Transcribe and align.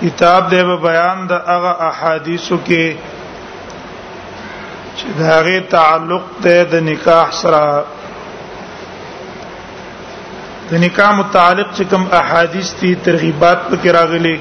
کتاب 0.00 0.42
دی 0.50 0.62
به 0.70 0.76
بیان 0.88 1.18
د 1.28 1.30
هغه 1.52 1.72
احادیثو 1.90 2.56
کې 2.66 2.84
چې 4.96 5.06
دا 5.20 5.34
غي 5.44 5.58
تعلق 5.76 6.24
ته 6.46 6.56
د 6.72 6.74
نکاح 6.88 7.26
سره 7.40 7.60
د 10.72 10.74
نکاح 10.84 11.10
متعلق 11.20 11.68
چې 11.76 11.82
کوم 11.92 12.02
احادیث 12.20 12.68
دي 12.80 12.90
ترغیبات 13.06 13.58
پکې 13.70 13.88
راغلي 13.98 14.36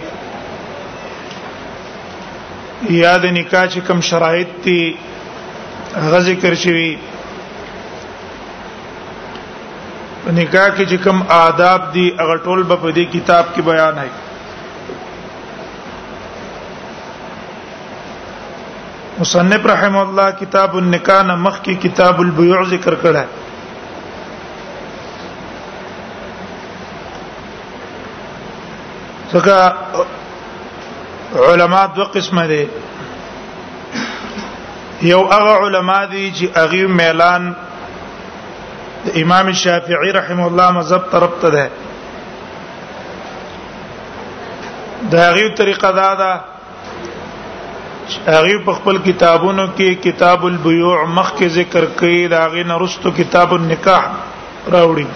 یا 3.02 3.14
د 3.28 3.30
نکاح 3.40 3.64
چې 3.72 3.80
کوم 3.88 4.00
شرایط 4.10 4.50
دي 4.68 4.84
هغه 6.06 6.20
ذکر 6.28 6.54
شوی 6.66 6.92
نکاح 10.38 10.68
کې 10.76 10.86
چې 10.90 10.98
کوم 11.08 11.20
آداب 11.40 11.82
دي 11.98 12.06
هغه 12.22 12.36
ټول 12.46 12.62
په 12.70 12.92
دې 12.98 13.06
کتاب 13.14 13.46
کې 13.56 13.62
بیان 13.72 13.98
هي 14.06 14.10
مصنف 19.20 19.66
رحم 19.66 19.96
الله 19.98 20.32
کتاب 20.40 20.76
النکاح 20.78 21.36
مخ 21.44 21.60
کی 21.64 21.74
کتاب 21.84 22.18
البیوع 22.22 22.64
ذکر 22.70 22.96
کړه 23.04 23.18
ہے 23.20 23.26
ځکه 29.34 29.74
علما 31.54 31.86
دو 32.00 32.04
قسمه 32.16 32.44
دي 32.52 32.64
یو 35.02 35.20
هغه 35.32 35.56
علما 35.68 36.00
دي 36.16 36.24
چې 36.40 36.46
هغه 36.58 36.82
میلان 37.00 37.44
امام 39.22 39.52
شافعي 39.62 40.12
رحم 40.20 40.40
الله 40.48 40.68
مذهب 40.80 41.08
طرف 41.16 41.34
ته 41.46 41.50
ده 41.56 41.66
دا 45.16 45.24
هغه 45.30 45.48
طریقه 45.62 45.92
دا 46.02 46.10
ده 46.24 46.30
هغه 48.26 48.58
په 48.66 48.74
خپل 48.78 48.98
کتابونو 49.06 49.64
کې 49.68 50.02
کتاب 50.08 50.44
البيوع 50.46 50.96
مخ 51.18 51.30
کې 51.38 51.48
ذکر 51.60 51.86
کړي 52.00 52.28
دا 52.34 52.48
غي 52.56 52.64
نرستو 52.72 53.12
کتاب 53.20 53.54
النکاح 53.54 54.08
راوړي 54.72 55.08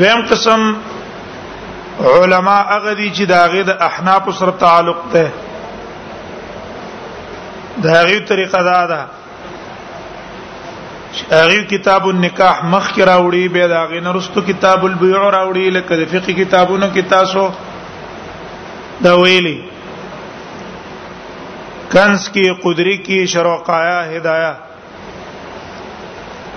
دویم 0.00 0.20
قسم 0.32 0.64
علما 2.10 2.56
هغه 2.72 2.94
دي 2.94 3.10
چې 3.14 3.22
دا 3.30 3.46
غي 3.54 3.62
د 3.68 3.86
احناف 3.86 4.28
سره 4.40 4.50
تعلق 4.64 5.02
ده 5.12 5.30
دا 7.86 8.02
غي 8.10 8.18
طریقه 8.32 8.60
دا 8.66 8.82
ده 8.86 9.06
هغه 11.30 11.62
کتاب 11.72 12.08
النکاح 12.12 12.60
مخ 12.76 12.90
کې 12.94 13.00
راوړي 13.00 13.52
به 13.56 13.68
دا 13.72 13.86
غي 13.94 14.00
نرستو 14.10 14.40
کتاب 14.50 14.84
البيوع 14.90 15.24
راوړي 15.36 15.78
لکه 15.78 15.96
د 16.02 16.14
فقہ 16.16 16.30
کتابونو 16.42 16.86
کې 16.94 17.10
تاسو 17.14 17.46
دا 19.04 19.14
ویلي 19.14 19.62
کنز 21.92 22.28
کې 22.32 22.50
قدري 22.62 22.94
کې 23.06 23.24
شروقایا 23.32 23.98
هدايا 24.12 24.52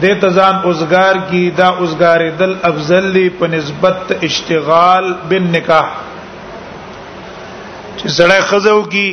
د 0.00 0.02
تزان 0.20 0.54
اوسګار 0.64 1.14
کی 1.30 1.42
دا 1.58 1.68
اوسګار 1.82 2.20
دل 2.38 2.52
افضل 2.70 3.04
لی 3.16 3.28
په 3.38 3.46
نسبت 3.54 3.98
اشتغال 4.28 5.06
بن 5.32 5.42
نکاح 5.54 5.86
چې 7.98 8.08
زړه 8.18 8.38
خزو 8.52 8.80
کی 8.94 9.08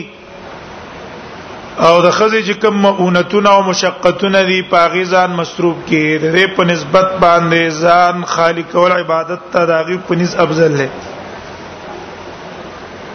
او 1.87 1.95
د 2.01 2.11
خزې 2.11 2.41
چې 2.47 2.61
کوم 2.65 2.75
مؤونتونه 2.85 3.49
او 3.55 3.61
مشقتونه 3.71 4.39
دي 4.51 4.59
پاغي 4.75 5.03
ځان 5.15 5.29
مصروف 5.41 5.75
کې 5.81 6.03
د 6.23 6.25
دې 6.37 6.45
په 6.59 6.63
نسبت 6.73 7.07
باندې 7.25 7.63
ځان 7.83 8.15
خالق 8.37 8.69
او 8.75 8.83
عبادت 9.01 9.41
ته 9.57 9.63
داغي 9.75 9.97
په 10.07 10.13
نس 10.23 10.31
افضل 10.47 10.71
لري 10.77 10.89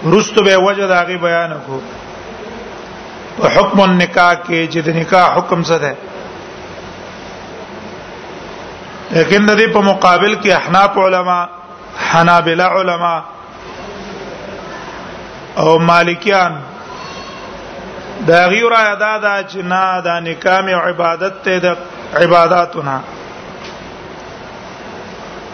رستو 0.05 0.43
به 0.45 0.57
وجه 0.57 0.87
دا 0.87 1.03
غي 1.05 1.17
بیان 1.17 1.53
کو 1.67 1.81
په 3.39 3.49
حکم 3.55 3.81
النکاح 3.81 4.33
کې 4.35 4.69
چې 4.73 4.79
د 4.83 4.89
نکاح 4.97 5.37
حکم 5.39 5.63
څه 5.63 5.77
ده 5.85 5.95
لیکن 9.11 9.47
د 9.47 9.59
دې 9.59 9.69
په 9.75 9.81
مقابل 9.81 10.35
کې 10.43 10.49
احناف 10.57 10.99
علما 11.07 11.39
حنابلہ 12.13 12.63
علما 12.81 13.17
او 15.57 15.79
مالکیان 15.79 16.53
دا 18.27 18.41
غیر 18.53 18.73
ادا 18.79 19.19
دا 19.19 19.37
چې 19.49 19.57
نه 19.73 20.01
دا 20.01 20.21
نکام 20.21 20.69
عبادت 20.75 21.43
ته 21.43 21.59
د 21.59 21.77
عبادتونه 22.17 23.01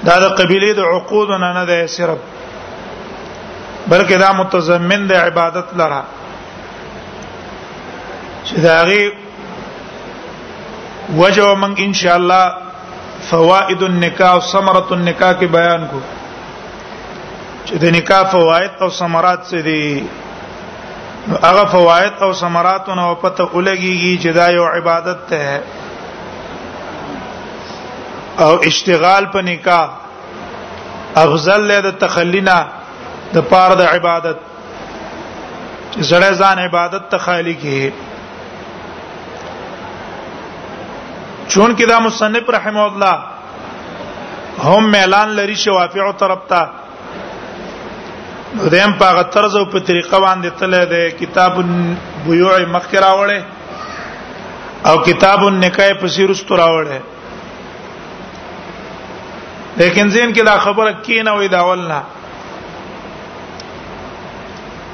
دا 0.04 0.18
د 0.18 0.24
قبيله 0.38 0.72
د 0.72 0.80
عقودونه 0.80 1.52
نه 1.52 1.64
ده 1.66 1.86
صرف 1.86 2.18
بلکې 3.90 4.16
دا 4.24 4.30
متضمن 4.40 5.00
د 5.08 5.12
عبادت 5.28 5.68
لره 5.82 6.02
چې 8.46 8.56
دا 8.66 8.76
غي 8.90 9.04
وجه 11.22 11.46
من 11.64 11.72
ان 11.86 11.92
شاء 12.00 12.16
الله 12.20 12.46
فوائد 13.30 13.80
النکاح 13.88 14.30
او 14.36 14.40
ثمره 14.52 14.86
النکاح 14.98 15.32
کې 15.42 15.46
بیان 15.56 15.82
کو 15.90 15.98
چې 17.66 17.74
د 17.84 17.86
نکاح 17.96 18.22
فواید 18.32 18.72
او 18.86 18.90
ثمرات 19.00 19.40
څه 19.50 19.56
دي 19.68 19.86
هغه 21.42 21.64
فواید 21.74 22.12
او 22.26 22.30
ثمرات 22.40 22.84
نو 23.00 23.06
پته 23.26 23.42
ولګيږي 23.44 24.12
چې 24.24 24.30
دا 24.40 24.46
یو 24.58 24.64
عبادت 24.78 25.20
ده 25.34 25.46
او 28.46 28.54
اشتغال 28.70 29.24
په 29.36 29.42
نکاح 29.50 29.86
افضل 31.26 31.60
له 31.68 31.78
تخلینا 32.00 32.58
د 33.34 33.42
پاره 33.50 33.74
د 33.74 33.82
عبادت 33.96 34.38
زړه 36.10 36.30
ځان 36.40 36.58
عبادت 36.68 37.02
ته 37.10 37.18
خالی 37.18 37.54
کی 37.62 37.90
چون 41.48 41.76
کې 41.76 41.86
دا 41.88 41.98
مصنف 42.06 42.50
رحم 42.56 42.76
الله 42.76 43.18
هم 44.68 44.94
اعلان 44.98 45.28
لري 45.38 45.56
شوافع 45.62 46.10
طرف 46.18 46.38
ته 46.48 46.66
دیم 48.72 48.92
په 48.98 49.22
طرز 49.36 49.56
او 49.56 49.64
په 49.74 49.78
طریقه 49.90 50.18
باندې 50.24 50.50
تله 50.60 50.84
ده 50.94 51.10
کتاب 51.20 51.56
بیوع 52.24 52.56
مخکې 52.64 52.96
راوړې 53.06 53.40
او 54.88 54.98
کتاب 55.08 55.44
النکاح 55.46 55.92
په 56.00 56.08
سیرستو 56.16 56.56
راوړې 56.56 57.00
لیکن 59.76 60.08
زین 60.10 60.32
کې 60.34 60.42
دا 60.44 60.58
خبره 60.66 60.92
کینه 61.02 61.30
وې 61.30 61.50
دا 61.56 61.64
ولنه 61.68 62.02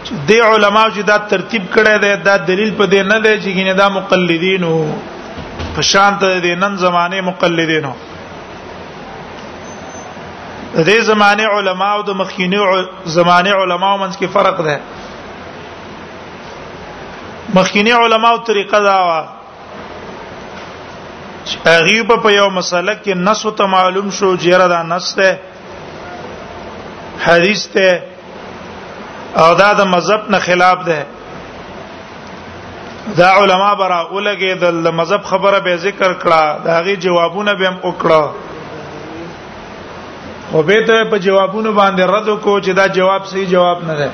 چې 0.06 0.12
د 0.28 0.31
علماو 0.50 0.90
چې 0.96 1.00
دا 1.10 1.16
ترتیب 1.32 1.64
کړی 1.75 1.96
دی 2.04 2.12
دا 2.28 2.34
دلیل 2.49 2.70
په 2.81 2.84
دې 2.93 3.00
نه 3.10 3.19
دی 3.25 3.32
چې 3.43 3.50
ګینه 3.58 3.75
دا 3.82 3.88
مقلدین 3.99 4.62
وو 4.69 4.78
په 5.75 5.82
شان 5.90 6.12
ته 6.22 6.28
د 6.46 6.49
نن 6.62 6.72
زمانه 6.84 7.16
مقلدین 7.31 7.84
وو 7.90 7.99
د 10.75 10.88
دې 10.88 11.00
زمانه 11.10 11.44
علماو 11.58 11.99
د 12.08 12.10
مخکینی 12.22 12.58
زمانه 13.04 13.54
علماو 13.62 13.99
منځ 14.02 14.16
کې 14.19 14.26
فرق 14.38 14.56
دی 14.69 14.76
مخکینی 17.58 17.90
علماو 18.02 18.38
طریقه 18.50 18.78
دا 18.90 18.98
و 19.06 19.08
غریب 21.64 22.08
په 22.22 22.31
یو 22.31 22.50
مسله 22.60 22.94
کې 23.02 23.12
نس 23.28 23.40
ته 23.56 23.64
معلوم 23.75 24.06
شو 24.20 24.28
جره 24.46 24.66
دا 24.75 24.81
نس 24.94 25.08
ته 25.20 25.31
حدیث 27.25 27.62
ته 27.76 27.87
او 29.37 29.55
دا 29.55 29.73
د 29.75 29.81
مذهب 29.82 30.31
نه 30.31 30.38
خلاف 30.38 30.84
ده 30.84 31.06
دا 33.17 33.26
علما 33.34 33.75
برا 33.75 34.00
اولګه 34.08 34.55
د 34.55 34.64
مذهب 34.88 35.23
خبره 35.23 35.58
به 35.61 35.76
ذکر 35.76 36.14
کړه 36.14 36.64
دا 36.64 36.81
غي 36.84 36.96
جوابونه 36.96 37.55
به 37.55 37.69
هم 37.69 37.76
وکړه 37.84 38.25
او 40.55 40.62
به 40.62 40.87
ته 40.87 41.05
په 41.05 41.19
جوابونو 41.19 41.73
باندې 41.73 42.00
رد 42.00 42.40
کو 42.43 42.61
چې 42.61 42.69
دا 42.70 42.88
جواب 42.88 43.25
صحیح 43.25 43.46
جواب 43.50 43.84
نه 43.87 43.94
ده 43.96 44.11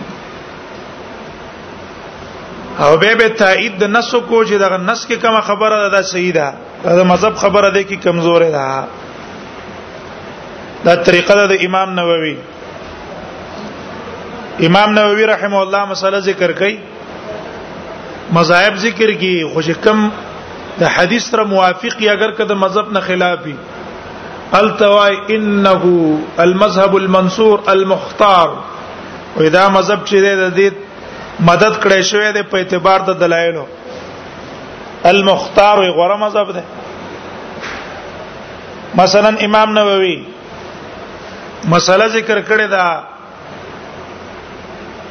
او 2.85 2.97
به 2.97 3.15
به 3.15 3.29
تایید 3.29 3.79
د 3.79 3.85
نس 3.97 4.15
کو 4.29 4.44
چې 4.47 4.53
دا 4.59 4.76
نس 4.76 5.06
کې 5.06 5.12
کومه 5.23 5.41
خبره 5.41 5.88
ده 5.88 6.03
صحیح 6.03 6.32
ده 6.32 6.53
دا 6.85 7.05
مذهب 7.05 7.35
خبره 7.35 7.70
ده 7.70 7.82
کې 7.87 7.97
کمزور 8.05 8.43
ده 8.50 8.85
دا 10.85 10.97
طریقه 10.97 11.35
ده 11.35 11.47
د 11.47 11.55
امام 11.65 11.94
نووي 11.94 12.37
امام 14.66 14.94
نووي 14.94 15.25
رحم 15.31 15.52
الله 15.56 15.84
مسله 15.90 16.19
ذکر 16.26 16.52
کوي 16.58 16.69
مذاهب 18.37 18.76
ذکر 18.84 19.10
کی 19.20 19.26
خوش 19.56 19.66
کم 19.82 19.99
د 20.81 20.84
حدیث 20.94 21.26
سره 21.31 21.43
موافقی 21.50 22.08
اگر 22.14 22.31
کده 22.38 22.55
مذهب 22.62 22.88
نه 22.96 23.00
خلافی 23.05 23.52
التوای 24.60 25.19
انه 25.37 25.84
المذهب 26.44 26.96
المنصور 26.99 27.58
المختار 27.72 28.49
واذا 29.37 29.62
مذهب 29.75 30.05
چې 30.08 30.40
د 30.40 30.49
دې 30.58 30.72
مدد 31.50 31.76
کړې 31.84 32.08
شوې 32.10 32.31
ده 32.38 32.43
په 32.55 32.62
اعتبار 32.62 33.00
د 33.10 33.19
دلایلو 33.20 33.62
المختار 35.12 35.78
وي 35.84 35.88
غره 36.00 36.16
مذهب 36.26 36.50
ده 36.56 36.64
مثلا 39.02 39.31
امام 39.50 39.78
نووي 39.78 40.19
مسله 41.64 42.06
ذکر 42.16 42.43
کړې 42.43 42.66
ده 42.75 42.82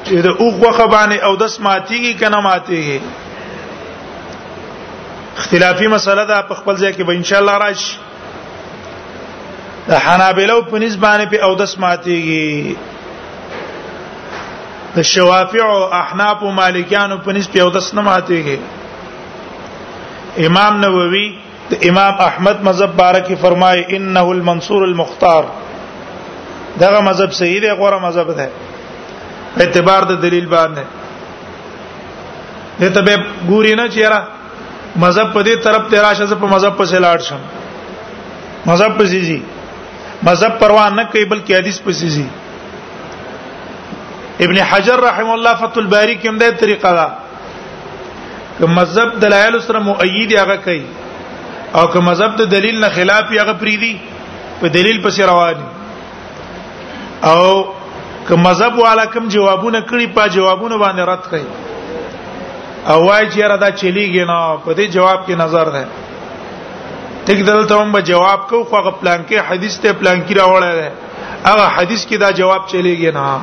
چې 0.07 0.21
د 0.27 0.29
اوغه 0.43 0.85
باندې 0.95 1.17
او 1.29 1.33
د 1.43 1.45
سماتیږي 1.55 2.13
کنه 2.23 2.39
ماتیږي 2.49 2.99
اختلافي 5.43 5.87
مسله 5.95 6.23
ده 6.33 6.37
په 6.51 6.59
خپل 6.59 6.75
ځای 6.81 6.91
کې 6.93 7.03
به 7.07 7.13
ان 7.19 7.23
شاء 7.31 7.39
الله 7.43 7.55
راشي 7.65 7.91
د 9.89 9.91
حنابلو 10.05 10.57
په 10.69 10.75
نسبانه 10.85 11.25
په 11.33 11.37
او 11.49 11.53
د 11.63 11.65
سماتیږي 11.73 12.53
د 14.99 15.01
شوافع 15.13 15.63
او 15.75 15.79
احناف 16.01 16.37
او 16.43 16.51
مالکیانو 16.61 17.17
په 17.25 17.31
نسبت 17.39 17.59
او 17.65 17.69
د 17.79 17.81
سماتیږي 17.89 18.57
امام 20.49 20.73
نووي 20.85 21.27
د 21.69 21.71
امام 21.91 22.13
احمد 22.29 22.57
مذهب 22.69 22.91
بارکی 23.03 23.35
فرمای 23.43 23.79
انه 23.99 24.25
المنصور 24.37 24.81
المختار 24.87 25.43
دغه 26.81 26.99
مذهب 27.09 27.29
صحیح 27.41 27.59
دی 27.61 27.69
غوړه 27.71 27.97
مذهب 28.07 28.27
ده 28.41 28.47
په 29.57 29.63
اعتبار 29.65 30.01
د 30.11 30.23
دلیل 30.25 30.45
باندې 30.53 30.85
دې 32.81 32.89
ته 32.95 33.01
به 33.07 33.15
ګوري 33.49 33.73
نه 33.81 33.85
چیرې 33.95 34.19
مذهب 35.03 35.27
په 35.35 35.41
دې 35.47 35.55
طرف 35.67 35.87
ته 35.93 36.01
راشه 36.07 36.37
په 36.43 36.47
مذهب 36.55 36.77
په 36.81 36.85
سلاړ 36.93 37.19
شم 37.27 37.41
مذهب 38.71 38.97
په 38.99 39.05
سيزي 39.13 39.39
مذهب 40.29 40.59
پروا 40.63 40.83
نه 40.97 41.03
کوي 41.13 41.25
بلکې 41.33 41.53
حدیث 41.59 41.79
په 41.87 41.91
سيزي 42.01 42.27
ابن 44.47 44.57
حجر 44.71 44.99
رحم 45.07 45.31
الله 45.35 45.53
فتح 45.65 45.81
الباری 45.83 46.15
کې 46.17 46.27
هم 46.35 46.43
دا 46.43 46.51
طریقه 46.61 46.93
ده 46.99 47.07
که 48.59 48.65
مذهب 48.75 49.19
دلایل 49.23 49.59
سره 49.69 49.79
مؤید 49.87 50.33
هغه 50.41 50.55
کوي 50.67 50.83
او 51.79 51.87
که 51.95 51.99
مذهب 52.09 52.35
د 52.43 52.49
دلیل 52.57 52.77
نه 52.83 52.89
خلاف 52.99 53.31
هغه 53.37 53.53
پریدي 53.63 53.95
په 54.61 54.67
دلیل 54.77 55.01
پسې 55.01 55.21
روان 55.31 55.55
او 57.27 57.43
که 58.27 58.35
مذهب 58.35 58.77
والا 58.79 59.05
کوم 59.05 59.27
جوابونه 59.27 59.79
کړی 59.89 60.05
په 60.15 60.23
جوابونه 60.35 60.77
باندې 60.83 61.01
رد 61.11 61.25
کړي 61.31 61.45
او 62.91 62.97
وای 63.07 63.23
چې 63.31 63.41
را 63.51 63.57
دا 63.63 63.69
چلیږي 63.69 64.25
نه 64.31 64.39
په 64.65 64.71
دې 64.75 64.85
جواب 64.95 65.19
کې 65.27 65.35
نظر 65.43 65.67
ده 65.75 65.83
ټیک 67.29 67.39
دلته 67.51 67.75
هم 67.81 67.91
به 67.97 68.01
جواب 68.11 68.47
کو 68.49 68.63
خو 68.63 68.75
هغه 68.79 68.91
پلان 69.03 69.19
کې 69.29 69.37
حدیث 69.51 69.79
ته 69.85 69.93
پلان 70.01 70.19
کې 70.27 70.35
راوړل 70.37 70.75
ده 70.79 70.91
هغه 71.45 71.67
حدیث 71.77 72.05
کې 72.07 72.17
دا 72.21 72.31
جواب 72.41 72.63
چلیږي 72.69 73.11
نه 73.19 73.39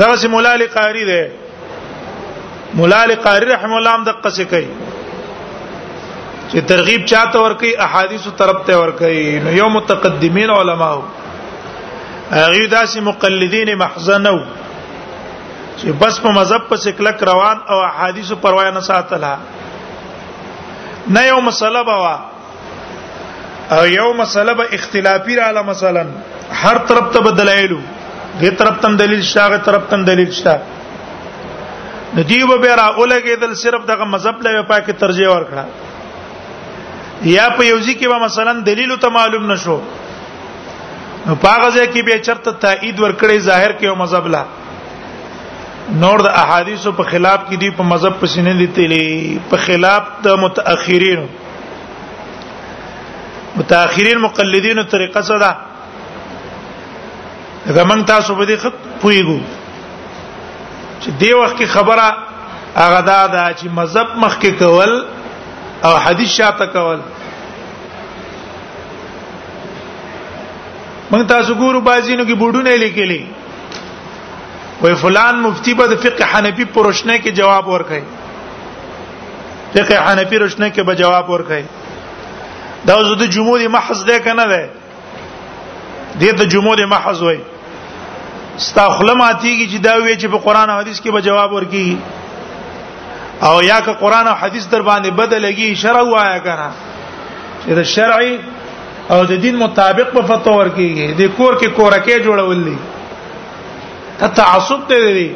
دا 0.00 0.10
چې 0.16 0.26
مولا 0.36 0.52
علی 0.60 0.66
قاری 0.80 1.04
ده 1.04 1.32
مولا 2.80 3.02
علی 3.06 3.14
قاری 3.24 3.46
رحم 3.56 3.72
الله 3.80 3.90
هم 3.96 4.04
دقه 4.12 4.30
څه 4.30 4.40
کوي 4.40 4.68
چې 6.50 6.58
ترغیب 6.72 7.04
چاته 7.14 7.38
ور 7.40 7.54
کوي 7.62 7.76
احادیث 7.86 8.26
طرف 8.38 8.64
ته 8.70 8.76
ور 8.82 8.90
کوي 9.02 9.26
نو 9.44 9.50
یو 9.62 9.68
متقدمین 9.74 10.50
علماو 10.60 11.02
هغه 12.40 12.66
داسې 12.74 12.98
مقلدین 13.08 13.70
محزنو 13.82 14.36
چې 15.80 15.88
بس 16.02 16.18
په 16.26 16.32
مذهب 16.38 16.66
په 16.72 16.76
سکلک 16.84 17.22
روان 17.30 17.60
او 17.74 17.78
احادیث 17.86 18.30
پروا 18.44 18.64
نه 18.76 18.80
ساتله 18.90 19.32
نه 21.16 21.22
یو 21.28 21.40
مسله 21.48 21.82
بوا 21.90 22.14
او 23.78 23.82
یو 23.94 24.08
مسله 24.22 24.52
به 24.60 24.64
اختلافي 24.78 25.34
رااله 25.40 25.62
مثلا 25.70 26.06
هر 26.64 26.78
طرف 26.90 27.10
ته 27.16 27.20
بدلایلو 27.28 27.80
دې 28.40 28.50
طرف 28.62 28.80
ته 28.84 28.94
دلیل 29.04 29.22
شته 29.30 29.40
هغه 29.48 29.56
طرف 29.70 29.82
ته 29.94 30.10
دلیل 30.10 30.32
شته 30.32 30.56
ندیو 32.16 32.52
به 32.58 32.74
را 32.74 32.88
اولګېدل 32.96 33.52
صرف 33.64 33.84
دغه 33.92 34.04
مذهب 34.14 34.42
له 34.48 34.62
پاکه 34.72 34.92
ترجیح 35.04 35.28
ورکړه 35.34 35.64
یا 37.24 37.50
په 37.50 37.64
یوځی 37.70 37.94
کې 38.00 38.06
به 38.06 38.18
مثلا 38.24 38.52
دلیل 38.70 38.96
ته 39.04 39.08
معلوم 39.18 39.52
نشو 39.52 39.80
نو 41.26 41.34
پاغه 41.42 41.68
ځکه 41.76 42.02
به 42.06 42.14
چرته 42.28 42.52
تایید 42.66 42.96
ورکړي 43.00 43.38
ظاهر 43.48 43.72
کې 43.74 43.86
او 43.90 43.94
مذهب 44.02 44.24
لا 44.34 44.42
نور 46.00 46.18
د 46.26 46.28
احادیثو 46.42 46.90
په 47.00 47.04
خلاف 47.10 47.40
کې 47.48 47.56
دی 47.64 47.70
په 47.80 47.84
مذهب 47.92 48.14
پسې 48.22 48.40
نه 48.48 48.52
دي 48.62 48.66
تللی 48.78 49.06
په 49.52 49.56
خلاف 49.66 50.02
د 50.26 50.28
متأخرین 50.46 51.20
متأخرین 53.60 54.18
مقلدینو 54.26 54.82
طریقه 54.96 55.22
څه 55.30 55.36
ده 55.44 55.52
دا 57.78 57.84
موږ 57.84 58.06
تاسو 58.12 58.30
په 58.42 58.46
دې 58.52 58.56
خط 58.66 58.76
پویګو 59.00 59.38
چې 61.00 61.10
دی 61.24 61.32
وخت 61.38 61.56
کې 61.56 61.66
خبره 61.78 62.08
هغه 62.76 63.00
دا 63.08 63.20
ده 63.26 63.54
چې 63.54 63.66
مذهب 63.80 64.08
مخکې 64.26 64.50
کول 64.62 64.92
او 65.88 65.94
حدیث 66.06 66.30
شاته 66.40 66.66
کول 66.76 67.00
موږ 71.12 71.26
تاسو 71.32 71.54
ګورو 71.60 71.80
بازینو 71.86 72.24
کې 72.24 72.34
بوډونه 72.42 72.76
لیکلي 72.82 73.20
وې 74.82 74.94
فلان 75.02 75.40
مفتی 75.46 75.72
به 75.80 75.86
د 75.92 75.98
فقه 76.04 76.24
حنفي 76.34 76.64
پرشنه 76.76 77.16
کې 77.18 77.30
جواب 77.40 77.68
ورکړي 77.68 78.02
فقه 79.74 80.00
حنفي 80.06 80.26
پرشنه 80.38 80.68
کې 80.72 80.80
به 80.90 80.94
جواب 81.00 81.30
ورکړي 81.30 81.64
دا 82.86 82.96
زو 83.08 83.14
د 83.24 83.28
جمهور 83.34 83.68
محض 83.74 84.04
ده 84.06 84.18
کنه 84.28 84.46
ده 84.52 84.62
دې 86.20 86.38
ته 86.40 86.46
جمهور 86.56 86.82
محض 86.94 87.22
وای 87.26 87.38
ستا 88.56 88.86
خلماتیږي 88.88 89.72
چې 89.72 89.80
دا 89.80 89.96
وی 89.96 90.16
چې 90.16 90.26
په 90.36 90.44
قران 90.46 90.70
او 90.74 90.78
حديث 90.80 91.00
کې 91.00 91.10
به 91.10 91.20
جواب 91.28 91.54
ورکړي 91.60 91.96
او 93.50 93.52
یا 93.68 93.78
که 93.84 93.92
قران 94.00 94.28
او 94.32 94.34
حديث 94.46 94.66
در 94.76 94.82
باندې 94.82 95.10
بدلږي 95.20 95.76
شرع 95.84 96.00
وایا 96.14 96.38
کنه 96.48 96.70
چې 97.66 97.70
دا 97.80 97.84
شرعي 97.94 98.34
او 99.12 99.20
د 99.30 99.32
دین 99.44 99.56
مطابق 99.64 100.12
په 100.12 100.20
فتوا 100.28 100.52
ورکیږي 100.58 101.06
د 101.20 101.32
کور 101.38 101.54
کې 101.62 101.74
کورکه 101.78 102.18
جوړول 102.26 102.60
دي 102.68 102.76
ته 104.20 104.26
تعصب 104.40 104.84
ته 104.92 105.10
دی 105.16 105.26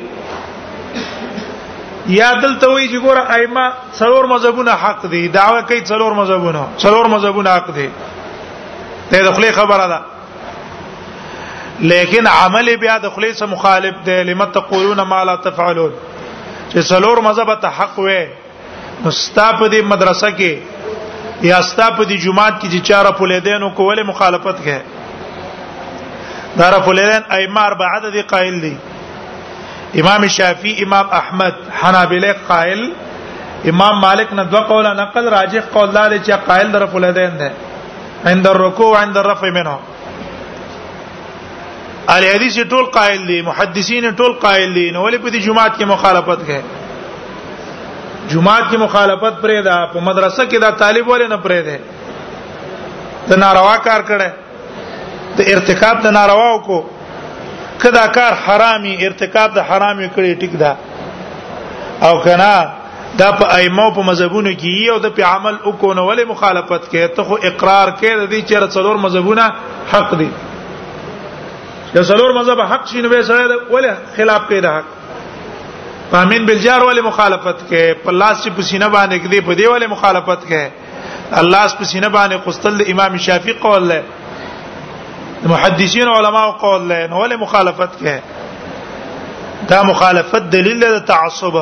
یا 2.18 2.28
دلته 2.44 2.70
وی 2.70 2.86
چې 2.90 2.98
ګوره 3.06 3.24
ائمه 3.36 3.64
څلور 3.98 4.28
مذهبونه 4.34 4.76
حق 4.84 5.04
دي 5.14 5.20
دعوه 5.38 5.60
کوي 5.70 5.80
څلور 5.90 6.16
مذهبونه 6.20 6.62
څلور 6.84 7.08
مذهبونه 7.16 7.54
حق 7.56 7.68
دي 7.78 7.88
ته 9.10 9.26
د 9.28 9.32
خلی 9.38 9.50
خبره 9.58 9.86
ده 9.94 10.00
لیکن 11.92 12.26
عمل 12.30 12.74
بیا 12.84 12.94
د 13.02 13.10
خلی 13.16 13.32
سره 13.42 13.46
مخالف 13.56 13.98
دی 14.06 14.16
لم 14.32 14.44
تقولون 14.54 15.00
ما 15.12 15.20
لا 15.32 15.36
تفعلون 15.48 15.92
چې 16.14 16.88
څلور 16.92 17.24
مذهب 17.28 17.60
ته 17.66 17.78
حق 17.82 17.92
وې 17.98 19.04
نو 19.04 19.10
ستاپ 19.20 19.62
دي 19.76 19.82
مدرسه 19.92 20.30
کې 20.40 20.52
یا 21.42 21.62
ستا 21.62 21.88
په 21.96 22.04
دې 22.08 22.16
جمعات 22.24 22.60
کې 22.60 22.68
چې 22.74 22.80
چاره 22.88 23.10
په 23.20 23.26
لیدینو 23.32 23.70
کوله 23.80 24.02
مخالفت 24.10 24.58
کوي 24.66 24.78
دا 26.58 26.70
را 26.70 26.78
په 26.84 26.92
لیدین 26.98 27.22
ایمار 27.38 27.74
به 27.80 27.84
عدد 27.96 28.16
قائل 28.30 28.60
دي 28.60 28.76
امام 30.00 30.26
شافعی 30.36 30.72
امام 30.84 31.06
احمد 31.18 31.52
حنابلہ 31.82 32.32
قائل 32.48 32.88
امام 33.72 34.00
مالک 34.00 34.32
نے 34.38 34.44
دو 34.52 34.60
قول 34.68 34.86
نقل 35.02 35.28
راجح 35.34 35.60
قول 35.72 35.92
دار 35.94 36.10
چې 36.18 36.32
قائل 36.46 36.72
در 36.72 36.86
په 36.94 37.00
لیدین 37.06 37.36
ده 37.42 37.50
عند 38.32 38.46
الركوع 38.46 38.96
عند 39.00 39.18
الرفع 39.22 39.50
منه 39.50 39.76
اهل 42.08 42.24
حدیث 42.30 42.58
ټول 42.72 42.90
قائل 42.96 43.26
دي 43.28 43.40
محدثین 43.52 44.10
ټول 44.16 44.32
قائل 44.46 44.74
دي 44.80 44.88
نو 44.90 45.10
ولې 45.10 45.14
په 45.14 45.30
دې 45.30 45.36
جمعات 45.36 45.78
کې 45.78 45.84
مخالفت 45.94 46.46
کوي 46.46 46.62
جمعات 48.32 48.62
کې 48.70 48.78
مخالفت 48.84 49.40
پرې 49.44 49.62
ده 49.68 49.76
په 49.94 50.00
مدرسه 50.08 50.46
کې 50.46 50.60
دا 50.64 50.70
طالب 50.82 51.08
ولې 51.10 51.32
نه 51.34 51.38
پرې 51.46 51.60
ده 51.68 53.26
ته 53.28 53.36
ناروا 53.42 53.76
کار 53.88 54.06
کړي 54.10 55.36
ته 55.38 55.54
ارتکاب 55.56 56.02
ته 56.06 56.10
ناروا 56.18 56.48
وکړو 56.48 57.82
کدا 57.84 58.06
کار 58.18 58.38
حرامي 58.46 58.96
ارتکاب 59.10 59.54
د 59.58 59.68
حرامي 59.70 60.08
کړي 60.16 60.42
ټیک 60.42 60.56
ده 60.64 60.74
او 62.10 62.18
کنا 62.26 62.52
دا 63.20 63.28
په 63.42 63.52
ائمه 63.58 63.86
په 63.98 64.08
مذهبونو 64.10 64.52
کې 64.56 64.90
یو 64.90 64.98
د 65.06 65.14
په 65.20 65.30
عمل 65.34 65.60
وکونه 65.64 66.06
ولې 66.10 66.30
مخالفت 66.34 66.88
کې 66.90 67.14
ته 67.16 67.22
خو 67.30 67.38
اقرار 67.50 67.94
کې 67.94 68.24
د 68.24 68.30
دې 68.32 68.50
چیرې 68.50 68.68
څلور 68.76 69.02
مذهبونه 69.06 69.50
حق 69.92 70.14
دي 70.22 70.30
د 71.96 72.04
څلور 72.08 72.34
مذهب 72.38 72.60
حق 72.72 72.86
شینوي 72.92 73.22
سره 73.26 73.48
ولې 73.50 74.16
خلاف 74.16 74.42
کې 74.48 74.62
ده 74.66 74.74
حق 74.78 74.95
پامین 76.10 76.44
بالجار 76.46 76.80
ولې 76.82 77.02
مخالفت 77.06 77.62
کې 77.70 78.02
پلاس 78.04 78.42
چې 78.44 78.50
پسینه 78.58 78.88
باندې 78.94 79.24
کې 79.24 79.28
دی 79.30 79.40
په 79.46 79.54
دی 79.60 79.66
ولې 79.72 79.90
مخالفت 79.94 80.44
کې 80.50 81.34
الله 81.40 81.62
اس 81.68 81.72
پسینه 81.78 82.08
باندې 82.08 82.46
قستل 82.46 82.84
امام 82.92 83.16
شافعي 83.24 83.52
قول 83.62 83.88
له 83.92 84.02
محدثین 85.54 86.08
علما 86.10 86.42
قول 86.64 86.86
له 86.90 87.06
نو 87.14 87.22
ولې 87.24 87.40
مخالفت 87.42 87.96
کې 88.02 89.66
دا 89.72 89.80
مخالفت 89.88 90.46
دلیل 90.52 90.84
د 90.84 91.02
تعصب 91.12 91.58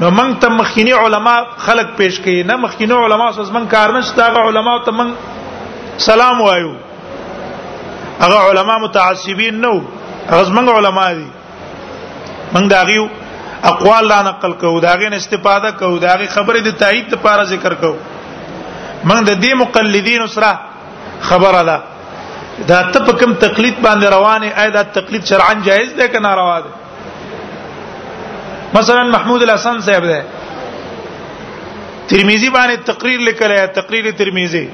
نو 0.00 0.10
موږ 0.18 0.36
ته 0.44 0.48
مخکینی 0.58 0.92
علما 0.98 1.34
خلق 1.68 1.96
پیش 2.02 2.20
کړي 2.20 2.46
نه 2.52 2.56
مخکینی 2.66 2.92
علما 3.06 3.24
اوس 3.30 3.52
موږ 3.52 3.70
کار 3.78 3.96
نشته 3.98 4.24
هغه 4.28 4.44
علما 4.52 4.76
ته 4.84 4.92
موږ 5.00 6.06
سلام 6.10 6.40
وایو 6.50 6.70
هغه 8.20 8.40
علما 8.48 8.78
متعصبین 8.86 9.60
نو 9.64 9.74
هغه 10.30 10.42
زمنګ 10.50 10.66
علما 10.78 11.04
دي 11.18 11.26
موږ 12.54 12.64
داغیو 12.74 13.04
اقوال 13.70 14.04
لا 14.10 14.20
نقل 14.28 14.52
کوو 14.62 14.80
داغه 14.86 15.08
نه 15.14 15.16
استفاده 15.22 15.70
کوو 15.82 15.98
داغه 16.04 16.26
خبره 16.34 16.60
د 16.68 16.76
تایید 16.82 17.06
لپاره 17.16 17.44
ذکر 17.54 17.74
کوو 17.84 17.96
موږ 19.08 19.20
د 19.28 19.32
دې 19.42 19.52
مقلدین 19.62 20.22
سره 20.34 20.50
خبره 21.30 21.62
ده 21.70 21.78
دا 22.68 22.78
ته 22.94 22.98
په 23.08 23.12
کوم 23.22 23.32
تقلید 23.46 23.76
باندې 23.82 24.06
روانه 24.16 24.48
آی 24.62 24.70
دا 24.76 24.82
تقلید 24.98 25.24
شرعاً 25.32 25.54
جایز 25.68 25.92
ده 25.98 26.08
که 26.14 26.18
ناروا 26.28 26.58
ده 26.60 26.68
مثلا 28.74 29.02
محمود 29.16 29.42
الحسن 29.42 29.80
صاحب 29.88 30.04
ده 30.04 30.24
ترمذی 32.12 32.48
باندې 32.56 32.78
تقریر 32.92 33.20
لیکلی 33.28 33.60
تقریر 33.80 34.10
ترمذی 34.18 34.66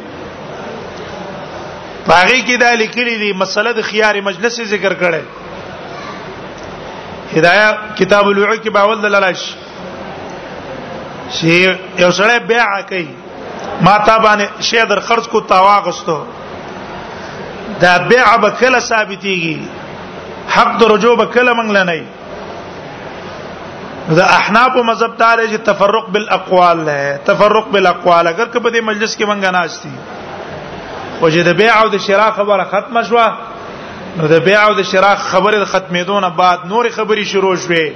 باغی 2.08 2.40
کې 2.40 2.60
دا 2.64 2.68
لیکلي 2.82 3.14
دي 3.22 3.30
مسله 3.44 3.72
د 3.78 3.86
خيار 3.90 4.18
مجلس 4.28 4.56
ذکر 4.72 4.94
کړي 5.00 5.24
هدايه 7.36 7.68
کتاب 8.02 8.24
الوعي 8.32 8.58
کې 8.58 8.74
باول 8.76 8.98
دلالش 9.06 9.44
شي 11.38 11.54
یو 12.04 12.10
سره 12.20 12.34
بیع 12.52 12.66
کوي 12.90 13.08
ما 13.88 13.94
تا 14.08 14.16
باندې 14.26 14.46
شی 14.70 14.82
در 14.92 15.00
خرج 15.10 15.24
کو 15.34 15.38
تاواغستو 15.54 16.18
دا 17.84 17.92
بیع 18.12 18.28
به 18.44 18.50
کله 18.62 18.80
ثابتيږي 18.90 19.58
حق 20.56 20.70
د 20.82 20.84
رجوع 20.94 21.14
به 21.22 21.26
کله 21.38 21.52
منګل 21.62 21.80
نه 21.92 22.04
دا 24.20 24.26
احناف 24.38 24.72
او 24.80 24.84
مذهب 24.92 25.12
تعالی 25.24 25.44
چې 25.54 25.58
تفرق 25.72 26.06
بالاقوال 26.16 26.78
ہے 26.88 27.08
تفرق 27.32 27.66
بالاقوال 27.76 28.24
اگر 28.34 28.46
کبه 28.56 28.68
دې 28.70 28.88
مجلس 28.92 29.12
کې 29.18 29.24
منګ 29.32 29.44
ناشتي 29.58 29.94
او 31.20 31.28
چې 31.30 31.42
د 31.48 31.52
بیع 31.58 31.72
او 31.82 31.88
د 31.94 31.98
شراء 32.06 32.30
خبره 32.38 32.64
ختمه 32.72 33.00
شوه 33.08 33.26
نو 34.18 34.24
د 34.34 34.36
بیع 34.46 34.60
او 34.66 34.72
د 34.80 34.82
شراء 34.90 35.16
خبره 35.30 35.64
ختمېدون 35.72 36.24
بعد 36.40 36.58
نور 36.72 36.84
خبري 36.98 37.24
شروع 37.32 37.54
شوه 37.64 37.86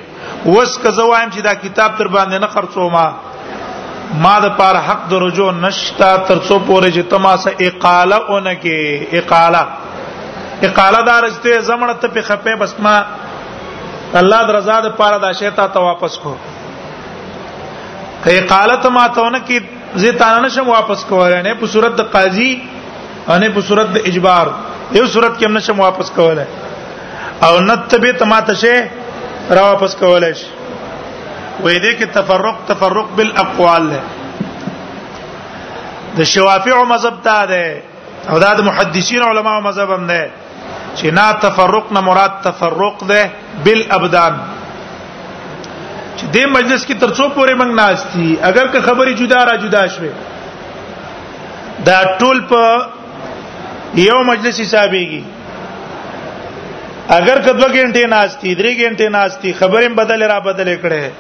وس 0.55 0.73
که 0.83 0.91
زه 0.97 1.03
وایم 1.11 1.31
چې 1.35 1.41
دا 1.49 1.55
کتاب 1.65 1.91
تر 1.99 2.09
باندې 2.15 2.37
نه 2.41 2.49
خرڅوم 2.55 2.93
ما 4.25 4.35
د 4.45 4.49
پاره 4.57 4.79
حق 4.89 5.03
د 5.11 5.15
رجوع 5.25 5.51
نشتا 5.65 6.11
تر 6.31 6.39
څو 6.49 6.55
پورې 6.69 6.89
چې 6.95 7.11
تماسه 7.11 7.53
اقاله 7.67 8.17
اونکه 8.33 8.75
اقاله 9.19 9.63
اقاله 10.69 11.01
دا 11.11 11.15
رجته 11.27 11.63
زمړه 11.69 11.95
ته 12.03 12.09
په 12.09 12.23
خپه 12.31 12.57
بس 12.63 12.75
ما 12.87 12.97
الله 14.21 14.41
د 14.49 14.51
رضا 14.59 14.81
د 14.81 14.97
پاره 14.99 15.19
دا 15.25 15.33
شیطان 15.39 15.69
ته 15.77 15.81
واپس 15.87 16.19
کو 16.25 16.35
کای 18.25 18.41
قالت 18.51 18.87
ما 18.99 19.07
ته 19.15 19.31
نه 19.31 19.39
کی 19.47 19.61
زه 20.03 20.13
تانه 20.25 20.47
نشم 20.47 20.69
واپس 20.69 21.05
کوله 21.09 21.43
نه 21.49 21.55
په 21.65 21.75
صورت 21.77 21.97
د 22.01 22.11
قاضي 22.17 22.51
انه 23.31 23.49
په 23.55 23.61
صورت 23.69 23.89
د 23.95 23.99
اجبار 24.11 24.47
یو 24.99 25.07
صورت 25.07 25.39
کې 25.39 25.45
هم 25.47 25.57
نشم 25.59 25.81
واپس 25.81 26.11
کولای 26.19 26.47
او 27.47 27.61
نتبه 27.69 28.13
تماته 28.23 28.55
شي 28.55 28.75
را 29.51 29.63
واپس 29.71 29.97
کولای 30.03 30.35
شي 30.35 30.47
وې 31.63 31.77
دې 31.79 31.93
کې 31.99 32.07
تفرق 32.19 32.57
تفرق 32.69 33.07
بالاقوال 33.17 33.83
له 33.91 34.01
د 36.17 36.25
شوافع 36.35 36.77
مذهب 36.95 37.15
ته 37.27 37.47
ده 37.47 37.83
او 38.31 38.39
دا 38.39 38.55
د 38.55 38.61
محدثین 38.71 39.23
علماو 39.29 39.61
مذهب 39.69 39.91
هم 39.91 40.07
ده 40.07 40.25
چې 40.97 41.05
نه 41.19 41.33
تفرق 41.43 41.93
نه 41.93 42.01
مراد 42.01 42.33
تفرق 42.45 43.05
ده 43.05 43.29
بالابدان 43.65 44.39
چې 46.17 46.25
دې 46.35 46.47
مجلس 46.57 46.87
کې 46.87 46.97
ترڅو 47.05 47.25
پورې 47.37 47.55
موږ 47.61 47.71
ناشتي 47.83 48.37
اگر 48.51 48.67
که 48.73 48.81
خبري 48.81 49.15
جدا 49.23 49.45
را 49.51 49.57
جدا 49.67 49.87
شوه 49.89 50.11
دا 51.85 52.17
ټول 52.19 52.41
په 52.53 52.87
یو 54.01 54.23
مجلس 54.25 54.61
حسابيږي 54.61 55.23
اگر 57.19 57.41
کدو 57.47 57.67
غنټه 57.73 58.07
ناشتي 58.13 58.55
درې 58.61 58.73
غنټه 58.77 59.09
ناشتي 59.17 59.53
خبرم 59.59 59.95
بدل 59.95 60.23
را 60.31 60.39
بدل 60.47 60.71
کړي 60.83 61.11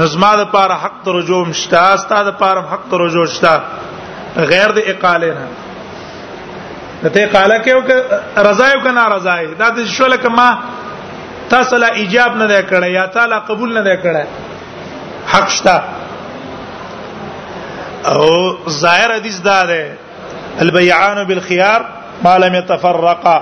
نظما 0.00 0.34
د 0.36 0.44
پار 0.52 0.70
حق 0.82 0.94
ترجم 1.04 1.52
شتا 1.60 1.82
استاد 1.94 2.30
پار 2.38 2.56
حق 2.72 2.84
ترجم 2.90 3.26
شتا 3.36 3.54
غیر 4.36 4.72
د 4.76 4.90
اقاله 4.92 5.32
نه 5.46 7.10
ته 7.16 7.26
قاله 7.32 7.56
کې 7.62 7.68
او 7.76 8.46
رضا 8.50 8.68
یو 8.70 8.80
کنه 8.86 9.04
رضا 9.16 9.34
یې 9.42 9.58
دا 9.64 9.68
د 9.80 9.84
شول 9.96 10.16
کما 10.22 10.46
تاسو 11.50 11.76
لا 11.86 11.88
ایجاب 12.04 12.36
نه 12.36 12.60
کړه 12.70 12.86
یا 12.98 13.06
تعالی 13.18 13.40
قبول 13.50 13.74
نه 13.82 13.96
کړه 14.02 14.26
حق 15.34 15.48
شتا 15.58 15.76
او 18.14 18.24
ظاهر 18.80 19.14
حدیث 19.16 19.40
دا 19.50 19.60
ده 19.66 19.92
البيعان 20.60 21.22
بالخيار 21.26 21.90
مالم 22.22 22.54
يتفرقا 22.54 23.38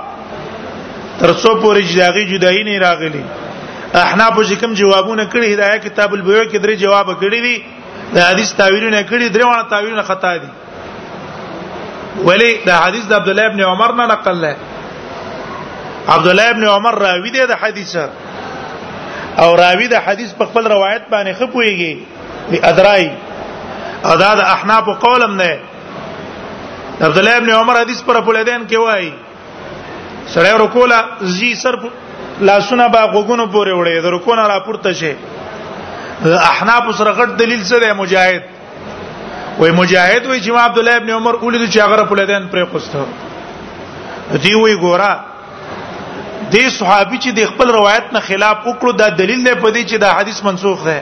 ترڅو 1.20 1.54
پورې 1.60 1.80
جداغي 1.92 2.24
جدایي 2.30 2.62
نه 2.68 2.78
راغلي 2.84 3.22
احناف 4.00 4.38
چې 4.48 4.52
کوم 4.60 4.72
جوابونه 4.80 5.24
کړی 5.34 5.56
دا 5.60 5.76
کتاب 5.86 6.12
البیوع 6.14 6.44
کې 6.44 6.56
درې 6.56 6.80
جواب 6.80 7.20
کړی 7.20 7.38
دي 7.40 7.62
د 8.14 8.18
حدیث 8.28 8.52
تعویلونه 8.60 9.02
کړی 9.02 9.34
درې 9.34 9.44
وانه 9.44 9.68
تعویلونه 9.70 10.02
خطا 10.10 10.32
دي 10.36 10.48
ولی 12.28 12.50
دا 12.66 12.76
حدیث 12.84 13.04
د 13.10 13.20
عبد 13.20 13.28
الله 13.32 13.46
ابن 13.52 13.60
عمر 13.70 13.92
نه 14.00 14.06
نقل 14.12 14.40
لای 14.44 14.54
عبد 16.14 16.26
الله 16.32 16.50
ابن 16.56 16.68
عمر 16.76 16.94
راوی 17.04 17.30
دی 17.36 17.46
د 17.52 17.62
حدیث 17.62 17.96
او 19.38 19.50
راوی 19.56 19.86
د 19.94 20.02
حدیث 20.06 20.32
په 20.38 20.44
خپل 20.52 20.66
روایت 20.76 21.02
باندې 21.10 21.42
خپويږي 21.42 21.96
وی 22.50 22.60
ادراي 22.62 23.10
ادا 24.14 24.34
د 24.40 24.52
احناف 24.54 24.84
قولم 25.04 25.36
نه 25.42 25.52
عبد 27.06 27.18
الله 27.18 27.36
ابن 27.36 27.50
عمر 27.52 27.74
حدیث 27.80 28.02
پر 28.06 28.20
پولیدین 28.28 28.64
کې 28.70 28.86
وایي 28.86 30.28
سره 30.34 30.50
رکولا 30.62 31.00
زی 31.36 31.54
سر 31.60 31.74
لاسونه 32.40 32.84
با 32.88 33.00
غوګونو 33.14 33.46
پورې 33.54 33.78
وړي 33.78 34.02
د 34.04 34.12
رکونه 34.14 34.42
را 34.50 34.58
پورته 34.60 34.92
شي 35.00 35.12
احناف 36.40 36.90
سره 36.98 37.12
غټ 37.20 37.30
دلیل 37.40 37.62
سره 37.70 37.92
مجاهد 37.92 38.42
وای 39.58 39.70
مجاهد 39.70 40.26
وای 40.26 40.42
چې 40.42 40.50
ما 40.56 40.60
عبد 40.70 40.78
الله 40.82 40.96
ابن 41.02 41.10
عمر 41.16 41.34
اولید 41.38 41.64
چې 41.70 41.76
هغه 41.88 42.04
پولیدین 42.12 42.46
پرې 42.50 42.74
قسته 42.74 43.00
دی 44.44 44.52
وی 44.58 44.76
ګورا 44.82 45.10
دې 46.52 46.68
صحابي 46.76 47.18
چې 47.18 47.28
د 47.40 47.44
خپل 47.54 47.70
روایت 47.78 48.12
نه 48.18 48.22
خلاف 48.28 48.56
وکړو 48.64 48.96
دا 49.00 49.08
دلیل 49.22 49.42
دی 49.48 49.56
په 49.64 49.72
دې 49.72 49.90
چې 49.90 49.96
دا 49.96 50.12
حدیث 50.20 50.38
منسوخ 50.50 50.86
دی 50.86 51.00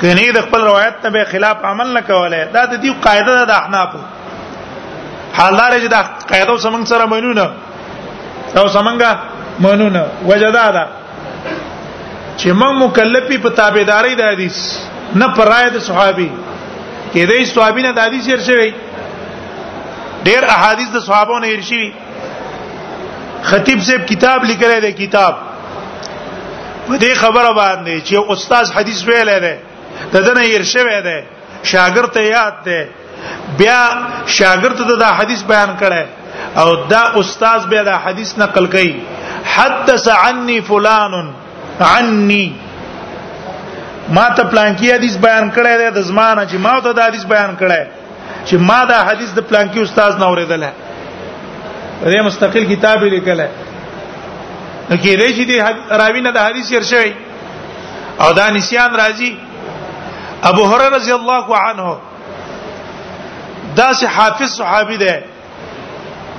کني 0.00 0.24
د 0.38 0.48
خپل 0.48 0.64
روایت 0.68 1.04
نه 1.06 1.10
به 1.18 1.24
خلاف 1.34 1.64
عمل 1.72 1.92
نه 1.98 2.02
کوله 2.08 2.40
دا 2.56 2.64
د 2.66 2.84
دې 2.84 2.90
قاعده 3.08 3.34
ده 3.40 3.44
د 3.52 3.54
احنافو 3.58 3.98
حالدار 5.38 5.72
چې 5.82 5.88
دا 5.90 6.02
قاعده 6.30 6.54
سمنګ 6.66 6.84
سره 6.92 7.06
مینونه 7.06 7.46
او 8.58 8.66
سمنګه 8.76 9.12
مینونه 9.64 10.02
وجدادا 10.30 10.86
چې 12.38 12.46
موږ 12.60 12.72
مکلفي 12.84 13.38
په 13.44 13.50
تابعداري 13.60 14.14
د 14.14 14.20
حدیث 14.30 14.56
نه 15.20 15.26
پرای 15.36 15.70
د 15.70 15.78
صحابي 15.88 16.30
کې 17.14 17.22
دې 17.28 17.44
صحابي 17.54 17.82
نه 17.82 17.92
د 17.92 17.98
حدیث 18.06 18.24
ورشي 18.28 18.70
ډېر 20.26 20.42
احادیث 20.56 20.88
د 20.92 20.98
صحابو 21.06 21.38
نه 21.38 21.48
ورشي 21.54 21.84
خطیب 23.50 23.80
صاحب 23.84 24.06
کتاب 24.08 24.44
لیکلی 24.50 24.80
دی 24.84 24.92
کتاب 25.06 25.34
په 26.88 26.98
دې 26.98 27.14
خبره 27.22 27.50
باندې 27.60 27.94
چې 28.10 28.14
استاد 28.32 28.64
حدیث 28.74 28.98
ویل 29.08 29.32
دی 29.44 29.54
ددنه 30.12 30.44
يرشوي 30.44 30.96
دی 31.08 31.18
شاګرد 31.72 32.10
ته 32.14 32.20
یاد 32.22 32.54
دی 32.64 32.80
بیا 33.58 33.80
شاګرد 34.36 34.76
ته 34.88 34.96
دا 35.02 35.08
حدیث 35.18 35.42
بیان 35.52 35.70
کړي 35.82 36.04
او 36.60 36.68
دا 36.92 37.02
استاد 37.20 37.60
بیا 37.70 37.82
دا 37.90 37.96
حدیث 38.04 38.30
نقل 38.38 38.66
کړي 38.74 38.92
حدث 39.54 40.04
عني 40.08 40.58
فلان 40.70 41.14
عني 41.90 42.44
ما 44.16 44.26
ته 44.36 44.42
پلانکی 44.52 44.92
حدیث 44.92 45.16
بیان 45.26 45.50
کړي 45.56 45.90
د 45.96 46.08
زمانه 46.10 46.44
چې 46.50 46.56
ما 46.66 46.74
ته 46.84 46.92
دا 46.98 47.02
حدیث 47.08 47.24
بیان 47.32 47.52
کړي 47.60 47.82
چې 48.46 48.54
ما 48.68 48.80
دا 48.92 48.98
حدیث 49.08 49.30
د 49.38 49.48
پلانکی 49.48 49.80
استاد 49.82 50.12
نه 50.20 50.24
اوریدل 50.28 50.64
دی 52.04 52.20
مستقل 52.26 52.64
کتاب 52.74 53.02
لیکل 53.14 53.40
دی 53.44 53.48
کې 55.02 55.16
دې 55.20 55.28
چې 55.36 55.44
د 55.50 56.00
راوی 56.02 56.20
نه 56.20 56.30
د 56.36 56.46
حدیث 56.50 56.72
ورشوي 56.76 57.12
او 58.20 58.32
دا 58.38 58.46
نسیان 58.56 58.90
راځي 59.00 59.32
ابو 60.50 60.62
هرره 60.70 60.88
رضی 60.96 61.12
الله 61.14 61.56
عنه 61.64 61.96
دا 63.80 63.92
سي 63.98 64.06
حافظ 64.16 64.50
صحابي 64.60 64.96
دی 65.02 65.12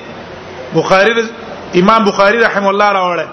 بخاری 0.79 1.25
امام 1.83 2.05
بخاری 2.09 2.39
رحم 2.47 2.67
الله 2.67 2.89
راوړل 2.99 3.29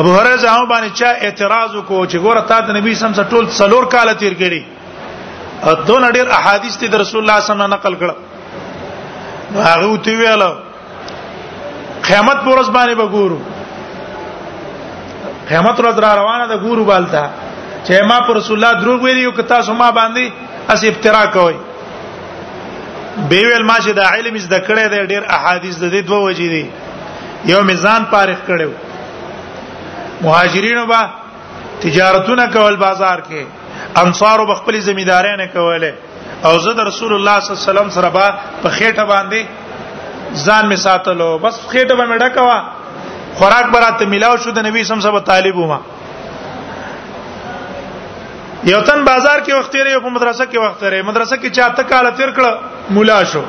ابو 0.00 0.16
هرره 0.16 0.34
ځاو 0.36 0.68
باندې 0.72 1.00
چا 1.00 1.06
اعتراض 1.06 1.70
وکړو 1.76 2.06
چې 2.10 2.16
ګوره 2.26 2.42
تا 2.52 2.60
د 2.66 2.76
نبی 2.78 2.94
سم 3.02 3.14
سره 3.20 3.28
ټول 3.36 3.48
څلور 3.60 3.86
کال 3.96 4.14
تیر 4.24 4.34
کړی 4.34 4.62
او 5.68 5.74
دون 5.92 6.08
ډیر 6.18 6.30
احادیث 6.40 6.76
دي 6.82 6.88
رسول 6.88 7.22
الله 7.22 7.38
صلی 7.38 7.38
الله 7.38 7.38
علیه 7.38 7.52
وسلم 7.52 7.72
نقل 7.76 8.02
کړل 8.02 9.48
نو 9.52 9.60
هغه 9.60 9.88
وتی 9.94 10.16
ویل 10.18 10.42
قیامت 12.10 12.38
پر 12.44 12.54
ورځ 12.54 12.68
باندې 12.76 13.00
وګورو 13.00 13.40
با 13.46 13.59
قیامت 15.50 15.76
ورځ 15.82 15.96
را 16.04 16.10
روانه 16.20 16.46
ده 16.48 16.56
ګورو 16.64 16.84
بالتا 16.90 17.22
چې 17.86 18.02
ما 18.10 18.18
پر 18.26 18.34
رسول 18.38 18.56
الله 18.64 18.80
دروغ 18.82 19.00
ویلی 19.04 19.20
یو 19.24 19.30
کتا 19.38 19.58
سو 19.66 19.72
ما 19.80 19.88
باندې 19.98 20.24
اس 20.72 20.80
افترا 20.90 21.24
کوي 21.36 21.54
به 23.30 23.40
ویل 23.48 23.64
ما 23.70 23.74
چې 23.84 23.90
دا 23.98 24.02
علم 24.14 24.36
زده 24.46 24.58
کړی 24.68 24.86
دی 24.92 25.00
ډیر 25.12 25.22
احادیث 25.36 25.74
د 25.80 25.84
دې 25.94 26.00
دوه 26.08 26.20
وجې 26.32 26.48
دي 26.54 26.66
یو 27.52 27.60
میزان 27.70 28.02
پارخ 28.12 28.38
کړو 28.48 28.68
مهاجرینو 30.22 30.84
با 30.92 31.02
تجارتونه 31.84 32.44
کول 32.56 32.74
بازار 32.86 33.18
کې 33.30 33.98
انصارو 34.02 34.46
بخپلې 34.50 34.76
زمیدارانه 34.88 35.46
کوله 35.56 35.92
او 36.44 36.58
زه 36.64 36.72
د 36.78 36.90
رسول 36.90 37.12
الله 37.16 37.38
صلی 37.40 37.50
الله 37.50 37.62
علیه 37.62 37.70
وسلم 37.70 37.90
سره 37.98 38.08
با 38.18 38.26
په 38.62 38.68
خېټه 38.78 39.04
باندې 39.12 40.46
ځان 40.46 40.64
می 40.70 40.76
ساتلو 40.86 41.38
بس 41.42 41.54
خېټه 41.72 41.94
باندې 41.98 42.22
ډکوا 42.26 42.60
خوراک 43.38 43.66
برات 43.72 44.02
ملاو 44.12 44.36
شو 44.42 44.50
د 44.50 44.58
نبی 44.66 44.82
سم 44.84 45.00
سبا 45.00 45.18
طالبو 45.30 45.66
ما 45.66 45.78
یو 48.64 48.80
تن 48.88 49.02
بازار 49.04 49.38
کې 49.44 49.54
وخت 49.58 49.76
لري 49.76 49.98
په 50.00 50.08
مدرسه 50.14 50.44
کې 50.46 50.56
وخت 50.62 50.82
لري 50.86 51.02
مدرسه 51.10 51.36
کې 51.36 51.50
چاته 51.58 51.82
کال 51.92 52.08
تیر 52.16 52.32
کړه 52.38 52.96
مولا 52.96 53.20
شو 53.34 53.42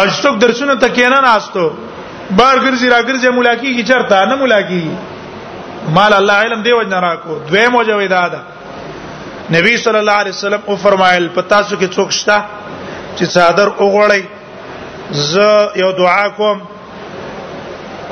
او 0.00 0.02
څوک 0.06 0.38
درسونه 0.44 0.74
ته 0.74 0.88
کېنه 0.94 1.20
نه 1.20 1.36
آستو 1.38 1.64
بار 2.30 2.56
ګرځي 2.56 2.92
راګرځي 2.92 3.30
مولا 3.38 3.54
کې 3.62 3.84
چرته 3.90 4.20
نه 4.32 4.36
مولا 4.42 4.60
کې 4.68 5.96
مال 5.96 6.14
الله 6.18 6.32
علم 6.48 6.62
دی 6.66 6.72
وجه 6.76 6.88
نه 6.92 7.00
راکو 7.06 7.38
دوی 7.50 7.64
مو 7.76 7.82
جوې 7.84 8.10
دادا 8.10 8.40
نبی 9.56 9.76
صلی 9.86 9.98
الله 10.02 10.12
علیه 10.24 10.30
وسلم 10.36 10.60
او 10.70 10.76
فرمایل 10.84 11.28
پتا 11.40 11.62
سو 11.70 11.76
کې 11.76 11.98
څوک 11.98 12.10
شته 12.10 12.42
چې 13.16 13.24
صادر 13.36 13.72
وګړی 13.78 14.22
ز 15.12 15.36
یو 15.82 15.90
دعا 15.98 16.22
کوم 16.36 16.60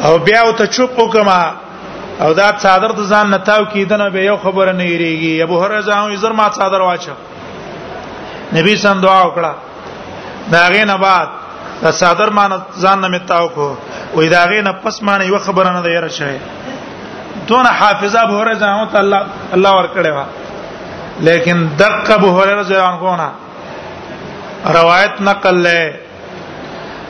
او 0.00 0.18
بیا 0.18 0.40
او 0.46 0.52
ته 0.52 0.66
چوپ 0.66 0.98
وکما 0.98 1.40
او 2.20 2.33
دا 2.33 2.48
څادر 2.62 2.92
ته 2.96 3.02
ځان 3.12 3.26
نتاو 3.35 3.62
کیدنه 3.72 4.11
به 4.14 4.20
یو 4.31 4.37
خبره 4.44 4.72
نه 4.78 4.85
یریږي 4.92 5.35
ابو 5.46 5.57
هرره 5.62 5.83
ځان 5.88 6.16
زر 6.22 6.33
ما 6.33 6.46
څادر 6.57 6.81
واچو 6.81 7.14
نبی 8.57 8.72
سم 8.83 9.00
دعا 9.05 9.20
وکړه 9.28 9.52
دا 10.52 10.62
غینه 10.72 10.96
بعد 11.07 11.28
دا 11.83 11.90
څادر 12.00 12.28
مان 12.37 12.50
ځان 12.83 12.98
نه 13.05 13.09
متاو 13.14 13.46
کو 13.57 13.66
وې 14.16 14.26
دا 14.35 14.42
غینه 14.50 14.72
پس 14.83 14.96
مان 15.07 15.20
یو 15.31 15.38
خبره 15.46 15.70
نه 15.74 15.88
یره 15.96 16.09
شوی 16.18 16.38
دون 17.48 17.66
حافظه 17.78 18.18
ابو 18.26 18.35
هرره 18.40 18.55
ځان 18.62 18.74
ته 18.92 18.98
الله 19.02 19.20
الله 19.57 19.72
ورکړې 19.78 20.09
وا 20.16 20.24
لیکن 21.26 21.57
دق 21.81 22.05
ابو 22.18 22.28
هرره 22.40 22.64
ځان 22.70 22.94
کو 23.02 23.16
نه 23.20 23.28
روایت 24.78 25.14
نقل 25.28 25.57
لې 25.66 25.92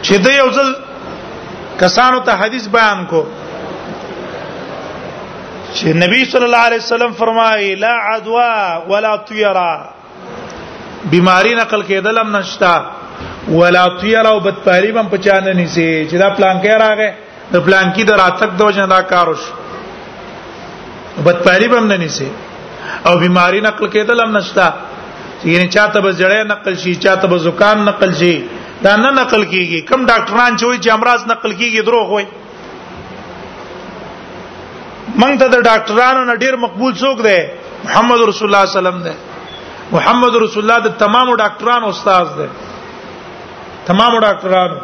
چې 0.06 0.14
د 0.24 0.26
یو 0.40 0.48
ځل 0.56 0.68
کسانو 1.80 2.18
ته 2.26 2.32
حدیث 2.42 2.66
بیان 2.76 3.04
کو 3.12 3.22
چې 5.74 5.88
نبی 6.02 6.24
صلی 6.32 6.44
الله 6.48 6.64
علیه 6.68 6.78
وسلم 6.84 7.12
فرمایي 7.20 7.74
لا 7.84 7.92
عدوا 8.14 8.50
ولا 8.88 9.14
طیرا 9.30 9.70
بیماری 11.14 11.54
نقل 11.54 11.82
کېدل 11.82 12.20
هم 12.20 12.36
نشتا 12.36 12.74
ولا 13.48 13.86
طیرا 14.00 14.28
او 14.30 14.40
بدپاری 14.46 14.90
هم 14.98 15.08
پچانه 15.16 15.52
نسی 15.62 15.88
چې 16.10 16.16
دا 16.24 16.28
پلان 16.38 16.62
کې 16.62 16.76
راغې 16.78 17.10
د 17.56 17.64
پلان 17.68 17.90
کې 17.94 18.04
د 18.10 18.22
راتک 18.22 18.58
دوجنه 18.62 18.86
دا 18.94 19.00
کاروش 19.14 19.42
بدپاری 21.28 21.66
هم 21.76 21.84
نه 21.90 21.96
نسی 22.06 22.28
او 23.06 23.16
بیماری 23.26 23.60
نقل 23.68 23.86
کېدل 23.90 24.22
هم 24.26 24.36
نشتا 24.38 24.72
یعنی 25.52 25.68
چاته 25.68 26.00
به 26.00 26.12
جړې 26.12 26.46
نقل 26.54 26.76
شي 26.84 26.94
چاته 27.06 27.28
به 27.34 27.46
زکام 27.46 27.88
نقل 27.90 28.14
شي 28.24 28.36
دا 28.84 28.92
نه 29.02 29.10
نقل 29.20 29.42
کیږي 29.52 29.80
کم 29.90 30.04
ډاکټران 30.06 30.56
چې 30.56 30.64
وایي 30.66 30.80
چې 30.80 30.90
امراض 30.92 31.26
نقل 31.26 31.52
کیږي 31.58 31.82
دروغ 31.88 32.08
وایي 32.12 32.28
مونږ 35.20 35.34
ته 35.40 35.46
د 35.54 35.60
ډاکټرانو 35.68 36.24
نه 36.30 36.34
ډیر 36.44 36.56
مقبول 36.64 36.92
څوک 37.02 37.22
دی 37.26 37.38
محمد 37.86 38.20
رسول 38.30 38.48
الله 38.48 38.64
صلی 38.72 38.78
الله 38.78 38.78
علیه 38.78 38.78
وسلم 38.78 39.02
دی 39.02 39.14
محمد 39.96 40.34
رسول 40.44 40.64
الله 40.64 40.86
د 40.88 40.96
تمامو 41.04 41.34
ډاکټرانو 41.42 41.88
استاد 41.92 42.32
دی 42.40 42.46
تمامو 43.92 44.18
ډاکټرانو 44.20 44.76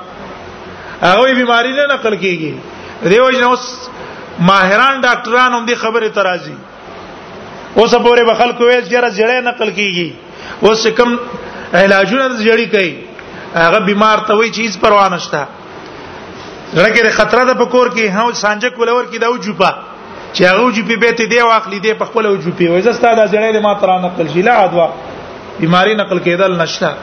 هغه 1.02 1.34
بیماری 1.40 1.72
نه 1.80 1.86
نقل 1.94 2.16
کیږي 2.22 3.12
دیو 3.14 3.28
جن 3.38 3.42
اوس 3.48 3.66
ماهران 4.52 5.00
ډاکټران 5.00 5.52
هم 5.58 5.64
دې 5.66 5.74
خبره 5.74 6.08
ترازی 6.20 6.54
اوس 7.74 7.94
په 8.06 8.14
اړه 8.14 8.30
بخل 8.30 8.52
کوی 8.62 8.78
چې 8.82 8.96
را 8.96 9.10
زړې 9.18 9.44
نقل 9.50 9.70
کیږي 9.76 10.66
اوس 10.68 10.88
کم 11.00 11.16
علاجونه 11.74 12.28
زړې 12.46 12.66
کوي 12.78 12.96
هغه 13.56 13.78
بیمار 13.80 14.18
ته 14.28 14.34
وایي 14.36 14.50
چې 14.52 14.62
هیڅ 14.64 14.76
پروا 14.80 15.08
نه 15.08 15.18
شته 15.18 15.46
لکه 16.74 17.10
خطر 17.18 17.44
ده 17.50 17.54
په 17.60 17.64
کور 17.74 17.90
کې 17.94 18.08
هاو 18.16 18.32
سانجه 18.40 18.68
کولور 18.78 19.04
کې 19.12 19.18
دا 19.24 19.30
وجوپا 19.34 19.70
چې 20.32 20.44
هغه 20.48 20.64
وجوپی 20.68 20.96
به 21.04 21.12
ته 21.20 21.24
دی 21.26 21.38
واخلې 21.40 21.80
دی 21.86 21.94
په 22.02 22.12
خپل 22.12 22.26
وجوپی 22.32 22.66
وای 22.68 22.82
زستا 22.88 23.14
دا 23.20 23.24
ځړې 23.26 23.52
د 23.56 23.62
ما 23.68 23.72
تر 23.80 23.98
نقل 24.04 24.28
شي 24.32 24.42
لا 24.42 24.58
ادوا 24.64 24.86
بیماری 25.60 25.94
نقل 25.94 26.18
کېدل 26.24 26.58
نشته 26.60 26.94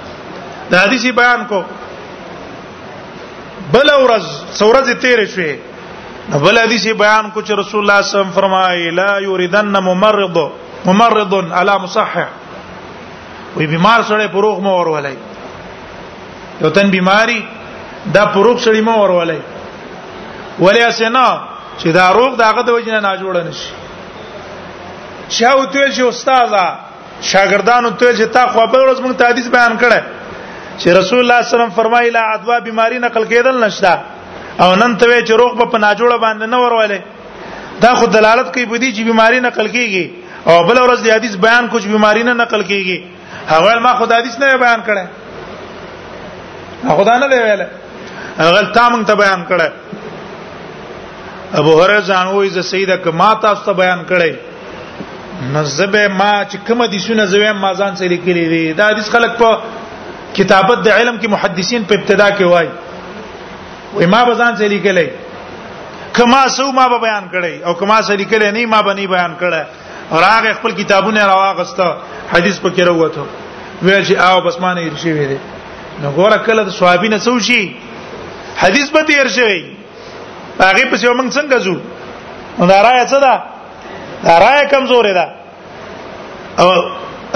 دا 0.71 0.79
حدیث 0.86 1.05
بیان 1.21 1.45
کو 1.49 1.62
بل 3.71 3.89
ورځ 3.91 4.55
سورځ 4.62 5.01
تیر 5.01 5.25
شوه 5.36 6.39
بل 6.47 6.58
حدیث 6.60 6.88
بیان 6.88 7.29
کو 7.34 7.41
چې 7.41 7.60
رسول 7.60 7.81
الله 7.81 8.01
صلی 8.01 8.08
الله 8.08 8.08
علیه 8.08 8.08
وسلم 8.08 8.34
فرمایي 8.41 8.89
لا 9.03 9.12
یریدن 9.29 9.77
ممرض 9.91 10.38
ممرض 10.86 11.34
علی 11.62 11.77
مصحح 11.84 12.25
وی 13.55 13.67
بیمار 13.67 14.01
سره 14.08 14.27
پروغ 14.27 14.60
مو 14.62 14.77
ور 14.79 14.88
ولای 14.93 15.15
یو 16.61 16.69
تن 16.69 16.89
بیماری 16.91 17.41
دا 18.13 18.25
پروب 18.33 18.59
سړی 18.65 18.81
مو 18.81 18.93
ورولای 19.01 19.39
ولې 20.59 20.81
اسنه 20.89 21.25
چې 21.79 21.87
دا 21.97 22.05
روغ 22.17 22.35
داغه 22.43 22.61
د 22.67 22.69
وجنه 22.75 22.99
نه 23.05 23.15
جوړ 23.23 23.35
نشي 23.47 23.71
شاو 25.37 25.65
ته 25.65 25.91
چې 25.91 25.99
استادا 26.07 26.65
شاګردانو 27.31 27.89
ته 28.01 28.13
چې 28.19 28.23
تا 28.37 28.43
خو 28.53 28.67
به 28.73 28.77
ورځ 28.83 28.99
مونږ 29.03 29.15
ته 29.21 29.27
حدیث 29.31 29.47
بیان 29.55 29.73
کړه 29.79 30.01
چې 30.79 30.87
رسول 30.99 31.19
الله 31.21 31.41
صلی 31.41 31.41
الله 31.41 31.41
علیه 31.41 31.55
وسلم 31.55 31.69
فرمایي 31.79 32.09
لا 32.17 32.21
ادوا 32.35 32.59
بیماری 32.67 32.99
نقل 33.07 33.23
کېدل 33.25 33.63
نشتا 33.65 33.93
او 34.63 34.69
نن 34.81 34.97
ته 34.99 35.19
چې 35.25 35.31
روغ 35.41 35.51
په 35.59 35.65
پناجوړه 35.73 36.17
باندې 36.19 36.45
نه 36.53 36.57
ورولې 36.63 36.99
دا 37.83 37.91
خو 37.99 38.05
دلالت 38.17 38.47
کوي 38.53 38.65
بدی 38.71 38.89
چې 38.95 39.01
بیماری 39.09 39.39
نقل 39.49 39.67
کیږي 39.75 40.05
او 40.49 40.63
بل 40.67 40.77
ورځ 40.83 40.99
د 41.05 41.07
حدیث 41.17 41.35
بیان 41.45 41.67
کوم 41.71 41.91
بیماری 41.97 42.23
نه 42.23 42.33
نقل 42.43 42.61
کیږي 42.63 43.01
هغه 43.51 43.79
ما 43.87 43.93
خو 43.97 44.05
د 44.05 44.13
حدیث 44.19 44.39
نه 44.39 44.57
بیان 44.65 44.81
کړه 44.87 45.03
هغه 46.83 47.03
دا 47.03 47.17
نه 47.17 47.27
دی 47.31 47.39
ویل 47.43 47.61
هغه 48.39 48.61
تا 48.75 48.89
مونږ 48.89 49.03
ته 49.07 49.15
بیان 49.15 49.41
کړه 49.49 49.67
ابو 51.59 51.71
هرره 51.79 52.01
ځان 52.09 52.27
وې 52.35 52.47
ز 52.55 52.59
سیده 52.71 52.97
ک 53.03 53.07
ما 53.19 53.29
تاسو 53.43 53.63
ته 53.67 53.73
بیان 53.81 54.01
کړي 54.11 54.33
نزبه 55.55 56.07
ما 56.19 56.33
چې 56.49 56.57
کوم 56.67 56.85
دي 56.93 56.99
شنو 57.05 57.25
زوی 57.31 57.51
ما 57.51 57.73
ځان 57.79 57.91
سره 57.99 58.07
لیکلي 58.15 58.45
دي 58.53 58.73
دا 58.79 58.83
حدیث 58.91 59.09
خلک 59.15 59.31
په 59.41 59.51
کتابت 60.38 60.77
د 60.85 60.89
علم 60.97 61.19
کې 61.21 61.27
محدثین 61.35 61.83
په 61.85 61.93
ابتدا 61.95 62.27
کې 62.38 62.43
وای 62.51 62.69
وې 63.95 64.05
ما 64.13 64.23
بزان 64.23 64.51
سره 64.57 64.67
لیکلي 64.75 65.09
کما 66.13 66.41
سو 66.55 66.71
ما 66.71 66.88
به 66.88 66.97
بیان 67.07 67.25
کړي 67.33 67.55
او 67.67 67.73
کما 67.79 68.01
سره 68.01 68.15
لیکلي 68.15 68.51
نه 68.51 68.65
ما 68.73 68.81
به 68.81 68.93
نه 68.93 69.07
بیان 69.07 69.35
کړي 69.41 69.63
او 70.11 70.17
هغه 70.17 70.53
خپل 70.59 70.71
کتابونه 70.79 71.25
راواغسته 71.25 71.95
حدیث 72.33 72.57
په 72.59 72.69
کې 72.75 72.79
راوته 72.89 73.23
ویل 73.83 74.03
چې 74.05 74.15
آو 74.27 74.41
بس 74.41 74.55
ما 74.59 74.73
نه 74.73 74.81
ارشي 74.88 75.11
وې 75.11 75.27
دي 75.31 75.39
نو 76.01 76.08
ګوره 76.17 76.38
کله 76.47 76.63
د 76.67 76.75
صحابین 76.77 77.17
څو 77.25 77.34
شي 77.47 77.62
حدیث 78.62 78.89
به 78.95 79.03
تیر 79.10 79.27
شي 79.38 79.55
هغه 80.60 80.86
په 80.91 80.97
یو 81.03 81.13
موږ 81.13 81.29
څنګه 81.36 81.58
ځو 81.65 81.75
نو 82.60 82.65
دا 82.71 82.77
راي 82.88 82.99
څه 83.05 83.19
ده 83.19 83.43
دا 84.25 84.34
راي 84.45 84.62
کمزور 84.73 85.12
ده 85.19 85.25
او 86.63 86.69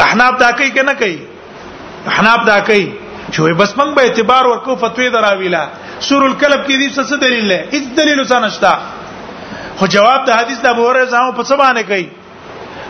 احناب 0.05 0.37
دا 0.43 0.49
کوي 0.59 0.69
کنه 0.77 0.93
کوي 1.01 1.17
احناب 2.11 2.45
دا 2.51 2.57
کوي 2.69 2.85
چې 3.33 3.53
بس 3.61 3.73
موږ 3.79 3.89
به 3.97 4.01
اعتبار 4.05 4.47
ورکو 4.51 4.75
فتوی 4.83 5.09
دراویلا 5.15 5.63
سور 6.07 6.21
الکلب 6.27 6.61
کې 6.67 6.75
دې 6.81 6.87
څه 7.11 7.17
دلیل 7.25 7.45
نه 7.51 7.59
هیڅ 7.71 7.83
دلیل 7.99 8.19
وسه 8.23 8.39
نشته 8.39 8.77
خو 9.77 9.85
جواب 9.95 10.19
د 10.27 10.39
حدیث 10.39 10.57
د 10.61 10.65
ابو 10.73 10.89
هريره 10.89 11.05
زمو 11.13 11.31
په 11.39 11.43
څه 11.49 11.55
باندې 11.63 11.81
کوي 11.89 12.05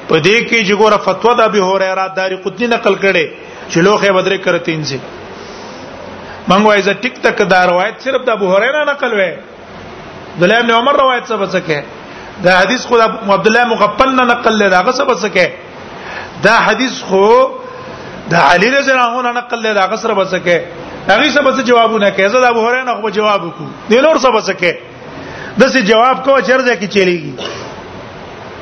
په 0.10 0.16
دې 0.26 0.38
کې 0.50 0.60
چې 0.68 0.76
ګوره 0.82 0.98
فتوا 1.08 1.32
د 1.40 1.42
ابو 1.50 1.62
هريره 1.76 2.06
داری 2.20 2.36
قطنی 2.46 2.68
نقل 2.76 2.94
کړي 2.96 3.28
چې 3.72 3.78
لوخه 3.88 4.12
بدر 4.18 4.38
کرتین 4.46 4.82
سي 4.92 5.00
مونږ 6.48 6.64
وایي 6.68 6.82
چې 6.88 6.94
ټیک 7.04 7.16
ټک 7.24 7.38
دا 7.52 7.60
روایت 7.72 7.96
صرف 8.08 8.22
د 8.28 8.30
ابو 8.38 8.50
هريره 8.56 8.82
نقل 8.90 9.14
وې 9.14 9.32
دلای 10.42 10.58
ابن 10.64 10.72
عمر 10.80 10.94
روایت 11.04 11.26
څه 11.26 11.36
بسکه 11.46 11.80
دا 12.44 12.54
حدیث 12.60 12.86
خو 12.90 12.96
عبد 13.36 13.48
الله 13.48 13.64
مغفل 13.72 14.14
نه 14.20 14.24
نقل 14.34 14.54
لري 14.60 14.70
دا 14.76 14.84
څه 14.84 15.04
بسکه 15.04 15.52
دا 16.46 16.56
حدیث 16.68 17.02
خو 17.10 17.24
د 18.32 18.34
علی 18.34 18.70
رضی 18.76 18.92
الله 18.92 19.20
عنه 19.22 19.32
نقل 19.40 19.64
لري 19.66 19.74
دا 19.80 19.88
غسر 19.94 20.14
بسکه 20.14 20.66
هغه 21.10 21.30
څه 21.34 21.42
بس 21.50 21.60
جوابونه 21.72 22.10
کوي 22.18 22.30
زه 22.36 22.40
د 22.48 22.56
ابو 22.56 22.64
هريره 22.68 22.84
نه 22.92 22.96
خو 23.02 23.10
جواب 23.20 23.42
وکړو 23.48 23.90
دی 23.92 24.02
نور 24.08 24.18
څه 24.18 24.36
بسکه 24.36 24.78
دسه 25.60 25.82
جواب 25.92 26.24
کوه 26.26 26.42
چرځه 26.42 26.76
کې 26.82 26.88
چلیږي 26.96 27.34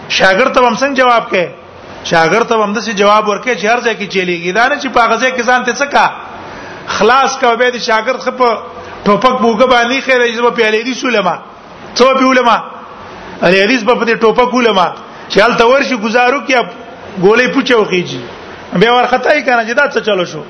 شاګرد 0.10 0.54
ته 0.54 0.62
هم 0.62 0.76
څنګه 0.76 0.98
جواب 1.02 1.30
کوي 1.34 1.46
شاګرد 2.12 2.48
ته 2.54 2.64
هم 2.64 2.74
دسه 2.78 2.94
جواب 3.02 3.24
ورکې 3.28 3.54
چې 3.62 3.66
هر 3.66 3.80
ځای 3.86 3.96
کې 4.00 4.08
چلیږي 4.16 4.52
دا 4.52 4.68
نه 4.72 4.76
چې 4.80 4.88
په 4.88 5.10
غزه 5.10 5.30
کې 5.30 5.44
ځان 5.50 5.64
ته 5.64 5.74
څه 5.82 5.86
کا 5.96 6.06
خلاص 6.96 7.38
کا 7.40 7.54
به 7.60 7.70
د 7.76 7.84
شاګرد 7.88 8.20
خپ 8.26 8.40
ټوپک 9.06 9.36
بوګه 9.42 9.68
باندې 9.72 10.04
خیره 10.08 10.28
یزبه 10.32 10.52
پیالې 10.52 10.84
دي 10.90 10.94
سولما 11.02 11.36
څو 12.00 12.06
په 12.20 12.28
علماء 12.32 12.60
اری 13.48 13.60
حدیث 13.64 13.82
په 13.88 14.06
دې 14.06 14.16
ټوپک 14.26 14.54
علماء 14.60 14.88
چې 15.30 15.42
حالت 15.44 15.62
ورشي 15.70 15.96
گزارو 16.06 16.38
کې 16.44 17.26
ګولې 17.26 17.54
پوچو 17.56 17.82
خيږي 17.90 18.22
بیا 18.84 18.94
ورخته 18.94 19.34
یې 19.34 19.44
کنه 19.48 19.64
جدا 19.70 19.88
څه 19.90 20.00
چلو 20.10 20.26
شو 20.34 20.44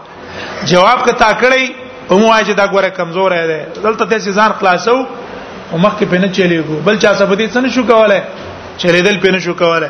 جواب 0.73 1.01
که 1.07 1.11
تاکړی 1.11 1.71
هم 2.11 2.23
وای 2.23 2.45
چې 2.45 2.49
دا 2.61 2.67
ګوره 2.75 2.89
کمزور 3.01 3.31
دی 3.47 3.81
دلته 3.83 4.05
ته 4.05 4.31
ځان 4.37 4.53
خلاصو 4.61 4.93
ومخ 5.73 5.99
کې 5.99 6.03
پنه 6.13 6.31
چلیږي 6.33 6.85
بل 6.87 6.99
چا 7.03 7.11
څه 7.15 7.23
په 7.23 7.35
دې 7.35 7.53
څه 7.53 7.57
نشو 7.57 7.87
کولای 7.87 8.21
چلیدل 8.85 9.17
پنه 9.27 9.39
شو 9.47 9.53
کولای 9.53 9.89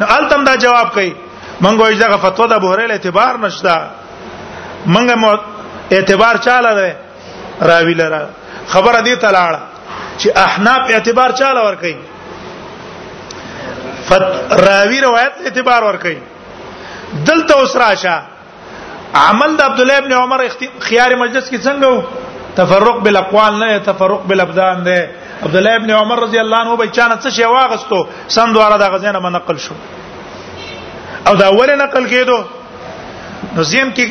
نو 0.00 0.06
التم 0.16 0.44
دا 0.48 0.54
جواب 0.64 0.92
کوي 0.96 1.12
مونږ 1.62 1.76
وایو 1.80 1.98
دغه 2.04 2.16
فتوا 2.24 2.46
د 2.46 2.52
ابو 2.58 2.68
هريره 2.72 2.92
اعتبار 2.96 3.32
نشته 3.44 3.74
مونږه 4.94 5.14
مو 5.22 5.30
اعتبار 5.96 6.34
چاله 6.46 6.72
ده 6.78 6.88
راوی 7.70 7.94
لره 8.00 8.18
خبره 8.72 8.98
دې 9.06 9.16
تلاړه 9.24 9.60
چې 10.20 10.28
احناف 10.46 10.82
اعتبار 10.94 11.30
چاله 11.40 11.60
ور 11.66 11.74
کوي 11.82 11.96
فت 14.08 14.22
راوی 14.68 15.00
روایت 15.08 15.32
اعتبار 15.46 15.82
ور 15.84 15.96
کوي 16.04 16.18
دلته 17.28 17.52
اوس 17.58 17.76
راشه 17.84 18.22
عمل 19.14 19.56
د 19.56 19.60
عبد 19.62 19.80
الله 19.80 19.98
ابن 19.98 20.12
عمر 20.12 20.44
خيار 20.78 21.16
مجلس 21.24 21.50
کې 21.50 21.60
څنګه 21.68 21.86
وو 21.86 22.02
تفرق 22.56 22.96
بالاقوال 23.02 23.58
نه 23.58 23.78
تفرق 23.78 24.22
بالابدان 24.28 24.82
ده 24.84 25.10
عبد 25.44 25.56
الله 25.56 25.74
ابن 25.76 25.90
عمر 25.90 26.18
رضی 26.22 26.38
الله 26.40 26.56
عنه 26.64 26.76
به 26.76 26.86
چانه 26.96 27.16
څه 27.20 27.28
شی 27.36 27.44
واغستو 27.44 28.06
سم 28.28 28.52
دواره 28.52 28.76
د 28.76 28.92
غزنه 28.92 29.18
منقل 29.20 29.56
شو 29.64 29.74
او 31.28 31.34
دا 31.36 31.46
اول 31.50 31.70
نقل 31.78 32.04
کېدو 32.12 32.36
نو 33.56 33.62
زم 33.70 33.90
کې 33.96 34.08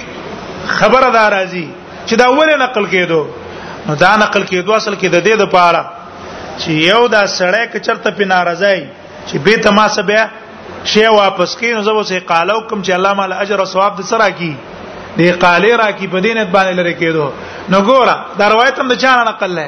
خبره 0.80 1.08
دا 1.18 1.24
راځي 1.36 1.66
چې 2.08 2.14
دا 2.22 2.26
اول 2.32 2.50
نقل 2.64 2.86
کېدو 2.94 3.22
نو 3.88 3.96
دا 4.04 4.12
نقل 4.24 4.44
کېدو 4.52 4.72
اصل 4.80 4.96
کې 4.96 5.08
د 5.08 5.16
دې 5.26 5.36
د 5.42 5.46
پاره 5.52 5.86
چې 6.60 6.70
یو 6.92 7.02
دا 7.16 7.24
سړی 7.40 7.64
کچرته 7.74 8.10
په 8.20 8.26
ناراضي 8.34 8.80
چې 9.28 9.38
به 9.46 9.58
تماسه 9.68 10.02
بیا 10.12 10.24
شی 10.94 11.06
واپس 11.18 11.56
کین 11.60 11.76
نو 11.78 11.84
زبوسه 11.88 12.20
قالو 12.34 12.58
کوم 12.68 12.84
چې 12.84 12.92
الله 12.98 13.14
مال 13.22 13.34
اجر 13.42 13.60
او 13.64 13.70
ثواب 13.76 14.02
د 14.02 14.12
سره 14.12 14.30
کی 14.40 14.52
دې 15.18 15.32
قالې 15.46 15.74
را 15.84 15.92
کی 16.00 16.08
په 16.14 16.20
دینت 16.26 16.48
باندې 16.56 16.78
لری 16.80 16.96
کېدو 17.00 17.26
نو 17.72 17.80
ګوره 17.90 18.16
دا 18.42 18.50
روایت 18.56 18.80
هم 18.84 18.88
د 18.94 18.98
چا 19.06 19.18
نقل 19.34 19.54
لای 19.62 19.68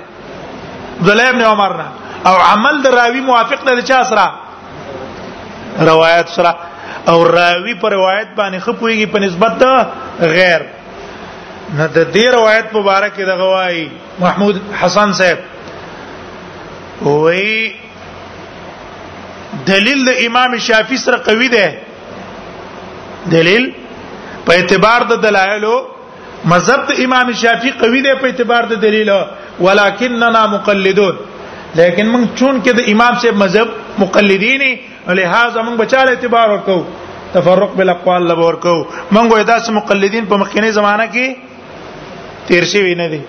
عبد 1.00 1.10
الله 1.12 1.30
ابن 1.34 1.42
عمر 1.54 1.78
نه 1.78 1.86
او 2.30 2.36
عمل 2.50 2.78
د 2.84 2.88
راوی 3.00 3.22
موافق 3.30 3.66
نه 3.72 3.76
د 3.82 3.88
چا 3.92 4.04
سره 4.12 4.34
روایت 5.90 6.30
سره 6.36 6.56
او 7.12 7.24
راوی 7.32 7.74
پر 7.80 7.92
روایت 7.92 8.28
باندې 8.36 8.60
خپويږي 8.60 9.06
په 9.14 9.20
نسبت 9.26 9.58
د 9.64 10.28
غیر 10.36 10.62
نه 11.78 11.88
د 11.88 12.12
دې 12.14 12.26
روایت 12.36 12.76
مبارک 12.76 13.16
د 13.30 13.36
غوای 13.42 13.88
محمود 14.20 14.60
حسن 14.84 15.14
صاحب 15.20 17.08
وی 17.08 17.76
دلیل 19.68 20.06
د 20.10 20.22
امام 20.28 20.58
شافعي 20.68 20.98
سره 21.06 21.18
قوي 21.28 21.48
ده 21.56 21.74
دلیل 23.36 23.70
په 24.46 24.54
اعتبار 24.60 25.02
د 25.12 25.22
دلایلو 25.28 25.76
مذهب 26.54 26.88
د 26.92 27.04
امام 27.08 27.34
شافعي 27.44 27.72
قوي 27.84 28.02
ده 28.08 28.16
په 28.24 28.34
اعتبار 28.34 28.64
د 28.74 28.82
دلیل 28.88 29.12
ولکننا 29.66 30.46
مقلدون 30.56 31.16
لیکن 31.80 32.08
موږ 32.14 32.24
چون 32.40 32.60
کې 32.62 32.72
د 32.80 32.90
امام 32.94 33.14
صاحب 33.22 33.36
مذهب 33.44 33.68
مقلدین 34.04 34.62
لہذا 35.20 35.62
موږ 35.62 35.76
بچاله 35.82 36.10
اعتبار 36.16 36.50
ورکو 36.52 36.78
تفرق 37.36 37.74
بالاقوال 37.80 38.28
لب 38.32 38.40
ورکو 38.48 38.74
موږ 39.14 39.28
وې 39.28 39.44
داس 39.52 39.70
مقلدین 39.78 40.26
په 40.34 40.38
مخکنی 40.44 40.72
زمانہ 40.80 41.08
کې 41.16 42.50
تیر 42.50 42.64
شي 42.74 42.84
نه 42.96 43.08
دي 43.14 43.22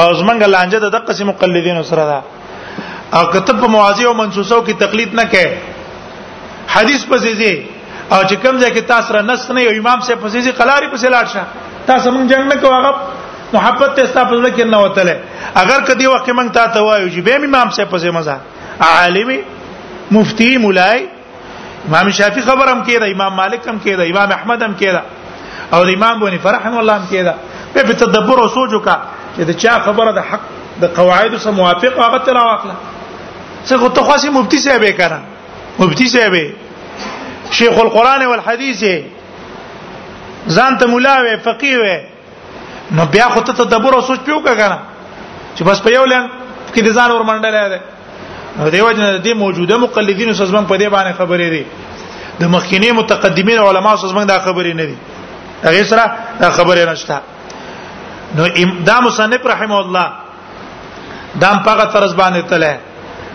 او 0.00 0.08
زمنګ 0.20 0.50
لانجه 0.54 0.78
د 0.86 0.90
دقه 0.98 1.24
مقلدین 1.30 1.80
سره 1.92 2.04
ده 2.10 2.20
او 3.18 3.24
کتب 3.36 3.60
په 3.64 3.74
موازی 3.76 4.04
او 4.10 4.14
منسوسو 4.22 4.60
کې 4.64 4.72
تقلید 4.84 5.14
نه 5.20 5.24
کړي 5.34 6.68
حدیث 6.74 7.04
په 7.14 7.24
زیږي 7.24 7.82
او 8.12 8.22
چې 8.22 8.34
کوم 8.34 8.60
ځای 8.60 8.70
کې 8.70 8.88
تاسو 8.92 9.12
را 9.18 9.22
نس 9.32 9.50
نه 9.56 9.62
یو 9.68 9.78
امام 9.80 10.00
سے 10.06 10.14
په 10.14 10.28
زیږي 10.28 10.52
قلاری 10.62 10.88
په 10.94 11.04
سلاړ 11.04 11.34
شه 11.34 11.68
تاسو 11.90 12.10
موږ 12.10 12.28
جنگ 12.34 12.54
نه 12.54 12.60
کوو 12.62 12.72
هغه 12.72 13.21
محبت 13.52 13.94
ته 13.96 14.04
ستاسو 14.06 14.40
لکه 14.40 14.64
نه 14.64 14.76
وتله 14.76 15.20
اگر 15.54 15.80
کدی 15.88 16.06
وخت 16.06 16.30
موږ 16.30 16.50
ته 16.58 16.66
ته 16.74 16.80
وایو 16.88 17.08
چې 17.14 17.20
به 17.28 17.34
امام 17.48 17.68
صاحب 17.76 17.88
په 17.94 18.06
مزه 18.18 18.36
عالم 18.90 19.30
مفتی 20.16 20.48
مولای 20.64 21.00
امام 21.88 22.06
شافعی 22.20 22.42
خبرم 22.48 22.78
کړه 22.84 23.04
امام 23.16 23.32
مالک 23.42 23.60
هم 23.68 23.76
کړه 23.86 24.00
امام 24.14 24.28
احمد 24.38 24.60
هم 24.68 24.74
کړه 24.82 25.02
او 25.74 25.80
امام 25.96 26.14
بونی 26.22 26.38
فرحم 26.46 26.74
الله 26.82 26.92
هم 27.02 27.06
کړه 27.12 27.34
په 27.74 27.82
تدبر 28.04 28.38
او 28.44 28.48
سوچ 28.56 28.70
وکړه 28.70 28.96
چې 29.36 29.40
دا 29.50 29.54
چا 29.64 29.72
خبره 29.88 30.10
د 30.18 30.20
حق 30.32 30.40
د 30.84 30.86
قواعد 31.00 31.32
سره 31.38 31.52
موافق 31.60 31.92
هغه 32.04 32.18
تر 32.28 32.36
واخله 32.42 32.74
څنګه 33.66 33.92
ته 33.98 34.02
خاصی 34.10 34.28
مفتی 34.38 34.58
صاحب 34.68 34.84
کړه 35.00 35.18
مفتی 35.82 36.06
صاحب 36.14 36.34
شیخ 37.58 37.74
القران 37.84 38.22
والحديث 38.32 38.80
ځان 40.58 40.72
ته 40.80 40.84
مولا 40.92 41.16
وي 41.24 41.34
فقيه 41.48 41.76
وي 41.82 41.96
نو 42.90 43.04
بیا 43.06 43.28
خو 43.28 43.40
ته 43.40 43.52
تدبر 43.52 43.94
او 43.94 44.00
سوچ 44.00 44.20
پیو 44.24 44.40
کنه 44.40 44.78
چې 45.58 45.62
بس 45.64 45.80
په 45.82 45.90
یو 45.92 46.04
لن 46.04 46.26
کې 46.74 46.80
د 46.84 46.92
ځان 46.92 47.10
ور 47.10 47.22
منډل 47.24 47.56
دی 47.70 47.78
نو 48.58 48.70
دیو 48.70 48.92
جن 48.92 49.06
د 49.24 49.28
موجوده 49.44 49.76
مقلدین 49.84 50.34
سزمن 50.34 50.64
په 50.70 50.76
دې 50.78 50.88
باندې 50.88 51.12
خبرې 51.18 51.48
دي 51.54 51.64
د 52.40 52.44
مخکینی 52.54 52.90
متقدمین 53.00 53.58
علما 53.58 53.96
سزمن 54.04 54.26
دا 54.28 54.38
خبرې 54.38 54.74
نه 54.74 54.84
دي 54.84 54.96
هغه 55.64 55.82
سره 55.92 56.04
دا 56.44 56.48
خبرې 56.50 56.88
نشته 56.88 57.20
نو 58.34 58.48
دا 58.88 59.00
مصنف 59.00 59.46
رحم 59.54 59.72
الله 59.80 60.08
دا 61.34 61.52
په 61.64 61.70
هغه 61.74 61.84
طرز 61.98 62.14
باندې 62.14 62.50
تله 62.50 62.78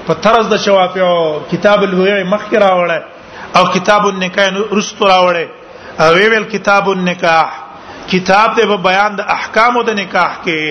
په 0.08 0.14
طرز 0.26 0.48
د 0.56 0.60
شوافیو 0.64 1.14
کتاب 1.52 1.84
الهوی 1.84 2.24
مخکرا 2.34 2.70
وړه 2.70 3.58
او 3.60 3.64
کتاب 3.78 4.06
النکاح 4.08 4.52
رستو 4.80 5.06
راوړه 5.10 6.02
او 6.02 6.14
ویل 6.16 6.44
کتاب 6.52 6.90
النکاح 6.90 7.67
کتاب 8.12 8.52
دې 8.58 8.64
په 8.72 8.78
بیان 8.88 9.16
د 9.20 9.24
احکام 9.36 9.78
د 9.88 9.90
نکاح 10.00 10.32
کې 10.44 10.62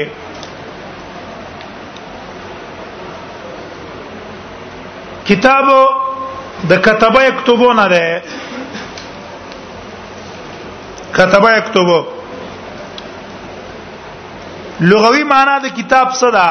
کتاب 5.28 5.66
د 6.70 6.72
کتابه 6.86 7.20
یکتبو 7.28 7.68
نه 7.80 7.86
ده 7.94 8.06
کتابه 11.18 11.48
یکتبو 11.58 11.98
لغوي 14.92 15.22
معنی 15.34 15.56
د 15.66 15.68
کتاب 15.80 16.06
څه 16.20 16.28
ده 16.38 16.50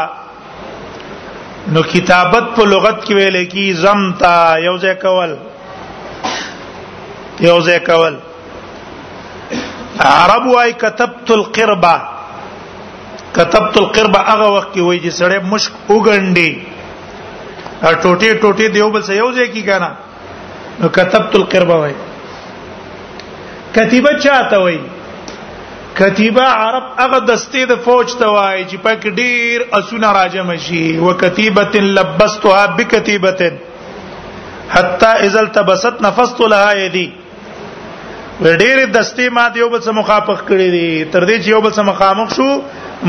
نو 1.74 1.80
کتابت 1.96 2.46
په 2.60 2.64
لغت 2.74 2.98
کې 3.06 3.14
ویل 3.18 3.38
کی 3.56 3.66
زمتا 3.82 4.36
یوځه 4.68 4.94
کول 5.08 5.32
یوځه 7.40 7.80
کول 7.90 8.16
عرب 10.00 10.46
وای 10.48 10.74
كتبت 10.74 11.32
القربه 11.32 12.02
كتبت 13.36 13.78
القربه 13.78 14.20
هغه 14.20 14.48
وخت 14.52 14.74
کې 14.76 14.80
وای 14.80 15.00
چې 15.00 15.10
سړی 15.14 15.40
مشک 15.44 15.72
وګنډي 15.90 16.52
ټوټي 18.02 18.34
ټوټي 18.42 18.68
دیو 18.74 18.90
بل 18.92 19.02
څه 19.02 19.12
یو 19.14 19.32
ځای 19.32 19.48
کې 19.48 19.62
کانا 19.66 19.92
نو 20.82 20.90
كتبت 20.90 21.36
القربه 21.36 21.76
وای 21.76 21.94
کتیبه 23.76 24.14
چاته 24.24 24.58
وای 24.60 24.80
کتیبه 25.96 26.42
عرب 26.44 26.84
هغه 27.02 27.20
دستې 27.20 27.66
د 27.72 27.76
فوج 27.84 28.16
ته 28.20 28.28
وای 28.30 28.64
چې 28.66 28.78
پک 28.82 29.08
ډیر 29.16 29.62
اسونه 29.80 30.12
راجم 30.20 30.56
شي 30.68 30.98
وکتیبه 31.00 31.82
لبستها 32.00 32.66
بکتیبه 32.66 33.52
حتا 34.70 35.12
اذا 35.14 35.40
التبست 35.40 36.02
نفست 36.02 36.40
لها 36.42 36.74
يدي 36.78 37.10
ډېر 38.42 38.78
دستې 38.92 39.30
ما 39.32 39.48
دیو 39.56 39.70
بل 39.70 39.82
سره 39.82 39.94
مخافق 39.98 40.44
کړی 40.48 40.70
دي 40.72 41.04
تر 41.12 41.24
دې 41.28 41.36
چې 41.40 41.50
یو 41.50 41.62
بل 41.62 41.72
سره 41.78 41.84
مخامخ 41.90 42.36
شو 42.36 42.48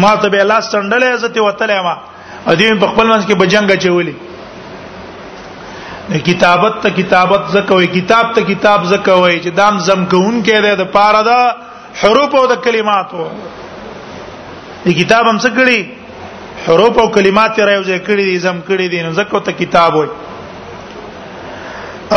ما 0.02 0.12
ته 0.22 0.28
به 0.34 0.40
الله 0.46 0.60
سندلې 0.60 1.08
عزت 1.14 1.36
وتلې 1.38 1.80
ما 1.86 1.94
ا 2.46 2.56
دې 2.56 2.78
په 2.82 2.86
خپل 2.92 3.06
منځ 3.06 3.26
کې 3.26 3.34
بجنګ 3.34 3.70
چولې 3.82 4.14
کتابت 6.30 6.74
ته 6.82 6.90
کتابت 7.00 7.50
زکوي 7.56 7.86
کتاب 7.96 8.32
ته 8.38 8.42
کتاب 8.52 8.84
زکوي 8.94 9.38
چې 9.42 9.48
دام 9.58 9.78
زم 9.90 10.06
کوون 10.14 10.40
کې 10.44 10.60
ده 10.66 10.74
د 10.84 10.90
پاره 10.96 11.22
ده 11.28 11.52
حروف 12.02 12.34
او 12.40 12.46
د 12.52 12.62
کلماتو 12.66 13.26
دې 14.86 14.92
کتاب 15.02 15.26
هم 15.34 15.38
سکړي 15.44 15.84
حروف 16.66 16.98
او 17.02 17.08
کلمات 17.14 17.58
راوځي 17.58 17.98
کړي 18.06 18.24
دي 18.30 18.38
زم 18.50 18.60
کړي 18.68 18.88
دي 18.90 19.02
نو 19.06 19.12
زکو 19.22 19.40
ته 19.46 19.52
کتاب 19.62 19.94
وي 19.94 20.08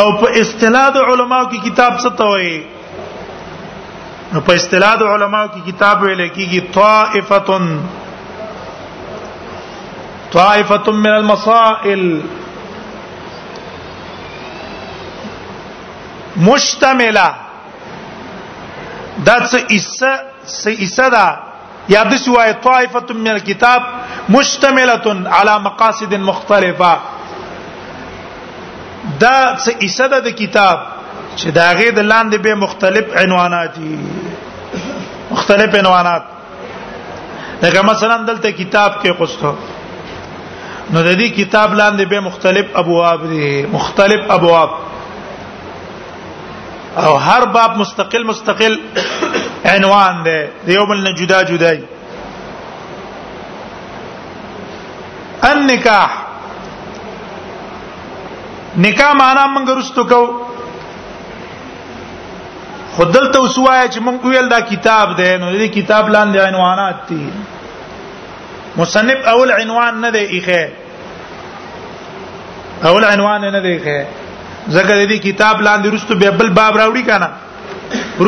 او 0.00 0.06
په 0.20 0.36
اصطلاح 0.42 1.02
علماء 1.08 1.48
کې 1.48 1.66
کتاب 1.70 1.98
څه 1.98 2.16
ته 2.20 2.24
وایي 2.34 2.60
نو 4.34 4.40
په 4.46 4.54
اصطلاح 4.58 4.92
د 5.00 5.08
علماو 5.12 5.46
کې 5.52 5.60
کتاب 5.72 6.02
ویل 6.02 6.20
کېږي 6.36 6.60
طائفتن 6.60 7.64
طائفتن 10.36 10.94
من 11.06 11.12
المسائل 11.20 12.02
مشتمله 16.48 17.26
دا 19.26 19.36
څه 19.50 19.58
اسه 19.76 20.12
څه 20.46 20.70
اسه 20.86 21.08
دا 21.16 21.26
یا 21.94 22.02
د 22.10 22.14
سوای 22.26 22.52
طائفه 22.68 23.14
من 23.24 23.28
الكتاب 23.34 23.82
مشتمله 24.36 25.16
على 25.38 25.58
مقاصد 25.66 26.14
مختلفه 26.30 26.92
دا 29.26 29.36
څه 29.56 29.70
اسه 29.86 30.06
د 30.28 30.32
کتاب 30.44 30.89
چې 31.36 31.48
داغه 31.56 31.90
د 31.96 32.08
لاندې 32.12 32.38
به 32.44 32.54
مختلف 32.60 33.16
عنوانات 33.22 33.76
دي 33.78 33.98
مختلف 35.30 35.74
عنوانات 35.80 36.22
لکه 37.62 37.82
مثلا 37.88 38.16
دلته 38.30 38.50
کتاب 38.62 38.92
کې 39.02 39.10
قصته 39.20 39.54
نو 40.90 41.02
د 41.02 41.18
دې 41.18 41.28
کتاب 41.36 41.74
لاندې 41.74 42.02
به 42.14 42.20
مختلف 42.28 42.74
ابواب 42.82 43.26
دي 43.34 43.52
مختلف 43.76 44.30
ابواب 44.38 44.70
او 47.04 47.14
هر 47.28 47.44
باب 47.58 47.76
مستقل 47.78 48.24
مستقل 48.32 48.76
عنوان 49.74 50.22
دی 50.28 50.38
د 50.66 50.76
یو 50.76 50.84
بل 50.92 51.04
نه 51.08 51.14
جدا 51.22 51.42
جدا 51.54 51.74
دی 51.80 51.84
النکاح 55.50 56.10
نکاح 58.86 59.12
معنا 59.24 59.44
موږ 59.54 59.70
رستو 59.78 60.04
کوو 60.14 60.49
خدل 63.00 63.26
ته 63.34 63.40
وسوای 63.44 63.82
چې 63.88 63.98
مونږ 64.06 64.18
ویل 64.30 64.48
دا 64.52 64.60
کتاب 64.70 65.06
دی 65.18 65.28
نو 65.42 65.46
دې 65.58 65.68
کتاب 65.74 66.08
لاندې 66.14 66.38
عنوانات 66.48 66.96
دي 67.10 67.20
مصنف 68.80 69.28
اول 69.30 69.50
عنوان 69.52 69.94
نه 70.00 70.08
دی 70.16 70.24
اخه 70.38 70.68
اول 72.90 73.04
عنوان 73.10 73.40
نه 73.46 73.60
دی 73.66 73.72
اخه 73.76 73.96
ځکه 74.68 75.06
دې 75.10 75.18
کتاب 75.28 75.56
لاندې 75.66 75.86
رستو 75.94 76.14
به 76.22 76.30
بل 76.42 76.50
باب 76.58 76.74
راوړي 76.80 77.04
کنه 77.12 77.28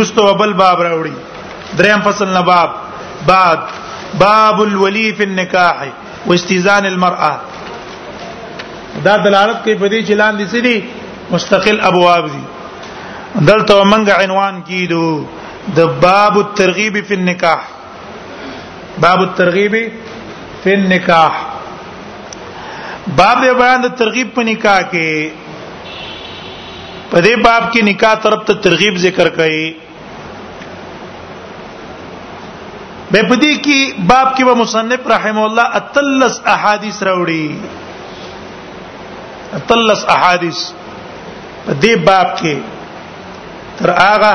رستو 0.00 0.24
بل 0.42 0.52
باب 0.62 0.78
راوړي 0.86 1.16
دریم 1.80 2.00
فصل 2.06 2.28
نه 2.32 2.42
باب 2.48 2.70
بعد 3.26 3.58
باب 4.22 4.56
الولي 4.62 5.04
في 5.20 5.24
النكاح 5.26 5.88
واستئذان 6.30 6.86
المرأه 6.94 7.38
دا 9.08 9.16
دلالت 9.28 9.58
کوي 9.64 9.78
په 9.78 9.86
دې 9.92 10.08
چې 10.08 10.12
لاندې 10.22 10.44
سړي 10.56 10.76
مستقل 11.36 11.76
ابواب 11.92 12.24
دي 12.32 12.42
دلته 13.40 13.74
ومنګ 13.76 14.08
عنوان 14.14 14.56
کیدو 14.68 15.02
د 15.76 15.92
باب 16.02 16.34
الترغیب 16.38 16.96
فی 17.08 17.14
النکاح 17.14 17.60
باب 19.04 19.18
الترغیب 19.20 19.76
فی 20.62 20.72
النکاح 20.74 21.34
باب 23.20 23.38
د 23.42 23.44
بیان 23.58 23.82
د 23.82 23.86
ترغیب 23.98 24.28
په 24.34 24.42
نکاح 24.48 24.80
کې 24.90 25.10
په 27.10 27.20
دې 27.20 27.44
باب 27.44 27.62
کې 27.72 27.82
نکاح 27.86 28.14
طرف 28.26 28.40
ته 28.50 28.54
ترغیب 28.66 28.96
ذکر 29.04 29.28
کړي 29.28 29.74
به 33.10 33.28
په 33.28 33.34
دې 33.34 33.54
کې 33.64 34.06
باب 34.12 34.28
کې 34.36 34.44
به 34.50 34.54
مصنف 34.60 35.06
رحم 35.14 35.38
الله 35.46 35.64
اتلس 35.80 36.36
احادیث 36.54 36.96
راوړي 37.08 37.48
اتلس 39.60 40.00
احادیث 40.18 40.60
په 41.64 41.72
دې 41.82 41.94
باب 42.10 42.28
کې 42.38 42.54
تر 43.82 43.90
هغه 43.98 44.32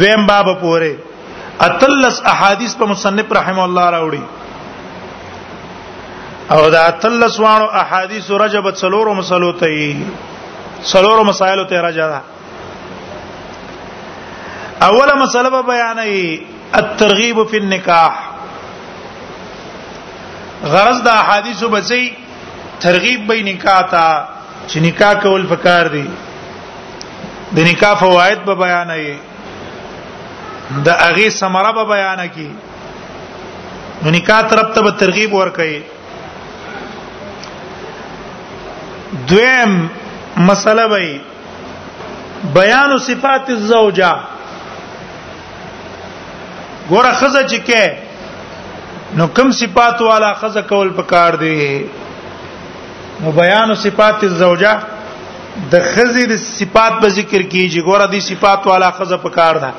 دویم 0.00 0.22
باب 0.30 0.46
پورې 0.62 0.94
اتلس 1.66 2.16
احادیث 2.32 2.72
په 2.80 2.84
مصنف 2.92 3.28
رحم 3.38 3.58
الله 3.66 3.86
راوړي 3.94 4.22
او 6.56 6.60
دا 6.74 6.80
اتلس 6.90 7.34
وانو 7.44 7.66
احادیث 7.82 8.26
رجبت 8.42 8.74
سلورو 8.82 9.12
مسلو 9.20 9.50
ته 9.62 9.74
سلورو 10.92 11.22
مسائل 11.30 11.58
ته 11.72 11.76
راځه 11.88 12.20
اوله 14.88 15.14
مسله 15.24 15.48
به 15.56 15.60
بیانې 15.72 16.12
الترغیب 16.82 17.36
فی 17.50 17.56
النکاح 17.62 18.12
غرض 20.72 20.98
د 21.02 21.06
احادیثو 21.24 21.66
بچی 21.74 22.04
ترغیب 22.86 23.20
به 23.28 23.34
نکاح 23.52 23.80
تا 23.92 24.08
چې 24.68 24.76
نکاح 24.88 25.12
کول 25.26 25.42
پکار 25.50 25.84
دی 25.94 26.06
د 27.56 27.58
نکاح 27.68 27.94
فواید 28.00 28.44
به 28.44 28.54
بیان 28.54 28.90
یې 28.90 29.14
د 30.86 30.88
اغه 31.08 31.28
ثمره 31.38 31.72
به 31.78 31.84
بیان 31.92 32.26
کی 32.34 32.50
نو 34.02 34.10
نکاح 34.16 34.40
طرف 34.50 34.66
ته 34.78 34.90
ترغیب 35.02 35.30
ورکړي 35.34 35.76
دویم 39.30 39.72
مسله 40.50 40.84
وای 40.94 41.12
بیان 42.58 42.98
صفات 43.06 43.50
الزوجه 43.56 44.12
ګوره 46.90 47.12
خزه 47.22 47.42
چې 47.50 47.58
کې 47.70 47.84
نو 49.16 49.26
کوم 49.36 49.50
صفات 49.62 50.00
والا 50.10 50.32
خزه 50.44 50.62
کول 50.68 50.88
پکار 51.00 51.32
دی 51.46 51.88
نو 53.20 53.30
بیان 53.40 53.74
صفات 53.84 54.24
الزوجه 54.24 54.76
د 55.72 55.74
خزې 55.90 56.24
د 56.32 56.34
صفات 56.56 56.92
په 57.00 57.08
ذکر 57.18 57.42
کیږي 57.52 57.80
ګوره 57.88 58.06
دي 58.12 58.20
صفات 58.30 58.60
والا 58.70 58.88
خزه 58.98 59.16
په 59.24 59.30
کار 59.38 59.54
ده 59.62 59.70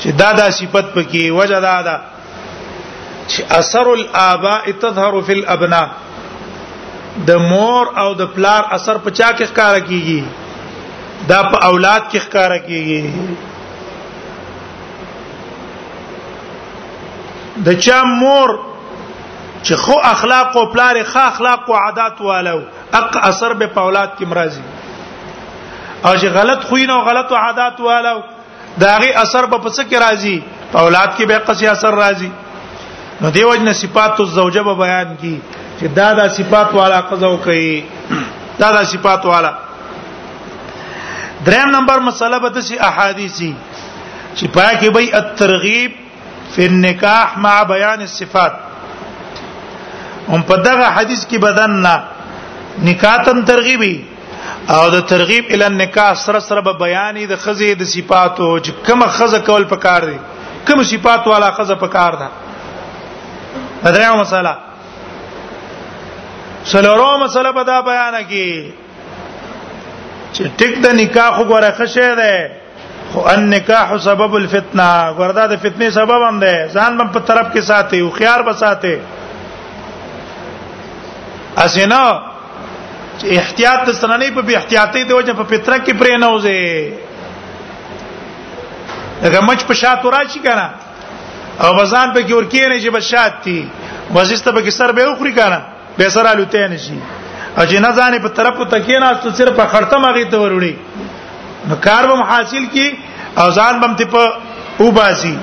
چې 0.00 0.08
دا 0.20 0.30
دا 0.40 0.48
صفت 0.60 0.86
پکې 0.94 1.22
وجه 1.38 1.58
دا 1.68 1.78
ده 1.88 1.96
چې 3.30 3.40
اثر 3.60 3.86
الاباء 3.94 4.64
تظهر 4.82 5.14
فی 5.26 5.32
الابناء 5.38 5.86
د 7.28 7.30
مور 7.50 7.84
او 8.02 8.08
د 8.20 8.22
پلار 8.34 8.62
اثر 8.76 8.96
په 9.04 9.10
چا 9.18 9.28
کې 9.36 9.44
ښکارا 9.50 9.80
کیږي 9.88 10.22
دا 11.30 11.40
په 11.50 11.56
اولاد 11.70 12.02
کې 12.10 12.18
ښکارا 12.24 12.58
کیږي 12.68 13.02
د 17.66 17.68
چا 17.86 17.98
مور 18.22 18.50
چې 19.62 19.74
خو 19.76 19.94
اخلاق 20.10 20.56
او 20.56 20.66
پلار 20.72 20.96
ښه 21.06 21.20
اخلاق 21.22 21.70
او 21.70 21.76
عادت 21.76 22.20
والو 22.28 22.60
اق 22.98 23.16
اثر 23.28 23.52
به 23.62 23.66
پاولات 23.78 24.10
کې 24.18 24.26
مرضی 24.32 24.62
او 26.04 26.12
چې 26.16 26.26
غلط 26.36 26.64
خوینه 26.68 26.92
او 26.94 27.00
غلط 27.08 27.32
عادت 27.42 27.80
والو 27.88 28.16
داغه 28.84 29.10
اثر 29.24 29.46
په 29.54 29.56
پس 29.58 29.80
کې 29.80 29.96
راځي 30.00 30.42
اولاد 30.84 31.16
کې 31.18 31.22
به 31.32 31.38
قصي 31.50 31.66
اثر 31.72 31.94
راځي 32.04 32.30
نو 33.22 33.30
دیو 33.30 33.54
جن 33.56 33.72
صفات 33.82 34.20
الزوجه 34.20 34.62
به 34.68 34.74
بیان 34.84 35.16
کی 35.22 35.34
چې 35.80 35.84
دا 36.00 36.12
دا 36.20 36.28
صفات 36.38 36.74
والا 36.80 37.00
قزو 37.10 37.36
کوي 37.36 37.84
دا 38.60 38.72
دا 38.76 38.84
صفات 38.92 39.26
والا 39.32 39.52
دریم 41.44 41.70
نمبر 41.76 41.98
مسله 42.06 42.38
به 42.38 42.48
د 42.56 42.60
سی 42.70 42.78
احادیثی 42.88 43.52
چې 44.36 44.44
پای 44.56 44.74
کې 44.80 44.94
به 44.96 45.16
الترغیب 45.22 45.94
فی 46.54 46.64
النکاح 46.66 47.38
مع 47.46 47.56
بیان 47.72 48.00
الصفات 48.08 48.52
هم 50.34 50.42
په 50.48 50.56
دغه 50.66 50.86
حدیث 50.96 51.26
کې 51.30 51.38
بدن 51.46 51.72
نه 51.86 51.94
نکاتن 52.88 53.42
ترغیبی 53.50 53.94
او 54.76 54.82
د 54.94 55.00
ترغیب 55.12 55.44
ال 55.56 55.62
نکاح 55.78 56.12
سره 56.24 56.40
سره 56.48 56.60
به 56.66 56.72
بیانې 56.82 57.24
د 57.32 57.40
خزې 57.46 57.70
د 57.80 57.90
صفاتو 57.94 58.50
چې 58.64 58.70
کومه 58.88 59.06
خزه 59.16 59.40
کول 59.48 59.64
پکار 59.72 60.02
دي 60.10 60.18
کوم 60.68 60.82
صفات 60.90 61.26
والا 61.32 61.50
خزه 61.58 61.74
پکار 61.82 62.12
ده 62.20 62.28
بدایو 63.84 64.16
مساله 64.20 64.54
سلورو 66.72 67.10
مساله 67.24 67.52
به 67.58 67.64
دا 67.70 67.80
بیان 67.90 68.18
کی 68.32 68.46
چې 70.34 70.44
ټیک 70.58 70.74
د 70.84 70.98
نکاح 71.04 71.30
خو 71.38 71.42
غره 71.52 71.70
خشه 71.80 72.14
ده 72.14 72.50
خو 73.12 73.20
ان 73.34 73.48
نکاح 73.54 73.96
سبب 74.06 74.34
الفتنه 74.40 74.90
وردا 75.18 75.46
د 75.46 75.60
فتنې 75.62 75.90
سبب 75.98 76.22
هم 76.28 76.40
ده 76.44 76.68
ځان 76.74 77.12
په 77.12 77.18
طرف 77.32 77.48
کې 77.54 77.60
ساتي 77.70 78.00
او 78.00 78.10
خيار 78.18 78.42
بساته 78.50 78.98
اسینا 81.64 82.02
احتیاط 83.36 83.88
سننې 84.00 84.28
په 84.34 84.42
بی 84.42 84.56
احتیاطي 84.56 85.02
دی 85.04 85.12
وجه 85.12 85.32
په 85.38 85.42
پتره 85.48 85.78
کې 85.84 85.92
پرې 86.02 86.18
نه 86.20 86.28
وځي 86.34 86.58
هغه 89.24 89.40
مچ 89.46 89.64
په 89.70 89.74
شاتو 89.80 90.10
راشي 90.10 90.40
کنه 90.46 90.68
او 91.62 91.74
وزن 91.80 92.12
په 92.14 92.20
کې 92.20 92.32
ورکی 92.32 92.60
نه 92.68 92.80
چې 92.82 92.88
بشات 92.96 93.42
تي 93.42 93.68
وزسته 94.14 94.52
په 94.52 94.60
کې 94.60 94.70
سر 94.78 94.92
به 94.92 95.10
اخري 95.10 95.32
کنه 95.38 95.58
به 95.98 96.08
سر 96.14 96.26
الوته 96.32 96.68
نه 96.74 96.78
شي 96.84 96.98
او 97.58 97.64
چې 97.64 97.78
نه 97.78 97.92
ځانې 97.94 98.22
په 98.24 98.28
طرف 98.38 98.56
ته 98.70 98.78
کې 98.78 99.00
نه 99.00 99.06
است 99.10 99.36
صرف 99.42 99.56
په 99.62 99.66
خړته 99.72 99.96
ماږي 100.04 100.24
ته 100.30 100.36
وروړي 100.38 100.74
نو 101.70 101.76
کار 101.88 102.06
به 102.06 102.16
حاصل 102.30 102.64
کی 102.76 102.88
او 103.42 103.50
ځان 103.50 103.80
بم 103.82 103.96
ته 104.02 104.12
په 104.14 104.30
وباسي 104.86 105.34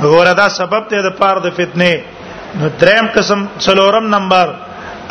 وګوره 0.00 0.32
دا 0.40 0.48
سبب 0.60 0.88
ته 0.94 1.02
د 1.08 1.14
پاره 1.20 1.40
د 1.48 1.54
فتنه 1.60 1.92
نو 2.60 2.68
دریم 2.84 3.06
قسم 3.18 3.44
څلورم 3.66 4.08
نمبر 4.16 4.54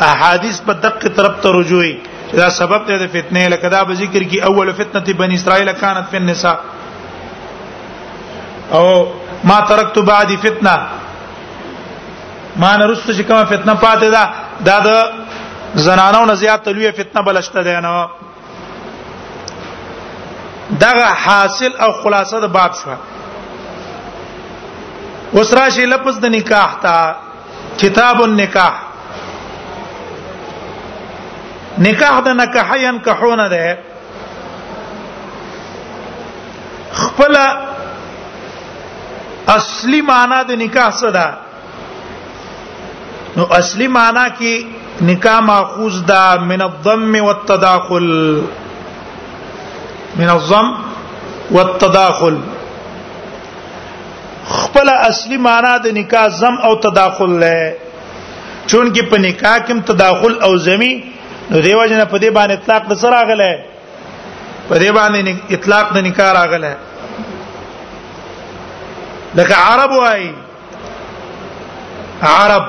احادیث 0.00 0.60
په 0.66 0.72
دقه 0.82 1.08
طرف 1.08 1.40
ته 1.42 1.50
رجوعي 1.60 1.96
دا 2.36 2.48
سبب 2.60 2.86
دی 2.88 2.98
د 2.98 3.06
فتنه 3.16 3.48
لکه 3.54 3.68
دا 3.68 3.84
به 3.84 3.94
ذکر 4.00 4.22
کی 4.32 4.40
اول 4.50 4.72
فتنه 4.82 5.12
بنی 5.18 5.34
اسرائیل 5.34 5.72
كانت 5.72 6.08
فی 6.10 6.16
النساء 6.16 6.56
او 8.78 9.12
ما 9.44 9.60
ترکت 9.68 9.98
بعد 10.10 10.28
فتنه 10.36 10.88
ما 12.56 12.76
نرست 12.76 13.10
چې 13.10 13.20
کومه 13.30 13.44
فتنه 13.44 13.74
پاتې 13.74 14.16
ده 14.16 14.30
دا 14.70 14.78
د 14.86 15.10
زنانو 15.84 16.24
نه 16.26 16.34
زیات 16.42 16.64
تلوي 16.64 16.92
فتنه 16.92 17.22
بلشته 17.28 17.62
ده 17.62 17.80
نه 17.86 18.08
دغه 20.80 21.04
حاصل 21.26 21.72
او 21.86 21.92
خلاصه 22.02 22.40
د 22.46 22.52
باب 22.58 22.72
شو 22.82 22.94
وسرا 25.34 25.68
شي 25.76 25.86
لفظ 25.86 26.18
د 26.18 26.26
نکاح 26.34 26.74
ته 26.74 27.14
کتاب 27.80 28.22
النکاح 28.22 28.87
نکاح 31.86 32.14
د 32.26 32.28
نکحین 32.40 32.96
کحونه 33.06 33.46
ده 33.54 33.64
خپل 37.02 37.32
اصلی 39.56 40.00
معنا 40.10 40.38
د 40.48 40.50
نکاح 40.62 40.88
څه 41.00 41.08
ده 41.18 41.28
نو 43.36 43.42
اصلی 43.58 43.88
معنا 43.96 44.26
کې 44.38 44.54
نکاح 45.10 45.38
ماخوذ 45.50 45.96
ده 46.12 46.22
من 46.52 46.60
الضم 46.68 47.12
والتداخل 47.24 48.08
من 50.22 50.28
الضم 50.36 50.70
والتداخل 51.58 52.36
خپل 54.54 54.86
اصلی 54.94 55.36
معنا 55.46 55.72
د 55.86 55.88
نکاح 56.00 56.26
زم 56.40 56.54
او 56.68 56.72
تداخل 56.88 57.30
لې 57.44 57.62
چون 58.70 58.86
کې 58.94 59.02
په 59.14 59.18
نکاح 59.28 59.56
کې 59.66 59.74
تداخل 59.92 60.32
او 60.48 60.54
زمي 60.66 60.94
نو 61.50 61.60
دیو 61.62 61.84
جن 61.90 62.00
په 62.10 62.18
دې 62.22 62.30
باندې 62.36 62.52
اطلاق 62.56 62.82
د 62.90 62.98
سره 63.02 63.10
راغله 63.10 63.58
په 64.68 64.78
دې 64.78 64.90
باندې 64.96 65.34
اطلاق 65.56 65.92
د 65.94 65.98
نکاح 66.06 66.32
راغله 66.32 66.76
لکه 69.38 69.54
عرب 69.60 69.90
وای 70.00 70.28
عرب 72.32 72.64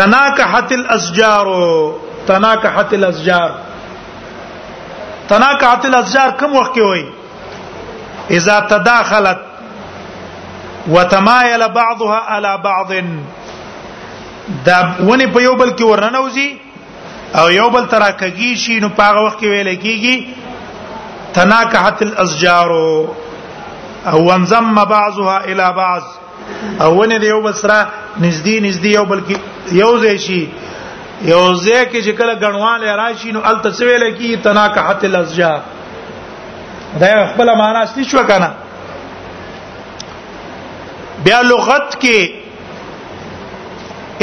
تناكحت 0.00 0.72
الاشجار 0.78 1.46
تناكحت 2.32 2.94
الاشجار 3.00 3.54
تناكحت 5.28 5.84
الاشجار 5.92 6.30
کوم 6.42 6.56
وخت 6.58 6.74
کې 6.74 6.80
وای 6.90 7.06
اذا 8.40 8.58
تداخلت 8.74 9.38
وتمايل 10.96 11.68
بعضها 11.80 12.16
على 12.16 12.58
بعض 12.58 12.92
دا 14.66 14.80
ونی 15.08 15.26
په 15.26 15.40
یو 15.40 15.56
بل 15.56 15.76
کې 15.78 15.82
ورننوزي 15.90 16.52
او 17.38 17.46
یو 17.50 17.70
بل 17.70 17.86
ترا 17.90 18.10
کږي 18.10 18.56
شي 18.64 18.80
نو 18.82 18.88
پاغه 18.98 19.20
وخت 19.26 19.38
کې 19.40 19.46
ویل 19.52 19.70
کېږي 19.78 20.16
تناکحت 21.38 21.98
الاشجار 22.06 22.70
او 24.10 24.30
انضم 24.34 24.74
بعضها 24.80 25.36
الى 25.44 25.72
بعض 25.80 26.02
او 26.84 26.90
ونه 27.00 27.16
دی 27.24 27.28
یو 27.32 27.40
بل 27.48 27.52
سره 27.62 27.78
نږدې 28.20 28.60
نږدې 28.60 28.86
یو 28.98 29.04
بل 29.12 29.20
کې 29.30 29.36
یو 29.80 29.92
ځای 30.04 30.16
شي 30.28 30.42
یو 31.22 31.54
ځای 31.54 31.86
کې 31.92 32.06
چې 32.06 32.10
کله 32.20 32.32
غنواله 32.42 32.92
راشي 33.04 33.30
نو 33.36 33.40
الته 33.52 33.68
څه 33.72 33.82
ویل 33.88 34.04
کېږي 34.18 34.36
تناکحت 34.48 35.00
الاشجار 35.12 35.60
دا 37.02 37.08
خپل 37.34 37.48
معنا 37.58 37.78
اصلي 37.84 38.04
شو 38.10 38.20
کنه 38.32 38.50
بیا 41.26 41.40
لغت 41.52 41.90
کې 42.02 42.20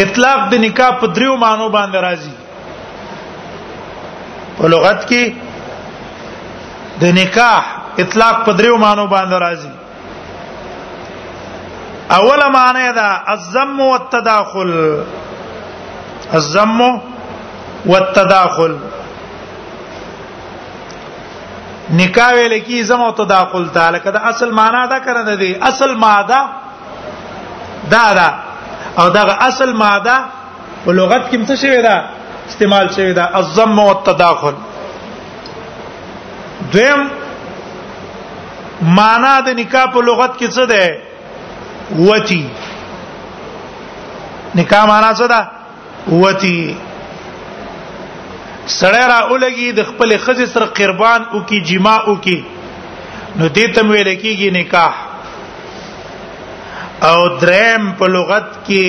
اطلاق 0.04 0.40
د 0.54 0.56
نکاح 0.66 0.92
په 1.02 1.08
دریو 1.20 1.34
معنی 1.44 1.68
باندې 1.76 2.00
راځي 2.08 2.36
په 4.62 4.68
لغت 4.74 5.02
کې 5.10 5.24
د 7.02 7.04
نکاح 7.22 7.62
اطلاق 8.04 8.36
په 8.46 8.52
دریو 8.60 8.76
مانو 8.84 9.06
باندې 9.14 9.36
راځي 9.46 9.72
اوله 12.18 12.48
معنی 12.56 12.88
دا 13.00 13.10
الزم 13.34 13.80
والتداخل 13.80 14.74
الزم 16.40 16.82
والتداخل 17.92 18.76
نکاح 22.02 22.30
ویل 22.36 22.56
کی 22.68 22.84
زم 22.90 23.02
او 23.06 23.12
تداخل 23.24 23.64
تعالی 23.78 24.00
کدا 24.04 24.20
اصل 24.32 24.52
معنا 24.60 24.86
دا 24.92 25.00
کنه 25.08 25.36
دی 25.44 25.52
اصل 25.70 25.94
ماده 26.06 26.40
دا 27.94 28.06
دا 28.20 28.30
او 29.00 29.10
دا 29.16 29.22
اصل 29.50 29.74
ماده 29.84 30.18
په 30.86 30.92
لغت 31.00 31.24
کې 31.32 31.50
څه 31.50 31.56
شوی 31.64 31.82
دا 31.88 31.98
استعمال 32.52 32.88
شوی 32.96 33.14
دا 33.18 33.26
الزم 33.40 33.78
او 33.80 33.86
التداخل 33.90 34.56
دویم 36.74 37.02
معنا 38.98 39.34
د 39.48 39.50
نکاح 39.60 39.86
په 39.96 40.00
لغت 40.08 40.32
کې 40.40 40.48
څه 40.56 40.64
ده 40.72 40.84
وتی 42.08 42.46
نکاح 44.60 44.82
معنا 44.92 45.12
څه 45.20 45.26
ده 45.34 45.42
وتی 46.24 46.62
سړی 48.68 49.06
را 49.14 49.20
اولګي 49.30 49.72
د 49.78 49.80
خپل 49.92 50.10
خزې 50.26 50.46
سره 50.56 50.66
قربان 50.80 51.22
او 51.34 51.38
کی 51.52 51.60
جما 51.70 51.96
او 52.08 52.14
کی 52.26 52.40
نو 53.36 53.46
دې 53.50 53.68
تم 53.78 53.88
ویل 53.94 54.10
کېږي 54.22 54.50
نکاح 54.58 54.94
او 57.12 57.20
درم 57.46 57.84
په 58.02 58.06
لغت 58.18 58.48
کې 58.68 58.86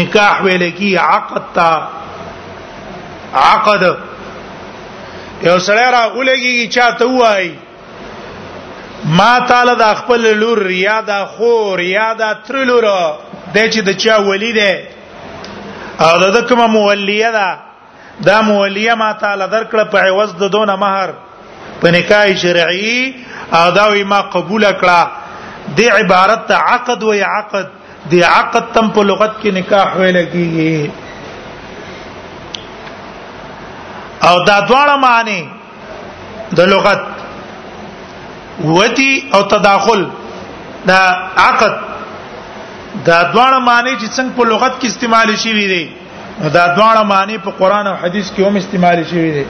نکاح 0.00 0.34
ویل 0.48 0.64
کی 0.80 0.90
عقد 1.04 1.42
تا 1.60 1.70
عقد 3.36 3.82
یو 5.42 5.58
سره 5.58 5.90
را 5.90 6.12
ولګي 6.18 6.68
چا 6.68 6.90
ته 6.98 7.06
وای 7.06 7.50
ما 9.04 9.32
تعالی 9.48 9.74
د 9.80 9.94
خپل 10.00 10.22
لور 10.40 10.58
ریا 10.72 10.98
د 11.10 11.26
خور 11.36 11.80
یا 11.88 12.12
د 12.20 12.32
تر 12.46 12.56
لور 12.70 12.84
د 13.54 13.58
چې 13.72 13.80
د 13.88 13.98
چا 14.04 14.14
ولی 14.28 14.52
ده 14.52 14.72
او 16.06 16.30
د 16.38 16.46
کومه 16.48 16.66
مولیه 16.76 17.30
ده 17.36 17.48
دا 18.30 18.36
مولیه 18.48 18.94
ما 19.02 19.12
تعالی 19.12 19.44
درکړه 19.54 19.84
په 19.92 19.98
عوض 20.08 20.34
د 20.42 20.52
دونه 20.56 20.76
مہر 20.84 21.08
په 21.80 21.86
نکاح 21.98 22.26
شرعي 22.42 23.14
او 23.60 23.70
دا 23.78 23.84
وی 23.94 24.04
ما 24.12 24.20
قبول 24.34 24.64
کړه 24.64 25.08
د 25.76 25.80
عبارت 25.98 26.50
عقد 26.50 27.02
و 27.02 27.12
عقد 27.32 27.66
د 28.10 28.14
عقد 28.34 28.64
تم 28.74 28.88
په 28.90 29.02
لغت 29.02 29.32
کې 29.42 29.50
نکاح 29.58 29.96
ویل 29.96 30.16
کیږي 30.24 30.90
او 34.22 34.44
دا 34.44 34.60
دواړه 34.60 34.96
معنی 35.06 35.42
د 36.56 36.60
لغت 36.72 37.00
وتی 38.76 39.12
او 39.34 39.40
تداخل 39.54 40.00
دا 40.90 41.00
عقد 41.44 41.74
دا 43.08 43.18
دواړه 43.32 43.58
معنی 43.68 43.92
چې 43.96 44.06
څنګه 44.16 44.32
په 44.36 44.44
لغت 44.52 44.72
کې 44.82 44.86
استعمال 44.88 45.36
شي 45.42 45.52
وي 45.52 45.66
دي 45.72 45.84
دا 46.56 46.64
دواړه 46.76 47.02
معنی 47.12 47.36
په 47.38 47.50
قران 47.60 47.86
او 47.86 47.96
حديث 48.02 48.26
کې 48.32 48.40
هم 48.46 48.56
استعمال 48.56 49.04
شي 49.10 49.16
وي 49.22 49.32
دي 49.36 49.46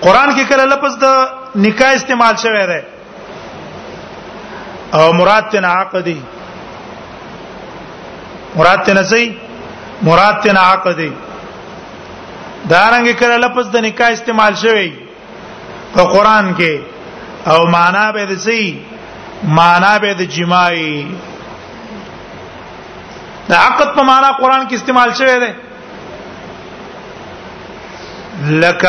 قران 0.00 0.28
کې 0.36 0.44
کله 0.50 0.64
لفظ 0.64 0.96
د 0.96 1.28
نکاح 1.66 1.90
استعمال 1.94 2.34
شوی 2.42 2.66
دی 2.66 2.80
او 4.96 5.12
مراد 5.12 5.42
تن 5.50 5.64
عقدي 5.64 6.20
مراد 8.56 8.78
تن 8.86 9.02
سي 9.10 9.24
مراد 10.02 10.36
تن 10.44 10.56
عقدي 10.56 11.10
دا 12.68 12.82
رنګ 12.94 13.08
کړه 13.20 13.36
لفظ 13.44 13.66
د 13.74 13.84
نکاح 13.86 14.08
استعمال 14.14 14.54
شوی 14.62 14.88
په 15.94 16.02
قران 16.12 16.46
کې 16.58 16.74
او 17.50 17.58
معنا 17.76 18.10
به 18.14 18.24
د 18.32 18.40
سي 18.46 18.62
معنا 19.58 19.92
به 20.04 20.12
د 20.18 20.22
جماعي 20.34 21.06
دا 23.48 23.56
عقد 23.68 23.88
په 23.96 24.02
معنا 24.10 24.30
قران 24.42 24.68
کې 24.68 24.74
استعمال 24.74 25.10
شوی 25.22 25.38
دی 25.44 25.50
لك 28.60 28.84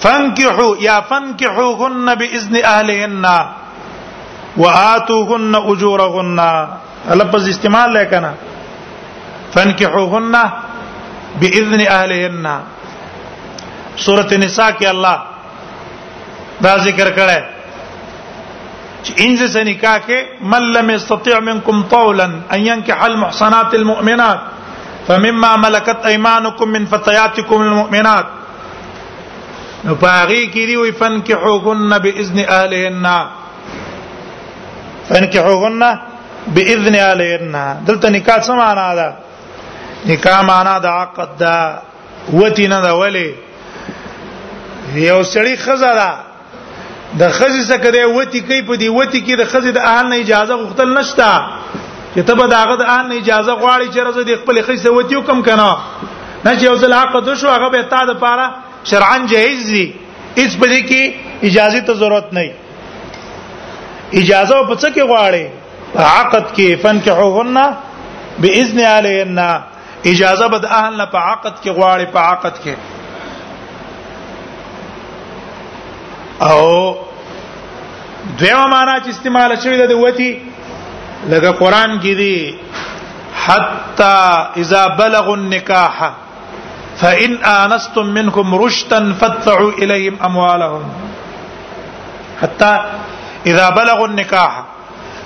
فانكحوا 0.00 0.76
يا 0.84 1.00
فانكحوهن 1.10 2.14
باذن 2.20 2.56
اهلهن 2.56 3.26
واتوهن 4.56 5.54
اجورهن 5.60 6.40
لفظ 7.20 7.48
استعمال 7.48 7.94
لكنا 7.94 8.34
فانكحوهن 9.54 10.34
باذن 11.40 11.80
اهلهن 11.88 12.46
سوره 13.96 14.30
نساء 14.44 14.70
کې 14.70 14.86
الله 14.88 15.18
دا 16.60 16.76
ذکر 16.84 17.08
کړه 17.16 17.40
چې 19.04 19.12
انځ 19.24 19.38
سے 19.52 19.64
نکاح 19.64 19.96
کې 20.06 20.18
من 20.52 20.62
لم 20.76 20.90
يستطيع 20.90 21.40
منكم 21.40 21.82
طولا 21.90 22.24
ان 22.54 22.60
ينكح 22.66 23.02
المحصنات 23.04 23.74
المؤمنات 23.74 24.40
فمما 25.08 25.56
ملكت 25.56 26.06
ايمانكم 26.06 26.68
من 26.68 26.86
فتياتكم 26.86 27.60
المؤمنات 27.62 28.26
نو 29.84 29.94
پاغي 29.94 30.42
کې 30.50 30.66
دی 30.70 30.76
وي 30.76 30.92
فنكحوهن 30.92 31.98
باذن 31.98 32.38
اهلهن 32.38 33.26
فنكحوهن 35.08 35.98
باذن 36.46 36.94
اهلهن 36.94 37.84
دلته 37.86 38.08
نکاح 38.08 38.38
څه 38.46 38.50
معنا 38.52 38.94
ده 38.94 39.14
نکاح 40.10 40.38
معنا 40.50 40.74
د 40.82 40.84
عقد 41.00 41.30
دا 41.40 41.56
وتی 42.32 42.66
نه 42.72 42.78
دا 42.84 42.92
ولی 43.00 43.28
یو 44.94 45.20
سړی 45.22 45.56
خزره 45.64 46.10
د 47.18 47.22
خزې 47.30 47.62
څخه 47.70 47.90
د 47.96 47.98
وتی 48.16 48.40
کوي 48.48 48.60
په 48.70 48.74
دی 48.82 48.88
وتی 48.88 49.20
کې 49.26 49.36
د 49.42 49.44
خزې 49.52 49.70
د 49.78 49.80
اهل 49.92 50.04
نه 50.10 50.16
اجازه 50.24 50.52
غوښتل 50.62 50.88
نشتا 50.98 51.32
چې 52.14 52.20
ته 52.30 52.34
به 52.40 52.46
داغه 52.54 52.74
د 52.82 52.84
اهل 52.94 53.04
نه 53.12 53.16
اجازه 53.20 53.52
غواړي 53.62 53.86
چې 53.94 53.98
راځي 54.04 54.24
د 54.30 54.32
خپل 54.42 54.56
خزې 54.66 54.88
وتی 54.98 55.14
وکم 55.20 55.38
کنه 55.48 55.70
نه 56.44 56.50
چې 56.58 56.62
یو 56.70 56.76
ځل 56.84 56.92
عقد 57.00 57.24
شو 57.42 57.48
هغه 57.54 57.68
به 57.76 57.82
تا 57.94 58.02
د 58.12 58.14
پاره 58.24 58.46
شرعاً 58.90 59.18
جایز 59.34 59.60
دی 59.72 59.86
هیڅ 60.36 60.56
په 60.60 60.66
دې 60.66 60.82
کې 60.92 61.02
اجازه 61.50 61.80
ته 61.88 61.92
ضرورت 62.04 62.28
نه 62.38 62.44
اجازه 64.12 64.66
په 64.68 64.74
څه 64.74 64.88
کې 64.94 65.02
غواړي 65.12 65.44
عقد 66.14 66.44
کې 66.56 66.68
فنکحوهن 66.82 67.58
باذن 68.42 68.78
علیهن 68.92 69.38
اجازه 70.04 70.48
بد 70.48 70.64
اهل 70.64 70.96
نه 70.96 71.04
په 71.12 71.18
عقد 71.18 71.54
کې 71.62 71.68
غواړي 71.78 72.06
په 72.14 72.20
عقد 72.20 72.54
کې 72.64 72.74
او 76.48 76.94
دیمه 78.38 78.66
معنا 78.66 79.00
چې 79.04 79.08
استعمال 79.08 79.54
شوی 79.62 79.76
د 79.80 79.92
وتی 80.00 80.30
لکه 81.28 81.50
قران 81.52 82.00
کې 82.00 82.14
دی 82.20 82.58
حتا 83.46 84.48
اذا 84.62 84.86
بلغوا 84.88 85.34
النكاح 85.34 86.12
فان 87.00 87.36
انستم 87.52 88.06
منهم 88.18 88.54
رشدا 88.64 89.00
فادفعوا 89.20 89.70
اليهم 89.72 90.16
اموالهم 90.22 90.84
حتى 92.42 92.72
اذا 93.46 93.70
بلغوا 93.70 94.06
النكاح 94.08 94.52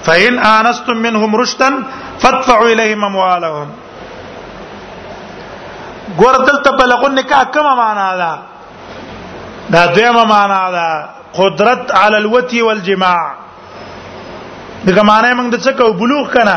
فان 0.04 0.38
انستم 0.52 0.96
منهم 1.06 1.36
رشدا 1.36 1.70
فادفعوا 2.22 2.68
اليهم 2.68 3.04
اموالهم 3.04 3.68
ګور 6.18 6.34
دلته 6.48 6.70
بلغ 6.78 7.00
النکاح 7.06 7.42
کومه 7.56 7.72
معنا 7.80 8.06
ده 8.20 8.32
دا 9.72 9.86
دیمه 9.96 10.24
معنا 10.32 10.60
ده 10.76 10.86
قدرت 11.38 11.92
علی 12.02 12.16
الوتی 12.22 12.60
والجماع 12.68 13.24
دغه 14.86 15.02
معنی 15.10 15.32
موږ 15.40 15.48
د 15.54 15.62
څه 15.64 15.70
کو 15.78 15.92
بلوغ 16.00 16.30
کنا 16.36 16.56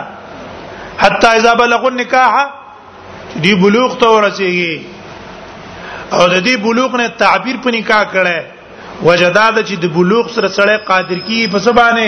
حتی 1.04 1.28
اذا 1.40 1.54
بلغ 1.62 1.86
النکاح 1.92 2.34
دی 3.44 3.56
بلوغ 3.64 3.98
ته 4.04 4.08
ورسیږي 4.08 4.80
او 6.14 6.22
د 6.34 6.36
دې 6.48 6.56
بلوغ 6.68 6.96
نه 7.02 7.08
تعبیر 7.24 7.58
په 7.64 7.70
نکاح 7.78 8.04
کړه 8.14 8.42
وجداد 9.08 9.56
چې 9.68 9.74
د 9.82 9.86
بلوغ 9.98 10.28
سره 10.38 10.48
سره 10.60 10.78
قادر 10.92 11.20
کی 11.28 11.42
په 11.56 11.60
سبانه 11.68 12.08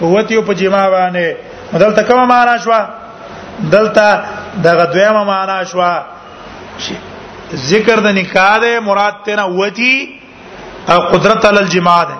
قوتي 0.00 0.34
او 0.36 0.42
په 0.50 0.60
جما 0.60 0.84
باندې 0.90 1.78
دلته 1.84 2.02
کومه 2.10 2.24
معنا 2.32 2.58
شوه 2.58 2.88
دلته 3.58 4.22
دغه 4.68 4.84
دویمه 4.92 5.24
معنا 5.32 5.58
شوه 5.72 5.94
شي 6.86 6.94
ذکر 7.70 7.96
د 8.04 8.06
نکاح 8.18 8.54
ده 8.62 8.72
مراد 8.90 9.14
تینا 9.24 9.44
وتی 9.58 9.94
او 10.92 10.98
قدرت 11.12 11.40
علی 11.46 11.58
الجماع 11.58 12.02
ده 12.10 12.14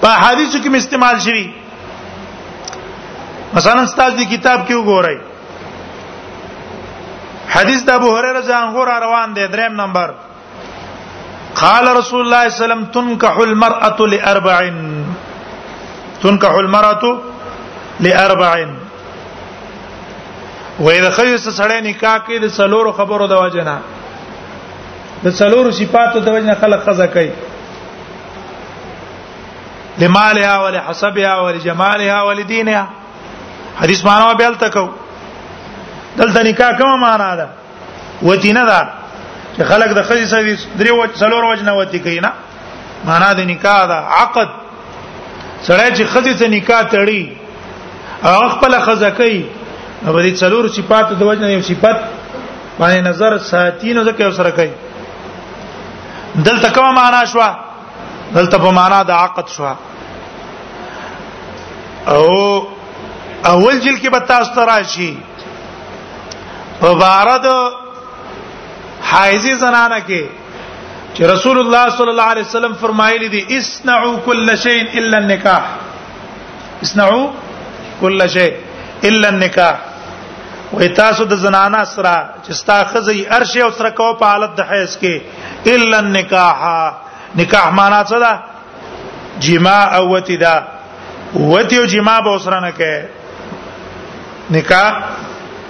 په 0.00 0.08
حدیثو 0.24 0.56
کې 0.58 0.76
استعمال 0.82 1.16
شوی 1.24 1.46
مثلا 3.54 3.80
استاد 3.82 4.10
دی 4.18 4.24
کتاب 4.36 4.58
کې 4.68 4.74
وګورئ 4.74 5.18
حدیث 7.54 7.80
د 7.88 7.90
ابو 7.98 8.08
هريره 8.16 8.40
ځان 8.50 8.64
غور 8.74 8.86
روان 9.06 9.28
دی 9.36 9.44
دریم 9.56 9.74
نمبر 9.80 10.08
قال 11.62 11.84
رسول 11.96 12.20
الله 12.20 12.20
صلى 12.20 12.22
الله 12.26 12.40
عليه 12.46 12.60
وسلم 12.64 12.82
تنكح 12.94 13.34
المرأة 13.42 14.00
لأربع 14.14 14.58
تنكح 16.22 16.50
المرأة 16.54 17.04
لأربع 18.00 18.52
وای 20.82 21.00
د 21.02 21.10
خیو 21.16 21.36
سره 21.40 21.52
سړی 21.56 21.80
نکاح 21.86 22.14
کوي 22.28 22.38
د 22.44 22.48
سلورو 22.54 22.92
خبرو 23.00 23.26
د 23.32 23.40
وجنا 23.40 23.74
د 25.24 25.36
سلورو 25.40 25.70
صفاتو 25.76 26.18
د 26.28 26.34
وجنا 26.36 26.54
خلق 26.62 26.80
خزه 26.86 27.06
کوي 27.16 27.28
لمالها 30.04 30.54
ولحسبها 30.64 31.34
ولجمالها 31.42 32.18
ولدينها 32.22 32.88
حدیث 33.82 34.04
معنا 34.08 34.34
به 34.42 34.46
الته 34.48 34.68
کو 34.78 34.84
دلته 36.16 36.42
نکاح 36.50 36.74
کوم 36.82 36.96
معنا 37.04 37.30
ده 37.36 37.48
وتینه 38.22 38.64
ده 38.64 38.88
چې 39.58 39.62
خلق 39.72 39.92
د 40.02 40.10
خزه 40.12 40.26
سره 40.36 40.56
درې 40.56 41.08
سلور 41.24 41.44
وجنا 41.52 41.72
وتی 41.80 41.98
کوي 42.10 42.18
نه 42.20 42.32
معنا 43.12 43.32
د 43.40 43.50
نکاح 43.54 43.80
ده 43.94 44.20
عقد 44.20 44.48
سړی 45.68 45.98
چې 45.98 46.02
خزه 46.16 46.36
سره 46.36 46.48
نکاح 46.60 46.82
تړي 46.82 47.26
او 48.30 48.48
خپل 48.58 48.80
خزه 48.90 49.10
کوي 49.24 49.42
نو 50.04 50.12
دې 50.14 50.32
څلور 50.42 50.64
صفات 50.76 51.06
د 51.18 51.22
وجنه 51.30 51.48
یو 51.52 51.62
صفت 51.70 51.98
باندې 52.78 53.00
نظر 53.10 53.32
ساتینو 53.50 54.00
ځکه 54.08 54.22
سره 54.38 54.50
کوي 54.58 54.72
دلته 56.48 56.68
کوم 56.76 56.86
معنا 56.98 57.22
شو 57.32 57.40
دلته 58.36 58.56
په 58.64 58.70
معنا 58.78 58.98
د 59.10 59.12
عقد 59.18 59.46
شو 59.56 59.64
او 59.66 59.72
اول 63.44 63.80
جل 63.80 63.96
کې 63.96 64.08
به 64.16 64.20
تاسو 64.32 64.54
ته 64.56 64.62
راشي 64.70 65.12
وبارد 66.82 67.46
حایزی 69.12 69.54
زنانه 69.62 69.98
کې 70.08 70.22
چې 71.14 71.22
رسول 71.34 71.56
الله 71.62 71.84
صلی 72.00 72.08
الله 72.08 72.22
علیه 72.32 72.44
وسلم 72.48 72.74
فرمایلی 72.82 73.28
دي 73.36 73.42
اسنعوا 73.60 74.14
كل 74.26 74.46
شيء 74.66 74.80
الا 74.98 75.16
النکاح 75.22 75.62
اسنعوا 76.88 77.26
كل 78.04 78.20
شيء 78.36 78.52
الا 79.10 79.28
النکاح 79.32 79.76
وې 80.72 80.88
تاسو 80.96 81.24
د 81.30 81.34
زنانه 81.40 81.80
سره 81.92 82.14
چې 82.44 82.52
ستا 82.60 82.76
خزي 82.92 83.18
ارشه 83.38 83.60
او 83.64 83.70
سره 83.78 83.90
کو 83.96 84.12
په 84.20 84.26
حالت 84.34 84.54
د 84.60 84.68
حیض 84.70 84.94
کې 84.98 85.20
الا 85.74 85.98
النکاح 86.04 86.62
نکاح 87.40 87.66
معنا 87.78 87.98
څه 88.04 88.18
ده 88.24 88.40
جما 89.46 89.78
او 89.98 90.02
وتی 90.14 90.36
دا 90.44 90.54
وتی 91.34 91.76
او 91.82 91.84
جما 91.92 92.16
به 92.28 92.38
سره 92.46 92.60
نه 92.66 92.72
کې 92.78 93.02
نکاح 94.50 95.02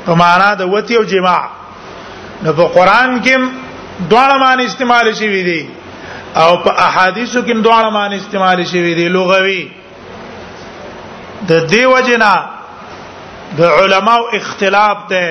په 0.06 0.14
معنا 0.22 0.54
د 0.62 0.72
وتی 0.76 0.96
او 1.00 1.04
جما 1.14 1.36
نو 2.46 2.52
په 2.52 2.64
قران 2.78 3.20
کې 3.22 3.38
دواړه 4.10 4.36
معنی 4.46 4.64
استعمال 4.70 5.14
شوي 5.16 5.42
دي 5.50 5.60
او 6.36 6.50
په 6.64 6.70
احادیثو 6.86 7.42
کې 7.42 7.56
دواړه 7.64 7.94
معنی 7.98 8.16
استعمال 8.16 8.66
شوي 8.66 8.94
دي 9.02 9.08
لغوي 9.20 9.62
د 11.48 11.52
دیو 11.70 12.00
جنا 12.06 12.34
د 13.58 13.62
علماو 13.80 14.22
اختلاف 14.38 14.96
ده 15.12 15.26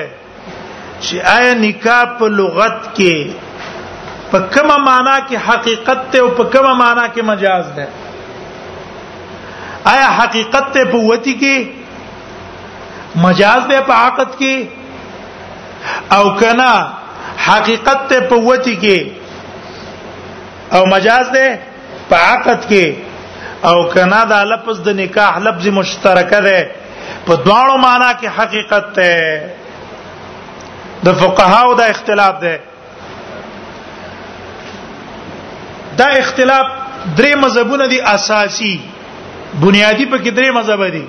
چې 1.04 1.14
آیا 1.36 1.52
نکاح 1.64 2.02
په 2.18 2.26
لغت 2.40 2.78
کې 2.96 3.16
په 4.30 4.38
کومه 4.54 4.76
معنا 4.88 5.14
کې 5.28 5.36
حقیقت 5.48 6.00
ته 6.10 6.18
او 6.26 6.28
په 6.40 6.44
کومه 6.56 6.72
معنا 6.80 7.04
کې 7.14 7.22
مجاز 7.30 7.64
ده 7.78 7.86
آیا 9.92 10.08
حقیقت 10.18 10.66
ته 10.76 10.84
په 10.92 10.98
وتی 11.10 11.34
کې 11.42 11.56
مجاز 13.24 13.62
ده 13.70 13.80
په 13.88 13.92
عقد 14.02 14.28
کې 14.40 14.56
او 16.16 16.24
کنا 16.42 16.74
حقیقت 17.48 18.06
ته 18.12 18.20
په 18.34 18.36
وتی 18.48 18.74
کې 18.82 18.98
او 20.78 20.82
مجاز 20.94 21.26
ده 21.34 21.48
په 22.10 22.16
عقد 22.28 22.60
کې 22.70 22.86
او 23.70 23.76
کنا 23.96 24.22
دا 24.34 24.40
لفظ 24.52 24.80
د 24.90 24.96
نکاح 25.00 25.38
لفظ 25.48 25.66
مشترک 25.80 26.30
ده 26.46 26.56
په 27.26 27.36
دواړو 27.46 27.76
معنا 27.86 28.12
کې 28.20 28.28
حقیقت 28.36 28.94
ده 28.94 29.52
د 31.08 31.12
فقهاو 31.20 31.74
دا 31.80 31.84
اختلاف 31.92 32.40
ده 32.44 32.58
دا 36.00 36.06
اختلاف 36.22 36.66
درې 37.18 37.32
مذهبونه 37.44 37.86
دي 37.92 38.00
اساسي 38.14 38.74
بنیادی 39.64 40.06
په 40.06 40.18
کې 40.18 40.30
درې 40.30 40.50
مذهب 40.56 40.84
دي 40.96 41.04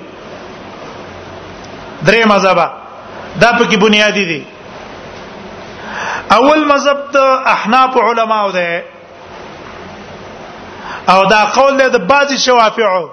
درې 2.06 2.26
مذهب 2.26 2.58
دا 3.40 3.52
په 3.58 3.64
کې 3.64 3.76
بنیادی 3.86 4.24
دي 4.30 4.42
اول 6.38 6.64
مذهب 6.72 6.98
ته 7.16 7.24
احناف 7.56 7.96
علماو 8.06 8.52
ده 8.52 8.84
او 11.08 11.26
دا 11.34 11.44
قول 11.58 11.76
ده 11.76 11.88
د 11.98 12.06
بعض 12.12 12.32
شوافعو 12.46 13.04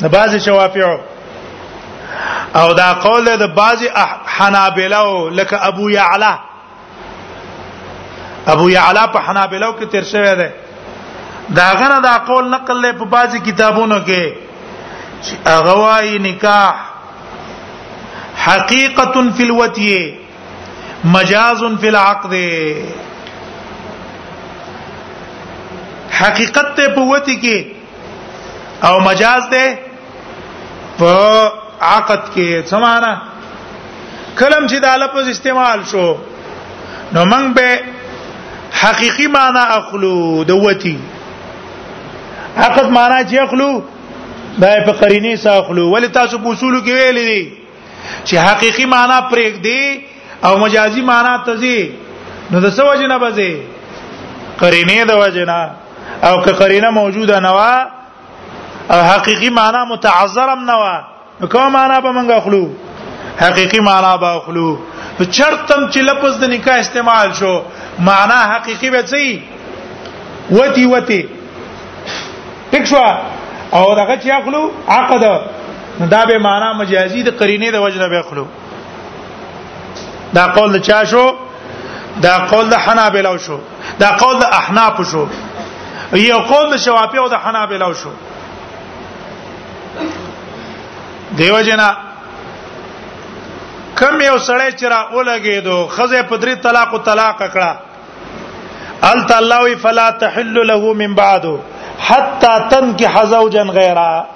د 0.00 0.08
بعضی 0.10 0.40
شوافیعو 0.44 0.98
او 2.54 2.74
دا 2.74 2.92
قول 2.94 3.36
د 3.36 3.54
بعضی 3.54 3.88
حنابلو 4.36 5.28
لکه 5.28 5.66
ابو 5.66 5.90
یعلا 5.90 6.38
ابو 8.54 8.70
یعلا 8.70 9.06
په 9.14 9.18
حنابلو 9.28 9.72
کې 9.80 9.84
تیر 9.90 10.04
شوی 10.12 10.32
دی 10.40 10.48
دا 11.56 11.68
غره 11.78 11.98
دا 12.08 12.16
قول 12.26 12.44
نقل 12.50 12.76
له 12.82 12.90
په 12.98 13.04
بعضی 13.14 13.38
کتابونو 13.46 13.98
کې 14.10 14.24
چې 15.22 15.32
اغوای 15.56 16.14
نکاح 16.28 16.72
حقیقه 18.44 19.16
فی 19.36 19.42
الوتیه 19.46 20.04
مجاز 21.16 21.60
فی 21.80 21.88
العقد 21.88 22.34
حقیقت 26.20 26.68
ته 26.76 26.84
په 27.00 27.04
وتی 27.14 27.36
کې 27.42 27.58
او 28.90 28.94
مجاز 29.08 29.42
ده 29.50 29.64
په 30.98 31.14
عقد 31.88 32.22
کې 32.34 32.62
سمانا 32.70 33.12
کلم 34.38 34.66
چې 34.68 34.78
دا 34.86 34.94
لفظ 35.02 35.28
استعمال 35.32 35.82
شو 35.90 36.06
نو 37.12 37.24
موږ 37.24 37.54
به 37.54 37.80
حقيقي 38.82 39.26
معنا 39.36 39.60
اخلو 39.74 40.44
دوتي 40.48 40.96
عقد 42.64 42.90
معنا 42.96 43.20
چې 43.24 43.34
اخلو 43.42 43.70
دا 44.64 44.72
په 44.88 44.92
قرینه 45.04 45.36
سره 45.44 45.58
اخلو 45.62 45.86
ول 45.92 46.08
تاسو 46.18 46.38
په 46.46 46.50
اصول 46.50 46.84
کې 46.84 46.88
ویلې 46.88 47.28
دي 47.30 47.52
چې 48.24 48.36
حقيقي 48.48 48.86
معنا 48.94 49.18
پرېګ 49.30 49.62
دی 49.62 50.00
او 50.48 50.58
مجازي 50.64 51.02
معنا 51.12 51.36
تزي 51.48 51.78
نو 52.50 52.60
د 52.66 52.76
سوجنه 52.80 53.18
بزي 53.24 53.50
قرینه 54.64 55.04
د 55.12 55.22
وجنه 55.24 55.60
او 56.30 56.34
که 56.48 56.58
قرینه 56.62 56.90
موجوده 56.98 57.40
نه 57.40 57.52
او 58.90 59.02
حقيقي 59.04 59.50
معنا 59.50 59.84
متعذرم 59.84 60.64
نه 60.64 60.74
و 60.76 61.00
نو 61.40 61.46
کوم 61.48 61.72
معنا 61.72 62.00
به 62.00 62.12
منګه 62.12 62.40
خلو 62.40 62.68
حقيقي 63.40 63.78
معنا 63.80 64.16
به 64.16 64.38
خلو 64.38 64.78
چرتم 65.30 65.90
چې 65.90 65.96
لفظ 65.96 66.44
د 66.44 66.44
نکاح 66.44 66.74
استعمال 66.78 67.34
شو 67.34 67.62
معنا 67.98 68.34
حقيقي 68.54 68.90
به 68.90 69.02
ځي 69.06 69.42
وتی 70.50 70.84
وتی 70.86 71.22
ٹھیک 72.70 72.84
شو 72.86 73.02
او 73.72 73.94
دغه 73.94 74.18
چې 74.20 74.30
اخلو 74.40 74.70
عقد 74.88 75.40
دا 76.10 76.24
به 76.26 76.38
معنا 76.38 76.72
مجازي 76.72 77.22
د 77.22 77.28
قرینه 77.30 77.70
د 77.70 77.74
وجنه 77.86 78.08
به 78.08 78.18
اخلو 78.18 78.46
دا 80.34 80.46
قول 80.46 80.78
چا 80.80 81.02
شو 81.04 81.32
دا 82.22 82.36
قول 82.50 82.68
د 82.68 82.74
حنابلو 82.86 83.38
شو 83.46 83.58
دا 83.98 84.10
قول 84.22 84.38
د 84.38 84.44
احناف 84.60 85.00
شو 85.10 85.26
یو 86.12 86.38
قول 86.48 86.66
د 86.74 86.76
شوافی 86.84 87.18
او 87.18 87.28
د 87.28 87.34
حنابلو 87.44 87.92
شو 88.02 88.10
دیو 91.38 91.60
جنا 91.68 91.88
کم 94.00 94.16
یو 94.28 94.36
سړی 94.46 94.72
چې 94.72 94.86
را 94.92 95.00
اولګېدو 95.14 95.88
خزه 95.96 96.22
پدری 96.30 96.54
طلاق 96.64 96.92
او 96.96 96.98
طلاق 97.08 97.38
کړه 97.52 97.72
ال 99.10 99.22
تعالی 99.30 99.76
فلا 99.84 100.04
تحل 100.22 100.58
له 100.70 100.92
من 101.00 101.14
بعد 101.20 101.44
حتى 102.08 102.52
تنكح 102.74 103.24
زوجا 103.32 103.62
غيره 103.62 104.26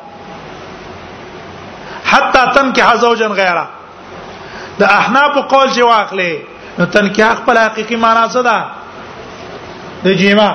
حتى 2.04 2.42
تنكح 2.54 2.94
زوجا 3.04 3.26
غيره 3.42 3.66
د 4.80 4.88
احناف 4.94 5.36
قول 5.38 5.68
چې 5.68 5.78
واخلې 5.78 6.34
نو 6.78 6.84
تنکیح 6.96 7.30
خپل 7.42 7.58
حقيقي 7.62 7.96
معنا 8.06 8.24
څه 8.28 8.42
ده 8.44 8.64
د 10.08 10.18
جما 10.22 10.48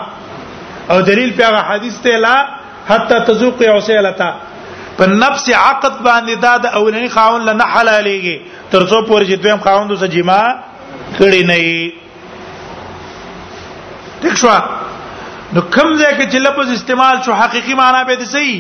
او 0.94 1.00
دلیل 1.12 1.36
په 1.38 1.46
هغه 1.52 1.62
حدیث 1.70 2.00
ته 2.08 2.18
لا 2.26 2.36
حتا 2.90 3.20
تذوق 3.30 3.62
عسیلتا 3.76 4.34
په 4.98 5.06
نفس 5.06 5.50
عقد 5.50 5.94
باندې 6.04 6.36
دا 6.46 6.58
د 6.64 6.66
اولنی 6.80 7.10
خاون 7.16 7.42
له 7.48 7.54
نه 7.62 7.66
حلالېږي 7.74 8.36
تر 8.74 8.82
څو 8.90 8.98
پورې 9.08 9.24
چې 9.30 9.36
دویم 9.44 9.60
خاوند 9.66 9.90
سره 9.96 10.08
جما 10.16 10.44
کړی 11.20 11.42
نه 11.52 11.58
وي 11.64 11.86
ټیک 14.22 14.36
شو 14.44 14.52
نو 15.54 15.62
کوم 15.62 15.98
ځای 15.98 16.14
کې 16.18 16.26
چې 16.32 16.38
لفظ 16.48 16.68
استعمال 16.76 17.16
شو 17.26 17.32
حقيقي 17.42 17.74
معنی 17.82 18.02
به 18.12 18.16
دي 18.24 18.28
صحیح 18.36 18.60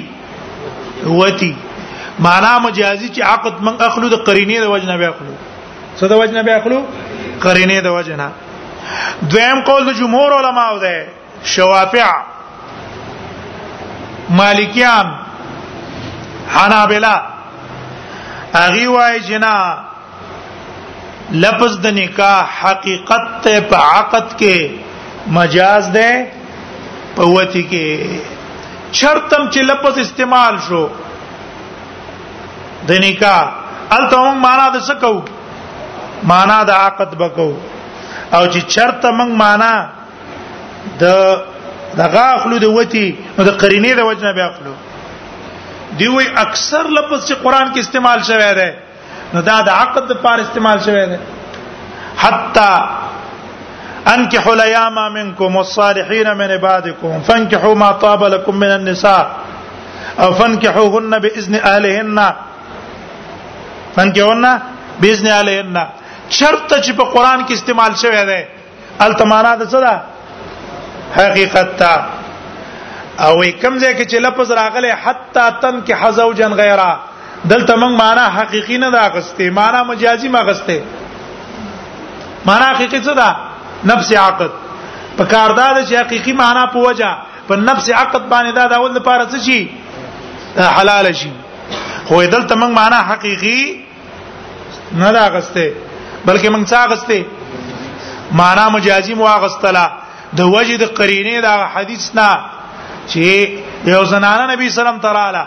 وتی 1.05 1.55
معنا 2.25 2.51
مجازي 2.65 3.07
چې 3.07 3.19
عقد 3.31 3.53
من 3.67 3.75
اخلو 3.89 4.07
د 4.15 4.17
قرینې 4.25 4.59
د 4.65 4.67
وجنه 4.75 4.95
به 5.01 5.05
اخلو 5.11 5.33
څه 5.99 6.05
د 6.13 6.15
وجنه 6.21 6.41
به 6.49 6.55
اخلو 6.59 6.79
قرینې 7.41 7.81
د 7.88 7.89
وجنه 7.97 8.27
دویم 9.33 9.59
قول 9.71 9.83
د 9.88 9.91
جمهور 10.01 10.31
علماو 10.39 10.75
ده 10.86 10.95
شوافع 11.53 12.09
مالکیان 14.39 15.07
حنابلہ 16.54 17.16
اغي 18.64 18.86
وای 18.96 19.20
جنا 19.28 19.56
لفظ 21.43 21.74
د 21.84 21.86
نکاح 22.02 22.39
حقیقت 22.66 23.24
ته 23.46 23.56
په 23.70 23.78
عقد 23.98 24.28
کې 24.39 24.58
مجاز 25.38 25.84
ده 25.96 26.12
په 27.16 27.24
وتی 27.36 27.64
کې 27.72 27.88
شرطم 29.00 29.43
چې 29.54 29.60
لفظ 29.72 29.96
استعمال 30.06 30.56
شو 30.68 30.84
د 32.89 33.04
نکاح 33.06 33.46
الته 33.98 34.18
موږ 34.24 34.36
معنا 34.48 34.68
د 34.76 34.80
څه 34.88 34.96
کو 35.02 35.14
معنا 36.32 36.58
د 36.70 36.72
عقد 36.88 37.16
بکو 37.24 37.50
او 38.36 38.41
چې 38.54 38.60
شرط 38.76 39.06
موږ 39.20 39.32
معنا 39.43 39.74
د 41.02 41.06
دغه 42.02 42.26
خلود 42.43 42.64
وتی 42.76 43.06
نو 43.38 43.43
د 43.43 43.50
قرینې 43.62 43.91
د 43.98 44.02
وجنه 44.10 44.32
بیا 44.38 44.48
خلود 44.58 44.80
دی 45.99 46.07
وی 46.07 46.25
اکثر 46.45 46.88
لفظ 46.97 47.27
چې 47.29 47.36
قران 47.43 47.67
کې 47.73 47.79
استعمال 47.79 48.19
شوی 48.27 48.51
دی 48.57 48.69
نو 49.33 49.41
دا 49.49 49.59
د 49.67 49.69
عقد 49.79 50.11
پر 50.23 50.39
استعمال 50.45 50.79
شوی 50.86 51.05
دی 51.09 51.17
حتا 52.21 52.71
انكحوا 54.13 54.53
الايام 54.53 54.97
منكم 55.13 55.55
والصالحين 55.55 56.33
من 56.38 56.51
عبادكم 56.51 57.21
فانكحوا 57.27 57.75
ما 57.75 57.91
طاب 57.91 58.23
لكم 58.23 58.55
من 58.55 58.67
النساء 58.71 59.31
او 60.19 60.33
فانكحوهن 60.33 61.19
باذن 61.19 61.55
اهلهن 61.55 62.33
فانكحوهن 63.95 64.59
باذن 64.99 65.27
اهلهن 65.27 65.89
شرط 66.41 66.67
چې 66.73 66.91
په 66.99 67.03
قران 67.15 67.39
کې 67.47 67.51
استعمال 67.55 67.97
شوی 68.03 68.21
دی 68.33 68.43
التمانا 69.07 69.55
د 69.63 69.69
څه 69.69 69.77
ده 69.77 69.99
حقیقت 71.17 71.75
ته 71.79 71.95
او 73.24 73.36
کوم 73.61 73.76
ځای 73.84 73.93
کې 73.95 74.05
چې 74.11 74.20
لفظ 74.20 74.51
راغلی 74.59 74.91
حتا 75.05 75.49
تن 75.51 75.76
کې 75.82 75.93
حزو 76.01 76.32
جن 76.39 76.53
غیره 76.61 76.89
دلته 77.51 77.74
موږ 77.76 77.91
معنا 78.01 78.26
حقيقي 78.38 78.78
نه 78.84 78.89
راغستې 78.95 79.51
معنا 79.59 79.84
مجازي 79.91 80.30
ما 80.36 80.41
غستې 80.43 80.80
معنا 82.45 82.66
حقيقي 82.74 82.99
څه 83.05 83.13
ده 83.22 83.30
نفس 83.91 84.11
عقد 84.24 84.49
په 85.18 85.24
کاردار 85.34 85.74
چې 85.86 85.95
حقيقي 86.01 86.34
معنا 86.41 86.66
پوجا 86.76 87.11
په 87.47 87.55
نفس 87.70 87.89
عقد 88.01 88.28
باندې 88.34 88.51
دا 88.55 88.66
د 88.74 88.74
اول 88.80 88.91
لپاره 88.95 89.28
څه 89.32 89.39
شي 89.45 89.68
حلال 90.80 91.11
شي 91.20 91.32
خو 92.07 92.22
دلته 92.24 92.55
موږ 92.55 92.70
معنا 92.80 92.99
حقيقي 93.11 93.61
نه 94.91 95.13
راغستې 95.13 95.70
بلکې 96.28 96.49
موږ 96.55 96.63
څه 96.66 96.89
غستې 96.91 97.24
معنا 98.41 98.70
مجازي 98.76 99.13
مو 99.13 99.26
غستله 99.45 99.86
د 100.38 100.41
وجد 100.55 100.84
قرینه 100.99 101.41
دا 101.41 101.55
حدیث 101.74 102.05
نه 102.16 102.30
چې 103.12 103.60
یو 103.91 104.03
زنانه 104.12 104.43
نبی 104.53 104.70
سلام 104.78 104.97
تراله 105.06 105.43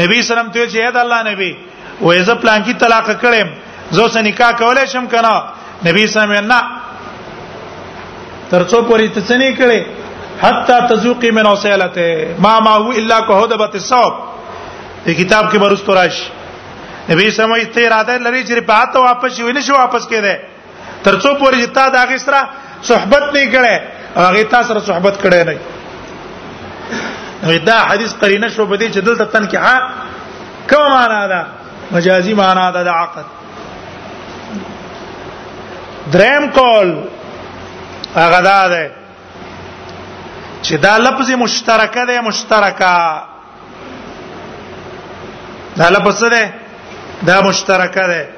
نبی 0.00 0.16
سلام 0.30 0.50
ته 0.54 0.66
چې 0.72 0.92
دا 0.96 1.00
الله 1.04 1.20
نبی 1.30 1.50
وې 2.02 2.22
زه 2.28 2.34
پلان 2.42 2.64
کې 2.64 2.74
طلاق 2.84 3.06
کړم 3.20 3.48
زه 3.98 4.08
سه 4.14 4.22
نکاح 4.28 4.50
کولای 4.62 4.86
شم 4.94 5.06
کنه 5.14 5.32
نبی 5.88 6.06
سلام 6.14 6.32
نه 6.52 6.60
ترڅو 8.54 8.76
پوری 8.90 9.08
ته 9.08 9.20
څه 9.20 9.38
نه 9.38 9.56
کړې 9.56 9.84
حتا 10.42 10.74
تذوقی 10.90 11.30
من 11.36 11.46
اوسیلته 11.46 12.34
ما 12.44 12.52
ما 12.66 12.70
هو 12.82 12.90
الا 13.00 13.16
کهدبت 13.30 13.74
الصوب 13.80 14.12
دې 15.06 15.10
کتاب 15.22 15.50
کې 15.52 15.58
برست 15.64 15.90
راشي 15.90 16.30
نبی 17.08 17.30
سلام 17.40 17.56
یې 17.60 17.66
ته 17.78 17.86
اراده 17.88 18.18
لري 18.28 18.44
چې 18.44 18.60
په 18.60 18.72
هاته 18.82 19.00
واپس 19.08 19.40
وي 19.46 19.52
نه 19.58 19.66
شو 19.70 19.74
واپس 19.80 20.08
کېده 20.12 21.04
ترڅو 21.08 21.34
پوری 21.42 21.62
چې 21.62 21.66
تا 21.80 21.88
دا 21.96 22.04
غسرہ 22.12 22.42
صحبت 22.92 23.26
نه 23.34 23.42
کړې 23.56 23.96
هغه 24.20 24.42
تاسو 24.50 24.72
سره 24.72 24.78
صحبت 24.90 25.20
کړې 25.20 25.46
نه 25.50 25.56
دا 27.42 27.78
حدیث 27.78 28.14
قرینه 28.14 28.48
شو 28.48 28.66
بده 28.66 28.90
چې 28.92 28.96
دلته 29.04 29.24
تنکیحه 29.24 29.80
کوم 30.70 30.90
معنا 30.90 31.26
ده 31.28 31.46
مجازي 31.92 32.34
معنا 32.34 32.70
ده 32.70 32.84
د 32.84 32.88
عقد 32.88 33.24
دریم 36.12 36.50
کول 36.50 36.96
هغه 38.16 38.40
دا 38.40 38.68
ده 38.68 38.90
چې 40.62 40.72
دا 40.72 40.98
لفظ 40.98 41.30
مشترکه 41.30 42.04
ده 42.06 42.20
مشترکه 42.20 43.22
دا 45.76 45.88
لفظ 45.88 46.24
ده 46.24 46.52
دا 47.26 47.42
مشترکه 47.42 48.00
ده 48.00 48.28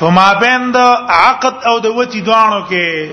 فما 0.00 0.34
بین 0.34 0.70
د 0.70 0.76
عقد 1.08 1.54
او 1.66 1.78
د 1.80 1.86
وتی 1.86 2.20
دوانو 2.20 2.66
کې 2.68 3.10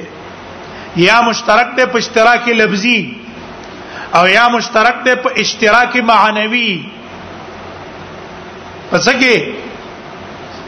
یا 0.95 1.19
مشترک 1.21 1.75
ده 1.75 1.85
په 1.85 1.97
اشتراک 1.97 2.47
لفظي 2.49 3.13
او 4.15 4.27
یا 4.27 4.47
مشترک 4.49 4.95
ده 5.05 5.15
په 5.15 5.29
اشتراک 5.37 5.95
معنوي 5.95 6.83
پس 8.91 9.07
کې 9.07 9.35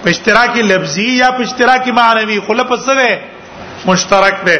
په 0.03 0.09
اشتراک 0.09 0.57
لفظي 0.57 1.07
یا 1.17 1.29
په 1.31 1.41
اشتراک 1.43 1.87
معنوي 1.99 2.39
خله 2.47 2.63
پس 2.69 2.85
ده 2.85 3.19
مشترک 3.85 4.43
ده 4.45 4.57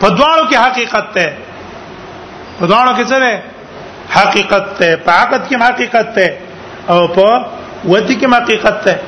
په 0.00 0.08
دواړو 0.08 0.44
کې 0.50 0.56
حقیقت 0.64 1.06
ده 1.14 1.28
په 2.58 2.64
دواړو 2.70 2.92
کې 2.98 3.04
څه 3.10 3.18
ده 3.24 3.34
حقیقت 4.16 4.64
ده 4.80 4.90
په 5.04 5.10
عقد 5.12 5.40
کې 5.48 5.56
حقیقت 5.62 6.14
ده 6.14 6.38
او 6.88 7.06
په 7.06 7.44
وتی 7.84 8.14
کې 8.20 8.26
حقیقت 8.36 8.84
ده 8.84 9.00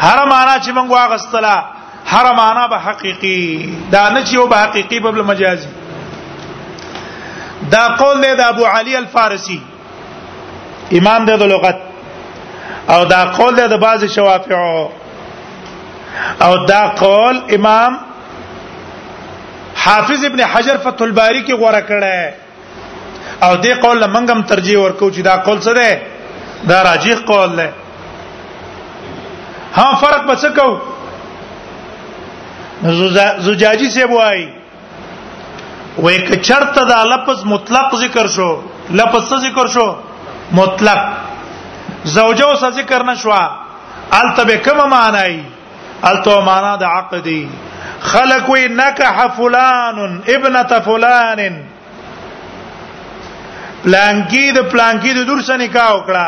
هر 0.00 0.24
معنا 0.28 0.54
چې 0.58 0.70
موږ 0.76 0.90
واغستلا 0.90 1.56
هر 2.06 2.32
معنا 2.34 2.66
به 2.68 2.78
حقيقي 2.78 3.68
دا 3.92 4.08
نه 4.08 4.24
چې 4.24 4.32
یو 4.32 4.46
به 4.46 4.56
حقيقي 4.56 5.00
بل 5.00 5.22
مجازي 5.22 5.66
دا 7.70 7.88
قول 7.88 8.20
دی 8.22 8.34
د 8.36 8.40
ابو 8.40 8.64
علي 8.66 8.96
الفارسي 8.96 9.60
امام 10.92 11.24
دی 11.24 11.36
د 11.36 11.42
لغت 11.42 11.76
او 12.88 13.04
دا 13.04 13.24
قول 13.24 13.54
دی 13.56 13.68
د 13.74 13.80
بعض 13.80 14.04
شوافعو 14.04 14.88
او 16.42 16.66
دا 16.66 16.88
قول 16.88 17.42
امام 17.54 17.98
حافظ 19.84 20.24
ابن 20.24 20.40
حجر 20.44 20.76
فتح 20.76 21.02
الباری 21.04 21.44
کې 21.46 21.52
غوړه 21.60 21.82
کړه 21.88 22.34
او 23.44 23.56
دې 23.62 23.68
قول 23.84 24.02
لمنګم 24.04 24.48
ترجیح 24.48 24.78
ورکو 24.78 25.10
چې 25.10 25.18
دا 25.18 25.36
قول 25.36 25.60
څه 25.62 25.78
دی 25.78 25.98
دا 26.68 26.82
راجیح 26.82 27.14
قول 27.26 27.56
دی 27.56 27.68
ها 29.76 29.94
فرق 29.96 30.26
به 30.26 30.36
څه 30.36 30.58
کوو 30.60 30.78
زجاجي 32.82 33.90
سی 33.90 34.02
وای 34.04 34.48
وای 35.98 36.18
کچرته 36.18 36.84
دا 36.84 37.04
لفظ 37.04 37.44
مطلق 37.46 37.94
ذکر 37.96 38.26
شو 38.26 38.54
لفظ 38.90 39.28
څه 39.32 39.36
ذکر 39.48 39.66
شو 39.74 39.92
مطلق 40.52 41.08
زوجه 42.04 42.44
او 42.44 42.70
ذکر 42.70 43.02
نشوا 43.04 43.46
التبه 44.12 44.56
کوم 44.56 44.90
معنی 44.90 45.42
التو 46.02 46.40
معنا 46.40 46.76
د 46.76 46.82
عقدی 46.82 47.46
خلق 48.00 48.50
وی 48.50 48.66
نکح 48.68 49.24
فلان 49.36 50.18
ابنه 50.34 50.78
فلان 50.84 51.38
پلانکی 53.84 54.50
د 54.52 54.58
پلانکی 54.70 55.12
د 55.14 55.18
دور 55.26 55.40
سره 55.40 55.56
نکاح 55.56 55.92
وکړه 55.92 56.26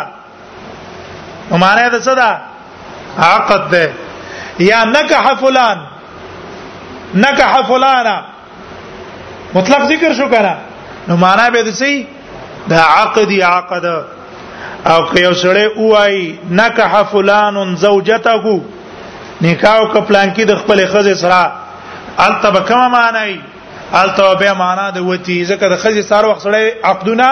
معنی 1.57 1.89
د 1.91 2.01
څه 2.03 2.15
ده 2.15 2.41
عقد 3.33 3.71
ده 3.71 3.93
یا 4.59 4.85
نکح 4.85 5.31
فلان 5.41 5.87
نکح 7.15 7.61
فلانا 7.69 8.21
مطلق 9.55 9.83
ذکر 9.89 10.13
شو 10.19 10.29
کنه 10.29 10.57
نو 11.09 11.17
معنا 11.17 11.51
به 11.51 11.63
د 11.63 11.71
سي 11.81 12.07
د 12.69 12.73
عقد 12.73 13.33
عقد 13.51 13.85
او 14.87 15.03
که 15.15 15.21
یو 15.23 15.35
سړی 15.43 15.65
وای 15.77 16.35
نکح 16.61 16.93
فلان 17.11 17.55
زوجته 17.77 18.47
نکاح 19.43 19.79
ک 19.93 19.95
پلان 20.09 20.29
کې 20.35 20.43
د 20.49 20.51
خپل 20.63 20.79
خزه 20.95 21.15
سره 21.23 21.43
التبه 22.27 22.61
کما 22.61 22.87
معنی 22.89 23.41
التبه 23.93 24.35
به 24.35 24.53
معنا 24.59 24.91
د 24.91 24.99
وتی 25.09 25.39
ځکه 25.47 25.67
د 25.73 25.75
خزه 25.85 26.03
سره 26.03 26.29
وخت 26.29 26.41
سړی 26.47 26.67
عقدونه 26.85 27.29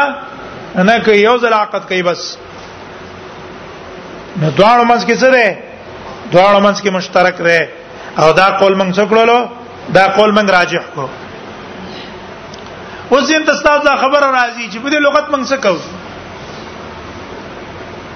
نه 0.91 0.97
کوي 1.05 1.19
یو 1.19 1.37
ځل 1.39 1.53
عقد 1.59 1.83
کوي 1.89 2.03
بس 2.11 2.21
نو 4.41 4.51
دواړو 4.51 4.85
منځ 4.91 5.03
کې 5.07 5.15
څه 5.23 5.27
ده 5.37 5.49
دواړو 6.33 6.61
منځ 6.67 6.77
کې 6.83 6.91
مشترک 6.99 7.37
ده 7.49 7.61
او 8.19 8.27
دا 8.33 8.47
قول 8.61 8.75
موږ 8.81 8.91
څه 8.97 9.03
کړلو 9.11 9.39
دا 9.93 10.07
قول 10.17 10.33
من 10.35 10.49
راجح 10.51 10.81
کو 10.95 11.09
اوس 13.11 13.31
یې 13.31 13.45
تاسو 13.47 13.69
دا 13.85 13.97
خبر 14.03 14.23
راځي 14.23 14.69
چې 14.73 14.79
په 14.85 14.91
دې 14.91 14.99
لغت 15.07 15.27
موږ 15.35 15.43
څه 15.51 15.57
کوو 15.67 15.81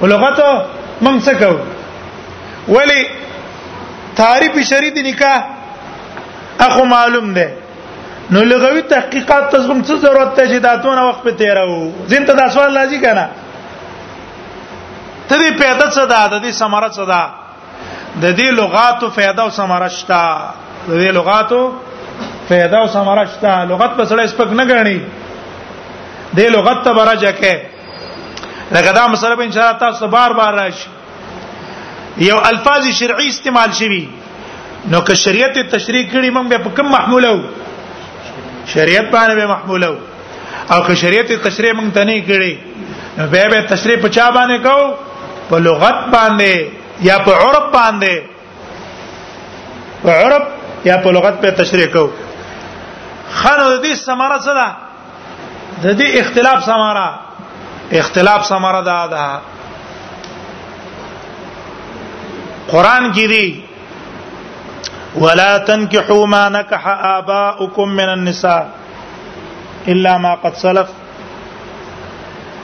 ولغت 0.00 0.38
موږ 1.02 1.22
څه 1.28 1.32
کوو 1.40 1.58
ولی 2.76 3.00
تعریف 4.20 4.52
شری 4.68 4.90
د 4.96 4.98
نکاح 5.06 5.38
اخو 6.66 6.82
معلوم 6.92 7.26
ده 7.38 7.48
نو 8.36 8.40
لغوي 8.52 8.82
تحقیقات 8.94 9.44
تاسو 9.54 9.68
هم 9.72 9.80
څه 9.82 9.92
ضرورت 10.06 10.30
ته 10.38 10.44
جداتونه 10.52 11.02
وخت 11.08 11.22
په 11.26 11.30
تیرو 11.42 11.78
زین 12.12 12.22
ته 12.30 12.34
دا 12.40 12.46
سوال 12.56 12.72
لازم 12.78 13.00
کنه 13.02 13.24
ته 15.28 15.34
دې 15.38 15.52
پیدا 15.52 15.90
څه 15.90 16.08
ده 16.08 16.26
د 16.26 16.46
دې 16.46 16.50
ثمره 16.62 16.88
څه 16.88 17.06
ده 17.12 17.22
د 18.22 18.38
دې 18.38 18.44
لغاتو 18.62 19.06
فائدہ 19.18 19.40
او 19.44 19.50
ثمره 19.58 19.88
شته 19.98 20.20
د 20.89 20.93
دې 21.01 21.11
لغاتو 21.18 21.61
فایده 22.49 22.78
او 22.82 22.86
ثمره 22.97 23.24
شته 23.32 23.53
لغت 23.72 23.93
په 23.99 24.05
سره 24.11 24.26
سپک 24.34 24.49
نه 24.61 24.64
غړنی 24.70 24.97
دې 26.36 26.49
لغت 26.57 26.78
ته 26.86 26.93
برجه 26.99 27.32
کې 27.41 27.55
لکه 28.76 28.93
دا 28.99 29.05
مسله 29.14 29.34
به 29.41 29.45
ان 29.49 29.53
شاء 29.57 29.64
الله 29.64 29.78
تاسو 29.84 30.07
بار 30.16 30.32
بار 30.41 30.55
راشي 30.61 30.89
یو 32.28 32.39
الفاظ 32.51 32.89
شرعي 33.01 33.26
استعمال 33.32 33.74
شوي 33.80 34.03
نو 34.93 35.01
که 35.09 35.14
شریعت 35.24 35.59
تشریع 35.74 36.05
کړي 36.11 36.34
موږ 36.34 36.49
به 36.49 36.59
په 36.66 36.70
کوم 36.80 36.89
محمولو 36.97 37.34
شریعت 38.66 39.12
باندې 39.12 39.34
به 39.34 39.47
محمولو 39.55 39.93
او 40.74 40.80
که 40.89 40.95
شریعت 41.03 41.32
تشریع 41.47 41.72
موږ 41.72 41.95
ته 41.95 42.05
نه 42.05 42.26
کړي 42.26 42.55
به 43.36 43.49
به 43.55 43.62
تشریع 43.74 43.97
په 44.05 44.09
چا 44.18 44.30
باندې 44.32 44.66
کو 44.66 44.95
په 45.51 45.57
لغت 45.70 46.05
باندې 46.16 46.66
یا 47.11 47.18
په 47.26 47.30
عرب 47.49 47.72
باندې 47.72 48.20
په 50.05 50.11
عرب 50.20 50.43
یا 50.84 50.96
په 51.02 51.10
لغت 51.12 51.34
په 51.42 51.50
تشریح 51.62 51.88
کو 51.92 52.04
خانو 53.38 53.64
د 53.74 53.76
دې 53.84 53.92
سماره 54.06 54.38
څه 54.46 54.52
ده 54.58 54.66
د 55.84 55.86
دې 55.98 56.08
اختلاف 56.20 56.58
سماره 56.70 57.08
اختلاف 58.00 58.46
سماره 58.50 58.80
ده 58.88 58.98
ده 59.12 59.40
قران 62.70 63.12
کې 63.14 63.26
دی 63.32 63.64
ولا 65.20 65.58
تنكحوا 65.58 66.26
ما 66.26 66.48
نكح 66.48 66.86
آباؤكم 67.18 67.88
من 68.00 68.08
النساء 68.16 68.66
الا 69.88 70.18
ما 70.18 70.34
قد 70.34 70.54
سلف 70.54 70.88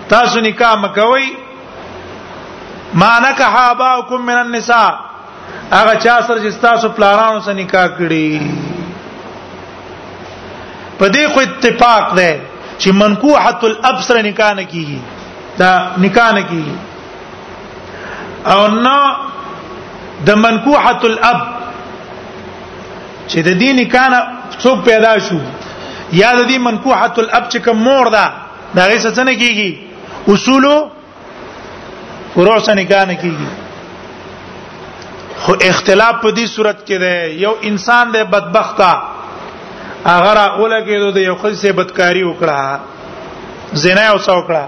تاسو 0.09 0.41
نکاح 0.41 0.75
مکوئ 0.85 1.25
ما 2.95 3.19
نکح 3.29 3.57
آباؤكم 3.69 4.27
من 4.27 4.35
النساء 4.41 5.14
هغه 5.73 5.95
چا 6.05 6.17
سره 6.27 6.41
چې 6.51 6.55
تاسو 6.63 6.89
پلانانو 6.99 7.41
سره 7.41 7.55
نکاح 7.61 7.87
کړی 7.89 8.51
په 10.99 11.09
دې 11.09 11.29
خو 11.35 11.41
اتفاق 11.45 12.15
ده 12.17 12.35
چې 12.79 12.89
منکوحه 13.03 13.65
الابصر 13.71 14.23
نکاح 14.29 14.53
نه 14.61 14.65
کیږي 14.65 14.99
دا 15.59 15.71
نکاح 16.07 16.31
نه 16.39 16.43
کیږي 16.51 16.77
او 18.53 18.61
نو 18.69 19.17
د 20.27 20.31
منکوحه 20.45 21.01
الاب 21.11 21.41
چې 23.29 23.39
د 23.39 23.49
دې 23.59 23.73
نکاح 23.83 24.07
نه 24.15 24.21
څوک 24.63 24.85
پیدا 24.91 25.17
شو 25.29 25.39
یا 26.13 26.31
د 26.35 26.47
دې 26.49 26.59
منکوحه 26.59 27.13
الاب 27.19 27.49
چې 27.51 27.57
کوم 27.69 27.77
مور 27.89 28.11
ده 28.17 28.27
دا 28.77 28.87
غیسه 28.93 29.11
څنګه 29.11 29.41
کیږي 29.43 30.33
اصول 30.33 30.65
فروع 32.35 32.59
سره 32.59 32.75
نکاح 32.77 33.03
نه 33.11 33.15
کیږي 33.17 33.64
خو 35.45 35.53
اختلاف 35.69 36.15
په 36.23 36.31
دې 36.37 36.47
صورت 36.51 36.79
کې 36.91 37.01
دی 37.01 37.41
یو 37.47 37.51
انسان 37.71 38.13
دی 38.13 38.21
بدبخته 38.35 38.93
اگر 40.13 40.39
اوله 40.43 40.79
کې 40.87 41.13
د 41.17 41.19
یو 41.25 41.35
خل 41.43 41.55
سه 41.63 41.73
بدکاری 41.81 42.23
وکړه 42.29 42.79
زنا 43.83 44.05
او 44.15 44.19
څو 44.29 44.35
وکړه 44.39 44.65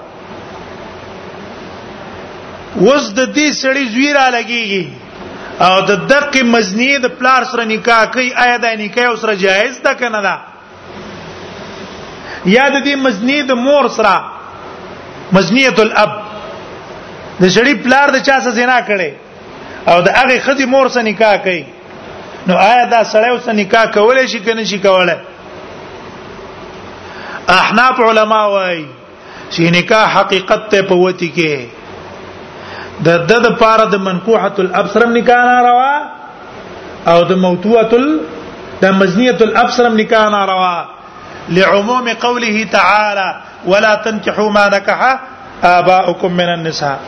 وز 2.81 3.07
د 3.18 3.20
دې 3.37 3.49
سړي 3.62 3.85
زویرا 3.95 4.27
لګيږي 4.37 4.85
او 5.66 5.74
د 5.91 5.93
دقه 6.14 6.41
مزنی 6.53 6.93
د 7.09 7.11
پلار 7.24 7.43
سره 7.57 7.64
نکاح 7.74 8.03
کوي 8.16 8.31
آیا 8.47 8.57
د 8.68 8.81
نکاح 8.85 9.11
سره 9.27 9.37
جایز 9.49 9.74
ده 9.91 9.95
کنه 10.05 10.20
دا 10.31 10.37
یا 12.47 12.68
د 12.70 12.85
دې 12.85 12.95
مزنی 13.11 13.41
د 13.53 13.55
مور 13.66 13.87
سره 14.01 14.14
مزنیه 15.39 15.74
الاب 15.85 16.12
د 17.41 17.45
شړی 17.45 17.74
پلار 17.87 18.07
د 18.16 18.18
چا 18.27 18.37
سره 18.41 18.53
زنا 18.64 18.81
کړي 18.89 19.11
او 19.93 19.99
د 20.07 20.09
هغه 20.18 20.37
خدي 20.47 20.64
مور 20.72 20.87
سره 20.95 21.03
نکاح 21.11 21.34
کوي 21.47 21.62
نو 22.49 22.55
آیا 22.70 22.82
دا 22.93 23.01
سړی 23.12 23.28
اوس 23.34 23.47
نکاح 23.61 23.84
کولای 23.97 24.26
شي 24.32 24.41
کنه 24.47 24.64
شي 24.70 24.78
کولای 24.87 25.18
احناف 27.59 27.97
علما 28.09 28.41
وای 28.55 28.78
چې 29.53 29.61
نکاح 29.76 30.07
حقیقت 30.18 30.62
ته 30.74 30.82
پوتی 30.91 31.30
کې 31.39 33.07
د 33.09 33.24
د 33.32 33.43
د 33.47 33.57
پاره 33.62 33.84
د 33.95 34.05
منقوحه 34.11 34.53
الابصرم 34.66 35.16
نکاح 35.20 35.43
ناروا 35.53 35.97
او 37.14 37.18
د 37.32 37.43
موتوه 37.47 37.87
د 37.95 38.84
مزنيه 38.99 39.39
الابصرم 39.49 40.01
نکاح 40.05 40.28
ناروا 40.37 40.76
لعموم 41.59 42.09
قوله 42.26 42.64
تعالى 42.64 43.37
ولا 43.74 43.95
تنكحوا 44.07 44.51
ما 44.59 44.68
نكح 44.78 45.05
آباؤكم 45.64 46.32
من 46.43 46.49
النساء 46.55 46.99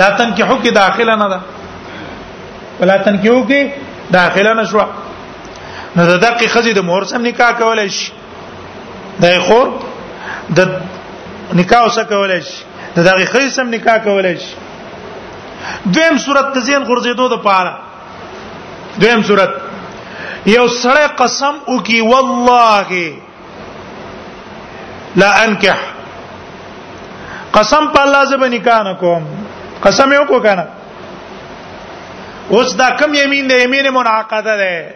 لا 0.00 0.10
تنکحو 0.18 0.56
کې 0.64 0.72
داخله 0.82 1.14
نه 1.16 1.28
ده 1.30 1.38
دا. 1.38 1.54
ولا 2.80 2.96
تنکیو 3.06 3.42
کې 3.42 4.10
داخله 4.14 4.54
نشو 4.60 4.78
نو 5.96 6.06
د 6.10 6.20
دقیق 6.24 6.50
خزي 6.54 6.72
د 6.78 6.86
مور 6.90 7.04
سم 7.12 7.26
نکاح 7.30 7.50
کولای 7.62 7.88
شي 7.90 8.12
د 9.22 9.38
خور 9.46 9.70
د 10.58 10.74
نکاح 11.60 11.84
وسه 11.86 12.04
کولای 12.12 12.40
شي 12.42 12.64
د 12.96 13.06
دقیق 13.08 13.30
خزي 13.34 13.50
سم 13.56 13.74
نکاح 13.76 13.98
کولای 14.08 14.34
شي 14.46 14.54
دویم 15.96 16.18
صورت 16.24 16.52
تزین 16.58 16.84
غرزیدو 16.90 17.28
د 17.34 17.40
پاره 17.42 17.74
دویم 19.00 19.22
صورت 19.30 19.50
یو 20.46 20.66
سړی 20.82 21.06
قسم 21.22 21.54
وکي 21.68 22.00
والله 22.00 23.12
لا 25.22 25.30
انکح 25.42 25.78
قسم 27.54 27.86
په 27.94 28.00
الله 28.08 28.24
زبه 28.32 28.48
نکاح 28.58 28.82
نه 28.90 28.94
کوم 29.04 29.24
قسم 29.86 30.12
یو 30.12 30.24
کو 30.30 30.40
کنه 30.48 30.66
اوس 32.54 32.74
دا 32.78 32.88
کم 32.98 33.14
یمین 33.14 33.48
د 33.48 33.52
یمین 33.62 33.88
منعقده 33.94 34.56
ده 34.56 34.94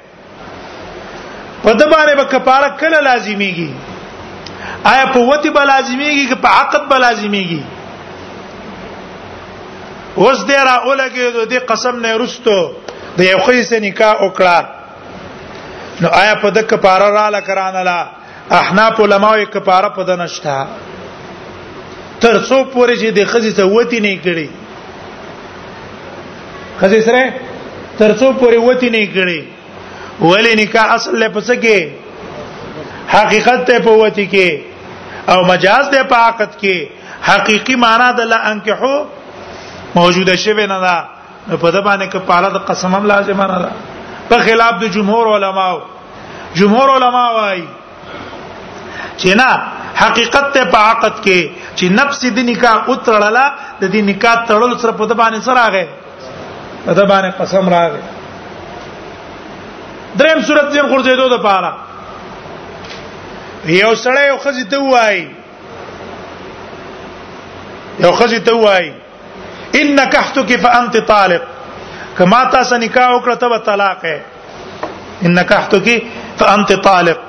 په 1.65 1.73
دبانې 1.73 2.17
به 2.21 2.25
کفاره 2.35 2.69
کله 2.83 3.01
لازمیږي 3.01 3.71
آیا 4.93 5.07
په 5.15 5.19
وتی 5.31 5.51
به 5.57 5.65
لازمیږي 5.71 6.29
که 6.31 6.35
په 6.45 6.49
عقد 6.61 6.87
به 6.93 6.99
لازمیږي 6.99 7.61
اوس 10.15 10.39
دې 10.47 10.63
را 10.67 10.81
اولګي 10.87 11.21
دې 11.51 11.59
قسم 11.75 11.97
نه 12.07 12.17
رستو 12.25 12.57
د 13.19 13.21
یو 13.31 13.39
خیسه 13.51 13.81
نکاح 13.87 14.17
وکړه 14.25 14.65
نو 16.05 16.09
آیا 16.23 16.35
په 16.47 16.51
د 16.57 16.67
کفاره 16.73 17.11
را 17.19 17.29
لکرانه 17.37 17.83
لا 17.91 18.01
احناف 18.63 19.01
علماء 19.07 19.37
کفاره 19.53 19.89
په 20.01 20.09
دنشتا 20.15 20.57
تر 22.21 22.45
څو 22.45 22.57
پورې 22.75 22.97
چې 22.99 23.17
د 23.19 23.25
خزې 23.27 23.57
ته 23.63 23.73
وتی 23.77 24.01
نه 24.09 24.19
کړي 24.27 24.49
خزې 26.81 27.01
سره 27.07 27.25
ترڅو 28.01 28.31
پورې 28.41 28.59
وتی 28.69 28.89
نه 28.97 29.07
کړي 29.15 29.41
ولی 30.31 30.55
نکاح 30.63 30.93
اصل 30.97 31.17
له 31.23 31.29
پس 31.35 31.51
کې 31.65 32.89
حقیقت 33.15 33.67
ته 33.71 33.79
پوتی 33.87 34.25
کې 34.35 35.33
او 35.33 35.45
مجاز 35.51 35.91
ته 35.97 36.03
پاکت 36.15 36.59
کې 36.61 36.89
حقيقي 37.29 37.77
معنا 37.83 38.09
د 38.21 38.31
لا 38.33 38.39
انکحو 38.51 38.95
موجوده 39.97 40.37
شوی 40.45 40.67
نه 40.73 40.79
ده 40.87 41.59
په 41.61 41.71
د 41.71 41.83
باندې 41.85 42.09
کې 42.13 42.19
پاله 42.31 42.49
د 42.57 42.65
قسمم 42.71 43.07
لازم 43.13 43.43
نه 43.45 43.59
ده 43.59 43.71
په 44.33 44.39
خلاف 44.49 44.81
د 44.83 44.95
جمهور 44.99 45.33
علماو 45.37 45.79
جمهور 46.61 46.89
علما 46.97 47.25
وايي 47.39 47.65
چې 49.19 49.37
نه 49.37 49.51
حقیقت 50.03 50.51
ته 50.57 50.65
په 50.77 50.85
عقد 50.91 51.19
کې 51.25 51.51
چې 51.77 51.87
نفس 52.01 52.25
د 52.25 52.39
نکاح 52.53 52.77
اترړه 52.83 53.45
د 53.81 53.85
دې 53.85 54.03
نکاح 54.13 54.35
تړل 54.49 54.79
سره 54.85 54.93
په 55.03 55.13
د 55.13 55.21
باندې 55.23 55.41
سره 55.51 55.55
راغی 55.67 55.85
په 56.85 56.93
د 56.99 57.01
باندې 57.11 57.31
قسم 57.41 57.69
راغی 57.75 58.01
دریم 60.21 60.39
صورت 60.49 60.67
دې 60.73 60.83
ورغړېدو 60.93 61.27
د 61.33 61.39
پاره 61.47 61.73
یو 63.83 63.93
سړی 64.05 64.25
یو 64.29 64.39
خزي 64.45 64.65
ته 64.65 64.79
وایي 64.95 65.25
یو 68.05 68.13
خزي 68.21 68.39
ته 68.49 68.55
وایي 68.65 68.91
ان 69.81 69.95
نکحتك 69.99 70.57
فانت 70.65 70.97
طالق 71.13 71.43
کما 72.19 72.41
تاسو 72.55 72.77
نکاح 72.87 73.09
وکړه 73.15 73.35
ته 73.45 73.59
طلاق 73.69 74.05
ہے 74.11 74.19
ان 75.29 75.35
نکحتك 75.35 76.03
فانت 76.41 76.73
طالق 76.89 77.21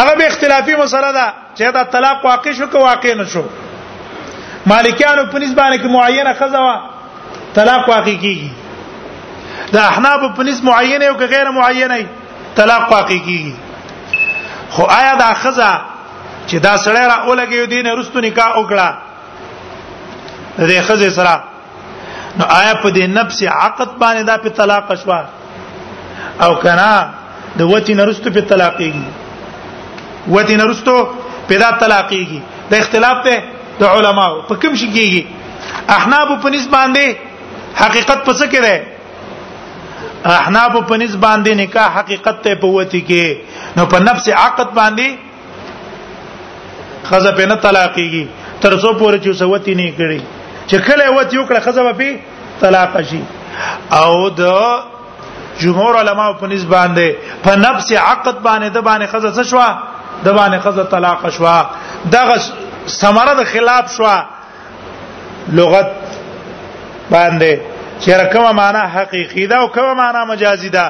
هغه 0.00 0.12
به 0.14 0.26
اختلافي 0.32 0.76
مسله 0.84 1.10
ده 1.18 1.26
چې 1.54 1.70
دا 1.78 1.82
طلاق 1.98 2.24
واقع 2.30 2.52
شو 2.60 2.66
که 2.74 2.78
واقع 2.86 3.14
نه 3.20 3.24
شو 3.34 3.42
مالکیانو 4.70 5.30
په 5.30 5.38
نسبت 5.38 5.56
باندې 5.56 5.82
کې 5.82 5.90
معینه 5.98 6.32
خزه 6.40 6.90
طلاق 7.54 7.88
واقع 7.90 8.14
کیږي 8.24 8.50
د 9.74 9.78
احناب 9.92 10.20
په 10.36 10.42
نس 10.48 10.58
معینه 10.68 11.06
او 11.10 11.16
غیر 11.34 11.48
معینه 11.58 11.96
طلاق 12.60 12.84
واقع 12.96 13.18
کیږي 13.26 13.54
خو 14.74 14.82
آیا 14.98 15.14
دا 15.22 15.30
خزه 15.42 15.70
چې 16.48 16.56
دا 16.66 16.74
سړی 16.84 17.04
را 17.12 17.16
اولګي 17.26 17.60
دین 17.74 17.86
رستو 17.98 18.20
نکاح 18.28 18.52
وکړه 18.58 18.88
دې 20.58 20.80
خزه 20.90 21.10
سره 21.18 21.34
نو 22.38 22.44
آیا 22.44 22.74
په 22.82 22.88
دې 22.90 23.02
نفس 23.18 23.42
عقد 23.56 23.90
باندې 24.02 24.22
دا 24.30 24.36
په 24.38 24.48
طلاق 24.48 24.94
شوا 25.02 25.20
او 26.44 26.52
کنا 26.64 26.94
د 27.58 27.60
وتی 27.70 27.94
نرستو 27.94 28.28
په 28.36 28.40
طلاقېږي 28.50 30.32
وتی 30.34 30.56
نرستو 30.62 30.96
په 31.48 31.54
دا 31.62 31.70
طلاقېږي 31.82 32.40
د 32.70 32.72
اختلاف 32.82 33.24
ته 33.24 33.42
د 33.80 33.84
علماو 33.96 34.42
په 34.48 34.54
کوم 34.62 34.74
شي 34.80 34.88
کېږي 34.96 35.22
احناب 35.96 36.28
په 36.42 36.48
نسبت 36.54 36.72
باندې 36.76 37.06
حقیقت 37.80 38.24
پس 38.26 38.42
کې 38.42 38.60
ده 38.66 40.32
احناف 40.34 40.76
په 40.88 40.96
نس 41.02 41.14
باندې 41.24 41.52
نکاح 41.60 41.88
حقیقت 41.98 42.42
ته 42.44 42.54
پوتی 42.62 43.00
کې 43.08 43.76
نو 43.76 43.86
په 43.94 43.98
نفس 44.08 44.28
عقد 44.44 44.68
باندې 44.78 45.16
خزه 47.08 47.32
په 47.38 47.46
نه 47.50 47.56
طلاقيږي 47.66 48.24
تر 48.60 48.76
څو 48.82 48.92
پورې 49.00 49.18
چې 49.24 49.32
سوتی 49.42 49.74
نه 49.80 49.92
کړي 49.96 50.20
چې 50.66 50.78
کله 50.86 51.10
وتی 51.18 51.38
وکړه 51.38 51.60
خزه 51.60 51.92
په 52.00 52.10
طلاق 52.60 53.00
شي 53.10 53.22
او 54.00 54.10
د 54.40 54.50
جمهور 55.62 55.96
علما 56.00 56.26
په 56.42 56.46
نس 56.52 56.62
باندې 56.74 57.42
په 57.48 57.56
نفس 57.66 57.92
عقد 57.92 58.42
باندې 58.46 58.68
د 58.68 58.80
باندې 58.80 59.06
خزه 59.06 59.32
څه 59.32 59.46
شو 59.50 59.64
د 60.24 60.28
باندې 60.38 60.58
خزه 60.58 60.84
طلاق 60.84 61.28
شو 61.38 61.50
دغه 62.16 62.38
سمره 63.00 63.34
د 63.42 63.50
خلاف 63.54 63.92
شو 63.96 64.12
لغت 65.58 66.01
باندې 67.14 67.50
چې 68.02 68.10
رقم 68.22 68.44
معنا 68.60 68.82
حقيقي 68.94 69.44
ده 69.52 69.56
او 69.62 69.66
کوم 69.76 69.88
معنا 70.02 70.20
مجازي 70.32 70.68
ده 70.76 70.84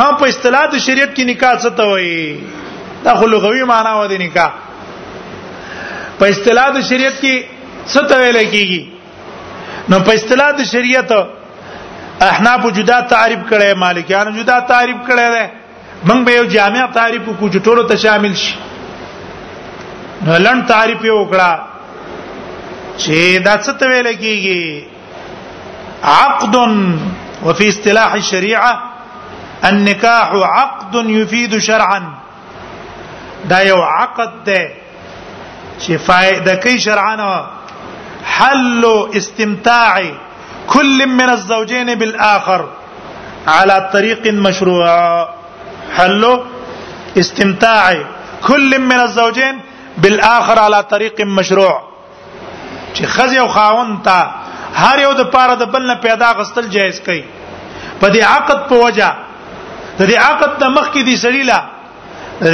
هم 0.00 0.12
په 0.20 0.26
اصطلاح 0.32 0.64
د 0.74 0.78
شریعت 0.86 1.10
کې 1.16 1.24
نکاح 1.32 1.54
څه 1.62 1.70
ته 1.78 1.84
وایي 1.90 2.40
دا 3.06 3.14
خو 3.20 3.26
لغوي 3.34 3.62
معنا 3.72 3.92
و 4.00 4.04
دي 4.12 4.18
نکاح 4.18 4.50
په 6.20 6.24
اصطلاح 6.34 6.68
د 6.76 6.80
شریعت 6.90 7.16
کې 7.22 7.44
څه 7.92 8.00
ته 8.12 8.16
ویل 8.22 8.38
کیږي 8.52 8.82
نو 9.92 9.98
په 10.08 10.12
اصطلاح 10.20 10.50
د 10.60 10.70
شریعت 10.72 11.12
احناف 12.30 12.66
جدا 12.80 12.98
تعریف 13.14 13.38
کړي 13.52 13.74
مالکیان 13.84 14.34
جدا 14.40 14.56
تعریف 14.72 14.96
کړي 15.10 15.30
ده 15.34 15.50
موږ 16.08 16.20
به 16.26 16.32
یو 16.38 16.44
جامع 16.56 16.86
تعریف 16.98 17.22
کو 17.40 17.50
چې 17.50 17.58
ټولو 17.68 17.88
ته 17.92 17.96
شامل 18.06 18.34
شي 18.34 18.54
نو 20.26 20.36
لن 20.48 20.66
تعریف 20.74 21.04
یو 21.12 21.22
کړه 21.32 21.58
چې 22.98 23.42
دا 23.48 23.54
څه 23.62 23.70
ته 23.80 23.86
ویل 23.94 24.12
کیږي 24.12 24.60
عقد 26.04 26.56
وفي 27.44 27.68
اصطلاح 27.68 28.12
الشريعه 28.14 28.82
النكاح 29.64 30.30
عقد 30.34 30.94
يفيد 30.94 31.58
شرعا 31.58 32.14
دا 33.44 33.58
یو 33.60 33.82
عقد 33.82 34.32
ده 34.46 34.70
چې 35.80 35.92
فائدې 36.06 36.54
کوي 36.62 36.78
شرعانه 36.78 37.44
حل 38.24 38.84
استمتاع 39.16 40.02
كل 40.66 41.06
من 41.08 41.30
الزوجين 41.30 41.94
بالاخر 41.94 42.68
على 43.48 43.88
طريق 43.92 44.26
مشروع 44.26 45.28
حل 45.96 46.40
استمتاع 47.18 47.96
كل 48.46 48.78
من 48.80 49.00
الزوجين 49.00 49.60
بالاخر 49.98 50.58
على 50.58 50.82
طريق 50.82 51.20
مشروع 51.20 51.80
چې 52.94 53.04
خزي 53.04 53.40
او 53.40 53.48
خاون 53.48 54.02
ته 54.02 54.30
هر 54.82 54.96
یو 55.06 55.12
د 55.20 55.22
پاره 55.34 55.54
د 55.62 55.64
بل 55.72 55.82
نه 55.90 55.94
پیدا 56.06 56.28
غستل 56.38 56.66
جایز 56.76 56.98
کوي 57.06 57.22
په 58.00 58.06
دې 58.14 58.22
عقد 58.36 58.58
په 58.70 58.76
وجه 58.84 59.08
د 59.98 60.02
دې 60.10 60.16
عقد 60.30 60.50
د 60.62 60.74
مخ 60.76 60.86
کې 60.94 61.02
دي 61.08 61.14
سړیلا 61.24 61.58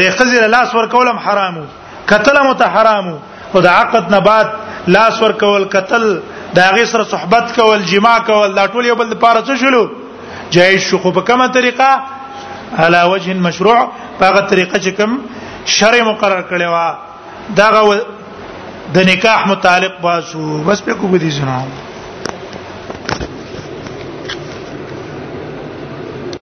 د 0.01 0.17
خزر 0.19 0.43
لاس 0.55 0.75
ور 0.79 0.87
کولم 0.95 1.19
حرامو 1.27 1.65
قتل 2.11 2.37
متحرامو 2.51 3.17
او 3.55 3.61
د 3.67 3.69
عقد 3.83 4.11
نه 4.15 4.21
بعد 4.29 4.49
لاس 4.97 5.23
ور 5.23 5.33
کول 5.43 5.65
قتل 5.75 6.05
دا 6.59 6.67
غي 6.77 6.87
سره 6.93 7.05
صحبت 7.15 7.53
کول 7.59 7.83
جما 7.93 8.15
کول 8.31 8.55
دا 8.61 8.65
ټول 8.73 8.87
یو 8.91 8.97
بل 9.03 9.11
د 9.15 9.21
پاره 9.27 9.41
څه 9.49 9.55
شلو 9.65 9.83
جایز 10.57 10.81
شو 10.89 10.99
په 11.05 11.21
کومه 11.31 11.49
طریقه 11.61 11.91
على 12.79 13.03
وجه 13.13 13.35
مشروع 13.51 13.79
په 14.19 14.31
هغه 14.33 14.43
طریقه 14.55 14.79
چې 14.79 14.91
کوم 15.01 15.19
شرع 15.77 16.03
مقرر 16.11 16.43
کړی 16.51 16.69
و 16.75 17.55
دا 17.61 17.71
د 18.95 19.07
نکاح 19.15 19.47
متعلق 19.53 20.01
باسو 20.05 20.59
بس 20.69 20.83
په 20.91 21.01
کو 21.01 21.17
دي 21.27 21.31
سنو 21.39 21.91